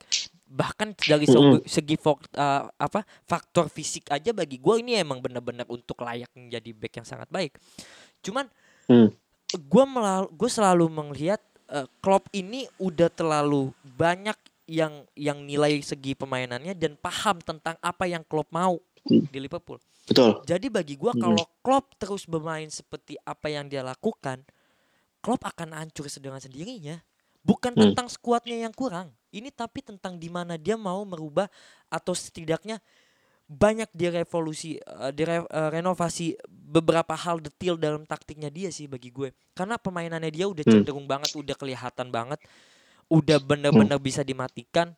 Bahkan 0.52 0.99
dari 0.99 1.24
segi, 1.24 1.64
segi 1.64 1.95
fok- 1.95 2.36
uh, 2.36 2.68
apa 2.76 3.08
faktor 3.24 3.72
fisik 3.72 4.12
aja 4.12 4.36
bagi 4.36 4.60
gua 4.60 4.76
ini 4.76 4.99
emang 4.99 5.24
benar-benar 5.24 5.64
untuk 5.72 6.04
layak 6.04 6.28
menjadi 6.36 6.76
back 6.76 6.93
yang 6.99 7.08
sangat 7.08 7.32
baik. 7.32 7.56
Cuman 8.20 8.52
Hmm. 8.91 9.08
gue 9.52 9.86
melal 9.88 10.28
gue 10.28 10.49
selalu 10.52 10.91
melihat 10.91 11.39
eh, 11.72 11.88
Klopp 12.04 12.28
ini 12.36 12.68
udah 12.76 13.08
terlalu 13.08 13.72
banyak 13.95 14.36
yang 14.68 15.08
yang 15.16 15.39
nilai 15.47 15.80
segi 15.80 16.12
pemainannya 16.12 16.76
dan 16.76 16.99
paham 16.99 17.39
tentang 17.39 17.80
apa 17.80 18.04
yang 18.12 18.28
Klopp 18.28 18.52
mau 18.52 18.76
Hmm. 19.08 19.24
di 19.32 19.39
Liverpool. 19.39 19.80
betul 20.04 20.43
Jadi 20.43 20.68
bagi 20.68 20.99
gua 20.99 21.16
Hmm. 21.16 21.24
kalau 21.24 21.45
Klopp 21.64 21.95
terus 21.95 22.28
bermain 22.28 22.68
seperti 22.68 23.16
apa 23.24 23.47
yang 23.47 23.72
dia 23.72 23.80
lakukan, 23.82 24.43
Klopp 25.24 25.47
akan 25.47 25.72
hancur 25.80 26.12
dengan 26.20 26.43
sendirinya. 26.43 26.99
Bukan 27.41 27.72
Hmm. 27.72 27.95
tentang 27.95 28.12
skuadnya 28.12 28.68
yang 28.68 28.76
kurang. 28.76 29.16
Ini 29.32 29.50
tapi 29.52 29.80
tentang 29.80 30.20
di 30.20 30.28
mana 30.28 30.60
dia 30.60 30.76
mau 30.76 31.02
merubah 31.08 31.48
atau 31.88 32.12
setidaknya 32.12 32.84
banyak 33.52 33.92
direvolusi 33.92 34.80
eh, 34.80 35.12
dire, 35.12 35.44
eh, 35.44 35.70
renovasi 35.72 36.40
beberapa 36.48 37.12
hal 37.16 37.44
detail 37.44 37.76
dalam 37.76 38.08
taktiknya 38.08 38.48
dia 38.48 38.72
sih 38.72 38.88
bagi 38.88 39.12
gue. 39.12 39.32
Karena 39.52 39.76
permainannya 39.76 40.32
dia 40.32 40.48
udah 40.48 40.64
Hmm. 40.64 40.84
cenderung 40.84 41.04
banget, 41.08 41.36
udah 41.36 41.56
kelihatan 41.60 42.08
banget, 42.12 42.40
udah 43.12 43.38
bener-bener 43.44 44.00
bisa 44.00 44.24
dimatikan. 44.24 44.96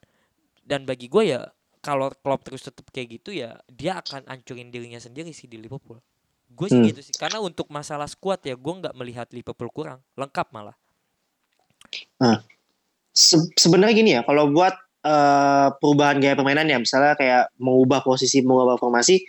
Dan 0.62 0.86
bagi 0.86 1.10
gue 1.10 1.34
ya 1.34 1.42
kalau 1.84 2.14
Klopp 2.14 2.46
terus 2.48 2.64
tetap 2.64 2.88
kayak 2.94 3.20
gitu 3.20 3.36
ya 3.36 3.60
dia 3.68 4.00
akan 4.00 4.24
hancurin 4.32 4.72
dirinya 4.72 5.02
sendiri 5.02 5.34
sih 5.36 5.50
di 5.50 5.58
Liverpool. 5.60 6.00
Gue 6.54 6.70
sih 6.70 6.80
Hmm. 6.80 6.90
gitu 6.94 7.02
sih. 7.02 7.18
Karena 7.18 7.42
untuk 7.42 7.68
masalah 7.74 8.06
squad 8.06 8.46
ya 8.46 8.54
gue 8.54 8.74
nggak 8.86 8.96
melihat 8.96 9.28
Liverpool 9.34 9.70
kurang, 9.74 10.00
lengkap 10.14 10.48
malah. 10.54 10.78
Se- 13.14 13.53
sebenarnya 13.53 13.93
gini 13.93 14.11
ya, 14.18 14.22
kalau 14.26 14.49
buat 14.49 14.74
eh, 15.05 15.68
perubahan 15.78 16.18
gaya 16.18 16.34
permainan 16.34 16.66
ya, 16.66 16.78
misalnya 16.82 17.14
kayak 17.14 17.53
mengubah 17.61 18.01
posisi, 18.01 18.41
mengubah 18.41 18.80
formasi, 18.80 19.22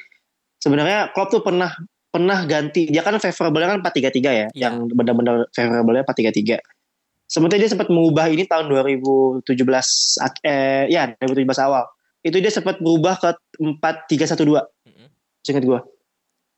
sebenarnya 0.57 1.13
Klopp 1.13 1.35
tuh 1.35 1.43
pernah 1.45 1.69
pernah 2.09 2.47
ganti. 2.47 2.87
Dia 2.89 3.03
kan 3.03 3.19
favorable 3.19 3.61
kan 3.67 3.83
4-3-3 3.83 4.31
ya, 4.31 4.47
Iya. 4.49 4.49
yang 4.55 4.87
benar-benar 4.89 5.51
favorable 5.51 5.99
4-3-3. 6.01 6.63
Sementara 7.27 7.59
dia 7.59 7.67
sempat 7.67 7.91
mengubah 7.91 8.31
ini 8.31 8.47
tahun 8.47 8.71
2017 8.71 9.43
ak- 10.23 10.45
eh 10.47 10.87
ya 10.89 11.11
2017 11.19 11.59
awal. 11.59 11.85
Itu 12.23 12.39
dia 12.39 12.53
sempat 12.55 12.79
berubah 12.79 13.19
ke 13.19 13.31
4-3-1-2. 13.59 14.63
Mm-mm. 14.87 15.09
Ingat 15.45 15.65
gua. 15.67 15.81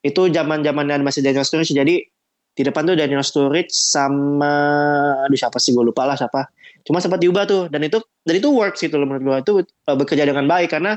Itu 0.04 0.28
zaman-zaman 0.28 1.02
masih 1.02 1.24
Daniel 1.24 1.42
Sturridge 1.42 1.72
jadi 1.72 2.04
di 2.56 2.62
depan 2.64 2.88
tuh 2.88 2.96
Daniel 2.96 3.20
Sturridge 3.20 3.70
sama 3.70 4.54
aduh 5.28 5.36
siapa 5.36 5.60
sih 5.60 5.76
gue 5.76 5.84
lupa 5.84 6.08
lah 6.08 6.16
siapa. 6.16 6.48
Cuma 6.88 7.04
sempat 7.04 7.20
diubah 7.20 7.44
tuh 7.44 7.62
dan 7.68 7.84
itu 7.84 8.00
dan 8.24 8.34
itu 8.40 8.48
works 8.48 8.80
gitu 8.80 8.96
loh 8.96 9.04
menurut 9.04 9.24
gua 9.24 9.36
itu 9.44 9.52
uh, 9.60 9.96
bekerja 9.96 10.24
dengan 10.24 10.48
baik 10.48 10.72
karena 10.72 10.96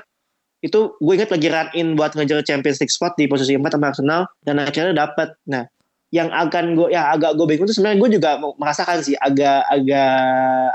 itu 0.63 0.95
gue 0.99 1.13
inget 1.15 1.31
lagi 1.31 1.47
run 1.51 1.69
in 1.75 1.87
buat 1.99 2.15
ngejar 2.15 2.43
Champions 2.47 2.79
League 2.79 2.91
spot 2.91 3.15
di 3.19 3.27
posisi 3.27 3.55
4 3.55 3.75
sama 3.75 3.91
Arsenal 3.91 4.21
dan 4.43 4.59
akhirnya 4.59 4.95
dapat. 4.95 5.35
Nah, 5.47 5.67
yang 6.09 6.33
akan 6.33 6.73
gue 6.73 6.87
ya 6.89 7.13
agak 7.13 7.37
gue 7.37 7.45
bingung 7.45 7.69
tuh 7.69 7.75
sebenarnya 7.77 7.97
gue 8.01 8.09
juga 8.17 8.31
merasakan 8.57 9.05
sih 9.05 9.13
agak 9.19 9.61
agak 9.69 10.13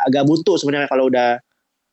agak 0.06 0.22
buntu 0.24 0.54
sebenarnya 0.54 0.86
kalau 0.86 1.10
udah 1.10 1.42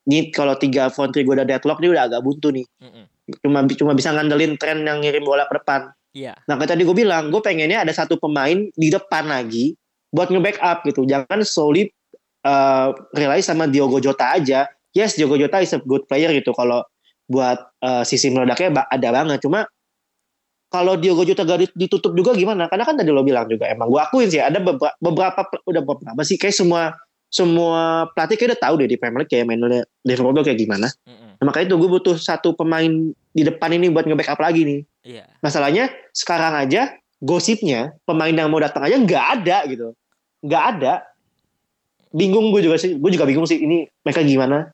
ini 0.06 0.30
kalau 0.30 0.54
tiga 0.58 0.94
front 0.94 1.10
three 1.10 1.26
gue 1.26 1.34
udah 1.34 1.48
deadlock 1.48 1.82
dia 1.82 1.90
udah 1.90 2.06
agak 2.06 2.22
buntu 2.22 2.54
nih 2.54 2.66
Mm-mm. 2.82 3.06
cuma 3.42 3.66
cuma 3.66 3.92
bisa 3.98 4.14
ngandelin 4.14 4.62
tren 4.62 4.86
yang 4.86 5.02
ngirim 5.02 5.26
bola 5.26 5.50
ke 5.50 5.58
depan 5.58 5.90
Iya. 6.12 6.36
Nah 6.48 6.56
kayak 6.60 6.76
tadi 6.76 6.84
gue 6.84 6.96
bilang, 6.96 7.32
gue 7.32 7.40
pengennya 7.40 7.88
ada 7.88 7.94
satu 7.96 8.20
pemain 8.20 8.68
di 8.76 8.88
depan 8.92 9.32
lagi 9.32 9.76
buat 10.12 10.28
nge-backup 10.28 10.84
gitu. 10.84 11.08
Jangan 11.08 11.40
solely 11.48 11.88
uh, 12.44 12.92
rely 13.16 13.40
sama 13.40 13.68
Diogo 13.68 14.04
Jota 14.04 14.36
aja. 14.36 14.68
Yes, 14.92 15.16
Diogo 15.16 15.40
Jota 15.40 15.64
is 15.64 15.72
a 15.72 15.80
good 15.80 16.04
player 16.12 16.36
gitu. 16.36 16.52
Kalau 16.52 16.84
buat 17.32 17.64
uh, 17.80 18.04
sisi 18.04 18.28
meledaknya 18.28 18.84
ada 18.92 19.08
banget. 19.16 19.40
Cuma 19.40 19.64
kalau 20.72 21.00
Diogo 21.00 21.24
Jota 21.24 21.48
gak 21.48 21.60
di- 21.64 21.76
ditutup 21.88 22.12
juga 22.12 22.36
gimana? 22.36 22.68
Karena 22.68 22.84
kan 22.84 23.00
tadi 23.00 23.12
lo 23.12 23.24
bilang 23.24 23.48
juga 23.48 23.72
emang 23.72 23.88
gue 23.88 24.00
akuin 24.04 24.28
sih 24.28 24.44
ada 24.44 24.60
beberapa, 24.60 24.96
beberapa 25.00 25.48
udah 25.68 25.84
beberapa 25.84 26.22
sih 26.28 26.36
kayak 26.36 26.56
semua 26.56 26.96
semua 27.32 28.12
pelatih 28.12 28.36
kayak 28.36 28.50
udah 28.56 28.60
tahu 28.60 28.74
deh 28.84 28.88
di 28.92 29.00
Premier 29.00 29.24
League 29.24 29.32
kayak 29.32 29.48
mainnya 29.48 29.88
Liverpool 30.04 30.44
kayak 30.44 30.60
gimana. 30.60 30.92
Mm-mm. 31.08 31.31
Nah, 31.42 31.50
makanya 31.50 31.74
itu 31.74 31.76
gue 31.82 31.90
butuh 31.90 32.16
satu 32.22 32.54
pemain 32.54 32.86
di 33.34 33.42
depan 33.42 33.74
ini 33.74 33.90
buat 33.90 34.06
nge-backup 34.06 34.38
lagi 34.38 34.62
nih. 34.62 34.80
Iya. 35.02 35.26
Masalahnya 35.42 35.90
sekarang 36.14 36.54
aja 36.54 36.94
gosipnya 37.18 37.98
pemain 38.06 38.30
yang 38.30 38.54
mau 38.54 38.62
datang 38.62 38.86
aja 38.86 39.02
nggak 39.02 39.26
ada 39.42 39.58
gitu, 39.66 39.98
nggak 40.46 40.64
ada. 40.78 40.94
Bingung 42.14 42.54
gue 42.54 42.62
juga 42.62 42.78
sih, 42.78 42.94
gue 42.94 43.10
juga 43.10 43.26
bingung 43.26 43.50
sih 43.50 43.58
ini 43.58 43.90
mereka 44.06 44.22
gimana, 44.22 44.70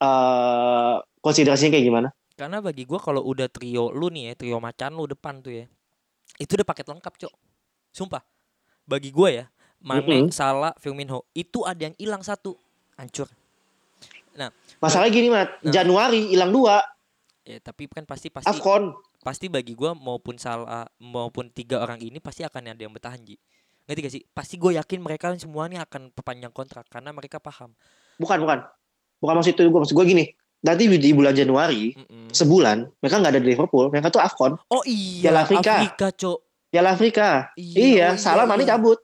eh 0.00 0.96
konsiderasinya 1.20 1.76
kayak 1.76 1.84
gimana. 1.84 2.08
Karena 2.36 2.60
bagi 2.60 2.84
gua 2.84 3.00
kalau 3.00 3.24
udah 3.24 3.48
trio 3.48 3.88
lu 3.90 4.12
nih 4.12 4.30
ya, 4.30 4.32
trio 4.36 4.60
macan 4.60 4.92
lu 4.92 5.08
depan 5.08 5.40
tuh 5.40 5.56
ya. 5.56 5.64
Itu 6.36 6.60
udah 6.60 6.68
paket 6.68 6.86
lengkap, 6.92 7.14
Cok. 7.16 7.34
Sumpah. 7.96 8.20
Bagi 8.84 9.08
gua 9.08 9.32
ya, 9.32 9.44
Mane, 9.80 10.28
Mm-mm. 10.28 10.30
Salah, 10.30 10.76
Firmino, 10.76 11.24
itu 11.32 11.64
ada 11.64 11.88
yang 11.88 11.96
hilang 11.96 12.20
satu. 12.20 12.54
Hancur. 13.00 13.32
Masalahnya 14.78 15.12
gini 15.12 15.28
mat, 15.28 15.48
Nah. 15.60 15.72
Januari 15.72 16.30
hilang 16.30 16.52
dua, 16.52 16.84
Ya, 17.46 17.62
tapi 17.62 17.86
kan 17.86 18.02
pasti 18.02 18.26
pasti 18.26 18.50
Afcon. 18.50 18.90
pasti 19.22 19.46
bagi 19.46 19.70
gua 19.72 19.94
maupun 19.94 20.34
Salah 20.34 20.82
maupun 20.98 21.46
tiga 21.46 21.78
orang 21.78 22.02
ini 22.02 22.18
pasti 22.18 22.42
akan 22.42 22.74
ada 22.74 22.82
yang 22.82 22.90
bertahan, 22.90 23.22
Ji. 23.22 23.38
Ngerti 23.86 24.00
gak 24.02 24.14
sih? 24.18 24.22
Pasti 24.34 24.58
gue 24.58 24.74
yakin 24.74 24.98
mereka 24.98 25.30
semua 25.38 25.70
nih 25.70 25.78
akan 25.78 26.10
perpanjang 26.10 26.50
kontrak 26.50 26.90
karena 26.90 27.14
mereka 27.14 27.38
paham. 27.38 27.70
Bukan 28.18 28.42
bukan, 28.42 28.66
bukan 29.22 29.34
maksud 29.38 29.54
itu 29.54 29.62
gue 29.62 29.78
maksud 29.78 29.94
gue 29.94 30.06
gini. 30.10 30.24
Nanti 30.58 30.90
di 30.90 31.10
bulan 31.14 31.30
Januari 31.30 31.94
Mm-mm. 31.94 32.34
sebulan 32.34 32.82
mereka 32.98 33.14
nggak 33.22 33.32
ada 33.32 33.38
di 33.38 33.46
Liverpool, 33.46 33.86
mereka 33.94 34.10
tuh 34.10 34.18
Afcon, 34.18 34.58
Oh 34.66 34.82
iya, 34.82 35.30
Piala 35.30 35.40
Afrika. 35.46 35.72
Afrika, 35.78 36.06
Cok. 36.10 36.38
Piala 36.66 36.90
Afrika. 36.90 37.28
Iya, 37.54 37.78
Iya, 37.78 38.08
oh 38.10 38.18
salah 38.18 38.42
Mane 38.42 38.66
iya. 38.66 38.74
cabut. 38.74 38.98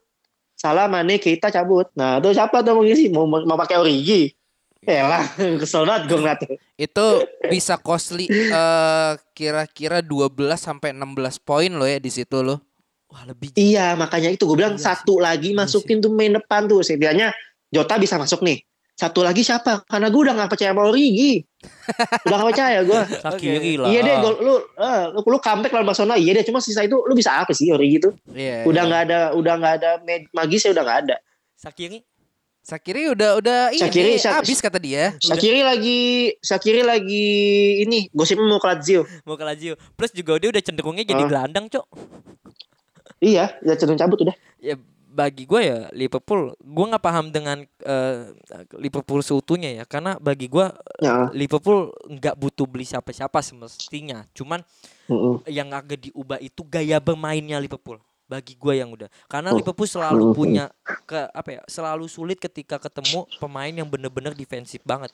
Salah 0.53 0.91
Mane 0.91 1.15
kita 1.15 1.47
cabut. 1.47 1.87
Nah, 1.95 2.19
tuh 2.19 2.35
siapa 2.35 2.59
tuh 2.59 2.75
mau 2.75 2.83
ngisi? 2.83 3.07
Mau 3.07 3.23
mau 3.23 3.55
pakai 3.55 3.79
Origi? 3.79 4.35
Elah, 4.83 5.23
kesel 5.61 5.87
banget 5.87 6.03
gue 6.11 6.17
ngeliatnya. 6.19 6.55
Itu 6.75 7.05
bisa 7.47 7.79
costly 7.79 8.27
eh, 8.29 9.11
kira-kira 9.31 10.03
12 10.03 10.59
sampai 10.59 10.91
16 10.91 11.39
poin 11.39 11.71
lo 11.71 11.87
ya 11.87 11.99
di 11.99 12.11
situ 12.11 12.43
lo. 12.43 12.59
Wah, 13.13 13.23
lebih. 13.29 13.53
Iya, 13.53 13.93
makanya 13.93 14.33
itu 14.33 14.43
gue 14.49 14.57
bilang 14.57 14.75
Iya 14.75 14.83
satu 14.89 15.21
lagi 15.21 15.53
Iya 15.53 15.63
masukin 15.63 16.01
tuh 16.01 16.09
main 16.09 16.33
depan 16.33 16.65
tuh. 16.65 16.81
Setidaknya 16.81 17.29
Jota 17.69 18.01
bisa 18.01 18.17
masuk 18.17 18.41
nih. 18.41 18.65
Satu 18.93 19.25
lagi 19.25 19.41
siapa? 19.41 19.81
Karena 19.89 20.13
gue 20.13 20.21
udah 20.21 20.33
gak 20.37 20.51
percaya 20.53 20.69
sama 20.69 20.85
Origi. 20.85 21.41
udah 22.29 22.35
gak 22.37 22.49
percaya 22.53 22.79
gue. 22.85 23.01
Sakiri 23.21 23.73
lah. 23.81 23.89
Iya 23.89 23.99
deh, 24.05 24.15
gol, 24.21 24.35
lu, 24.41 24.55
eh, 24.61 25.03
lu, 25.13 25.19
lu 25.25 25.37
comeback 25.41 25.73
lawan 25.73 25.85
Barcelona. 25.89 26.15
Iya 26.17 26.41
deh, 26.41 26.45
cuma 26.45 26.61
sisa 26.61 26.85
itu 26.85 27.01
lu 27.01 27.13
bisa 27.17 27.33
apa 27.37 27.53
sih 27.57 27.73
Origi 27.73 27.97
tuh? 28.01 28.13
Iya. 28.33 28.65
Udah 28.69 28.83
nggak 28.85 29.01
ada, 29.09 29.19
udah 29.33 29.53
nggak 29.57 29.73
ada 29.81 29.91
mag- 30.05 30.29
magisnya 30.33 30.77
udah 30.77 30.83
nggak 30.85 30.99
ada. 31.09 31.15
Sakiri 31.57 32.05
Sakiri 32.63 33.11
udah 33.11 33.35
udah 33.37 33.59
ini 33.69 33.83
Shaqiri, 33.83 34.11
Sha- 34.15 34.39
habis 34.39 34.57
kata 34.57 34.79
dia. 34.79 35.11
Shakiri 35.19 35.61
lagi, 35.61 35.99
Shakiri 36.39 36.79
lagi 36.79 37.27
ini 37.83 38.07
gosipnya 38.09 38.47
mau 38.47 38.55
ke 38.55 38.65
Lazio. 38.65 39.03
mau 39.21 39.35
ke 39.35 39.43
Lazio. 39.43 39.75
Plus 39.93 40.09
juga 40.09 40.39
dia 40.39 40.47
udah 40.47 40.63
cenderungnya 40.63 41.03
jadi 41.03 41.23
Ah. 41.23 41.29
gelandang, 41.29 41.67
Cok. 41.67 41.85
Iya, 43.19 43.51
udah 43.59 43.75
cenderung 43.75 43.99
cabut 43.99 44.19
udah. 44.21 44.35
Ya 44.59 44.79
bagi 45.05 45.43
gue 45.43 45.61
ya 45.61 45.91
Liverpool, 45.91 46.55
gue 46.55 46.85
nggak 46.87 47.03
paham 47.03 47.29
dengan 47.29 47.61
eh, 47.61 48.31
Liverpool 48.73 49.19
seutuhnya 49.19 49.69
ya, 49.69 49.83
karena 49.83 50.15
bagi 50.17 50.47
gue 50.47 50.65
Ya. 50.97 51.27
Liverpool 51.29 51.91
nggak 52.07 52.33
butuh 52.33 52.63
beli 52.63 52.81
siapa-siapa 52.81 53.37
semestinya. 53.39 54.23
Cuman 54.31 54.63
mm-mm. 55.05 55.43
yang 55.45 55.67
agak 55.69 55.99
diubah 56.01 56.39
itu 56.39 56.63
gaya 56.63 56.97
bermainnya 56.97 57.59
Liverpool. 57.59 57.99
Bagi 58.33 58.57
gue 58.57 58.73
yang 58.81 58.89
udah, 58.89 59.05
karena 59.29 59.53
Oh. 59.53 59.57
Liverpool 59.61 59.85
selalu 59.85 60.33
punya 60.33 60.73
ke 61.05 61.29
apa 61.29 61.49
ya, 61.53 61.61
selalu 61.69 62.09
sulit 62.09 62.41
ketika 62.41 62.81
ketemu 62.81 63.29
pemain 63.37 63.69
yang 63.69 63.85
bener-bener 63.85 64.33
defensif 64.33 64.81
banget. 64.81 65.13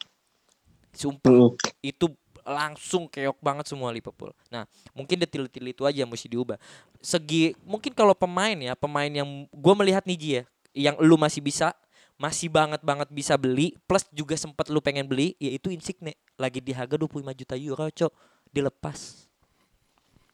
Sumpah 0.96 1.52
itu 1.84 2.08
langsung 2.48 3.12
keok 3.12 3.36
banget 3.44 3.68
semua 3.68 3.92
Liverpool. 3.92 4.32
Nah, 4.48 4.64
mungkin 4.96 5.20
detil-detil 5.20 5.76
itu 5.76 5.84
aja 5.84 6.02
yang 6.02 6.10
mesti 6.10 6.32
diubah. 6.32 6.56
Segi 7.04 7.54
mungkin 7.68 7.92
kalau 7.92 8.16
pemain 8.16 8.56
ya, 8.56 8.72
pemain 8.74 9.12
yang 9.12 9.28
gue 9.52 9.74
melihat 9.76 10.08
nih 10.08 10.18
ya, 10.18 10.44
yang 10.72 10.96
lu 11.04 11.20
masih 11.20 11.44
bisa, 11.44 11.76
masih 12.16 12.48
banget 12.48 12.82
banget 12.82 13.12
bisa 13.12 13.36
beli, 13.36 13.76
plus 13.84 14.08
juga 14.16 14.34
sempat 14.40 14.72
lu 14.72 14.80
pengen 14.80 15.06
beli, 15.06 15.36
yaitu 15.38 15.70
Insigne. 15.76 16.16
Lagi 16.40 16.64
di 16.64 16.72
harga 16.72 16.96
25 16.96 17.36
juta 17.36 17.56
euro, 17.60 17.86
Cok. 17.92 18.14
Dilepas. 18.50 19.29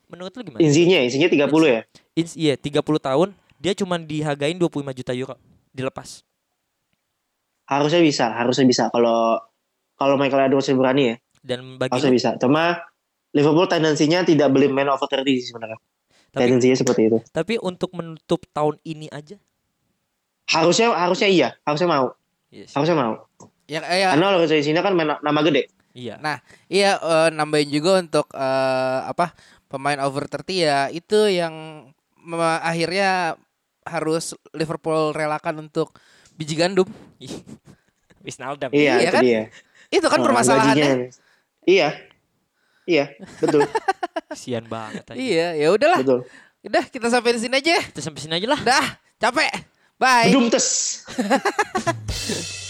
Menurut 0.08 0.32
lu 0.38 0.41
gimana? 0.45 0.62
Insinya, 0.62 0.99
insinya 1.01 1.28
30 1.28 1.49
ya. 1.68 1.82
Ins 2.14 2.34
iya 2.38 2.53
30 2.56 2.82
tahun, 3.01 3.30
dia 3.58 3.74
cuman 3.74 4.06
dihargain 4.06 4.56
25 4.58 4.93
juta 4.93 5.12
euro. 5.12 5.36
Dilepas. 5.74 6.22
Harusnya 7.66 8.01
bisa, 8.01 8.30
harusnya 8.30 8.66
bisa 8.70 8.84
kalau 8.93 9.41
kalau 9.97 10.16
Michael 10.22 10.53
Edwards 10.53 10.70
berani 10.70 11.03
ya. 11.12 11.16
Dan 11.41 11.78
bagi 11.82 11.93
Harusnya 11.93 12.14
lu, 12.14 12.18
bisa. 12.18 12.30
Cuma 12.38 12.78
Liverpool 13.34 13.68
tendensinya 13.68 14.22
tidak 14.24 14.47
beli 14.53 14.70
man 14.70 14.88
over 14.89 15.10
30 15.10 15.26
sih 15.41 15.49
sebenarnya. 15.51 15.78
tapi, 16.32 16.51
Tendensinya 16.51 16.78
seperti 16.78 17.01
itu. 17.08 17.18
tapi 17.32 17.56
untuk 17.64 17.95
menutup 17.95 18.43
tahun 18.51 18.76
ini 18.84 19.08
aja, 19.08 19.39
Harusnya 20.45 20.93
harusnya 20.93 21.30
iya, 21.32 21.49
harusnya 21.66 21.89
mau. 21.89 22.06
yes. 22.53 22.70
Harusnya 22.76 22.95
mau. 22.95 23.14
Ya 23.66 23.82
ya 23.82 24.14
Karena 24.14 24.38
kalau 24.38 24.45
sini 24.45 24.78
kan 24.78 24.93
main 24.93 25.10
nama 25.26 25.39
gede. 25.41 25.74
Iya. 25.95 26.20
Nah, 26.22 26.38
iya 26.70 26.99
eh, 27.01 27.30
nambahin 27.34 27.72
juga 27.72 28.03
untuk 28.03 28.28
eh, 28.36 28.99
apa 29.10 29.32
pemain 29.76 29.99
over 29.99 30.23
30 30.23 30.47
ya 30.55 30.88
itu 30.88 31.19
yang 31.28 31.51
akhirnya 32.63 33.36
harus 33.84 34.34
Liverpool 34.55 35.11
relakan 35.11 35.67
untuk 35.67 35.91
biji 36.39 36.55
gandum. 36.55 36.88
Wisnaldum. 38.26 38.71
Iya, 38.73 38.97
Iya 38.97 39.03
itu 39.03 39.13
kan? 39.13 39.23
dia. 39.23 39.43
Itu 39.91 40.07
kan 40.09 40.19
Oh, 40.19 40.26
permasalahannya. 40.26 41.11
Iya. 41.67 41.89
Iya, 42.86 43.09
betul, 43.41 43.65
Kasian 44.30 44.69
banget 44.69 45.09
aja. 45.09 45.17
Iya, 45.17 45.47
ya 45.57 45.67
udahlah. 45.73 46.05
betul. 46.05 46.21
Udah 46.61 46.86
kita 46.86 47.09
sampai 47.09 47.34
di 47.34 47.41
sini 47.41 47.57
aja. 47.57 47.82
Kita 47.82 47.97
sampai 47.97 48.21
sini 48.21 48.38
aja 48.38 48.45
lah. 48.45 48.61
Dah, 48.61 48.86
capek. 49.17 49.49
Bye. 49.97 50.30
Bedum 50.30 50.53
tes. 50.53 51.01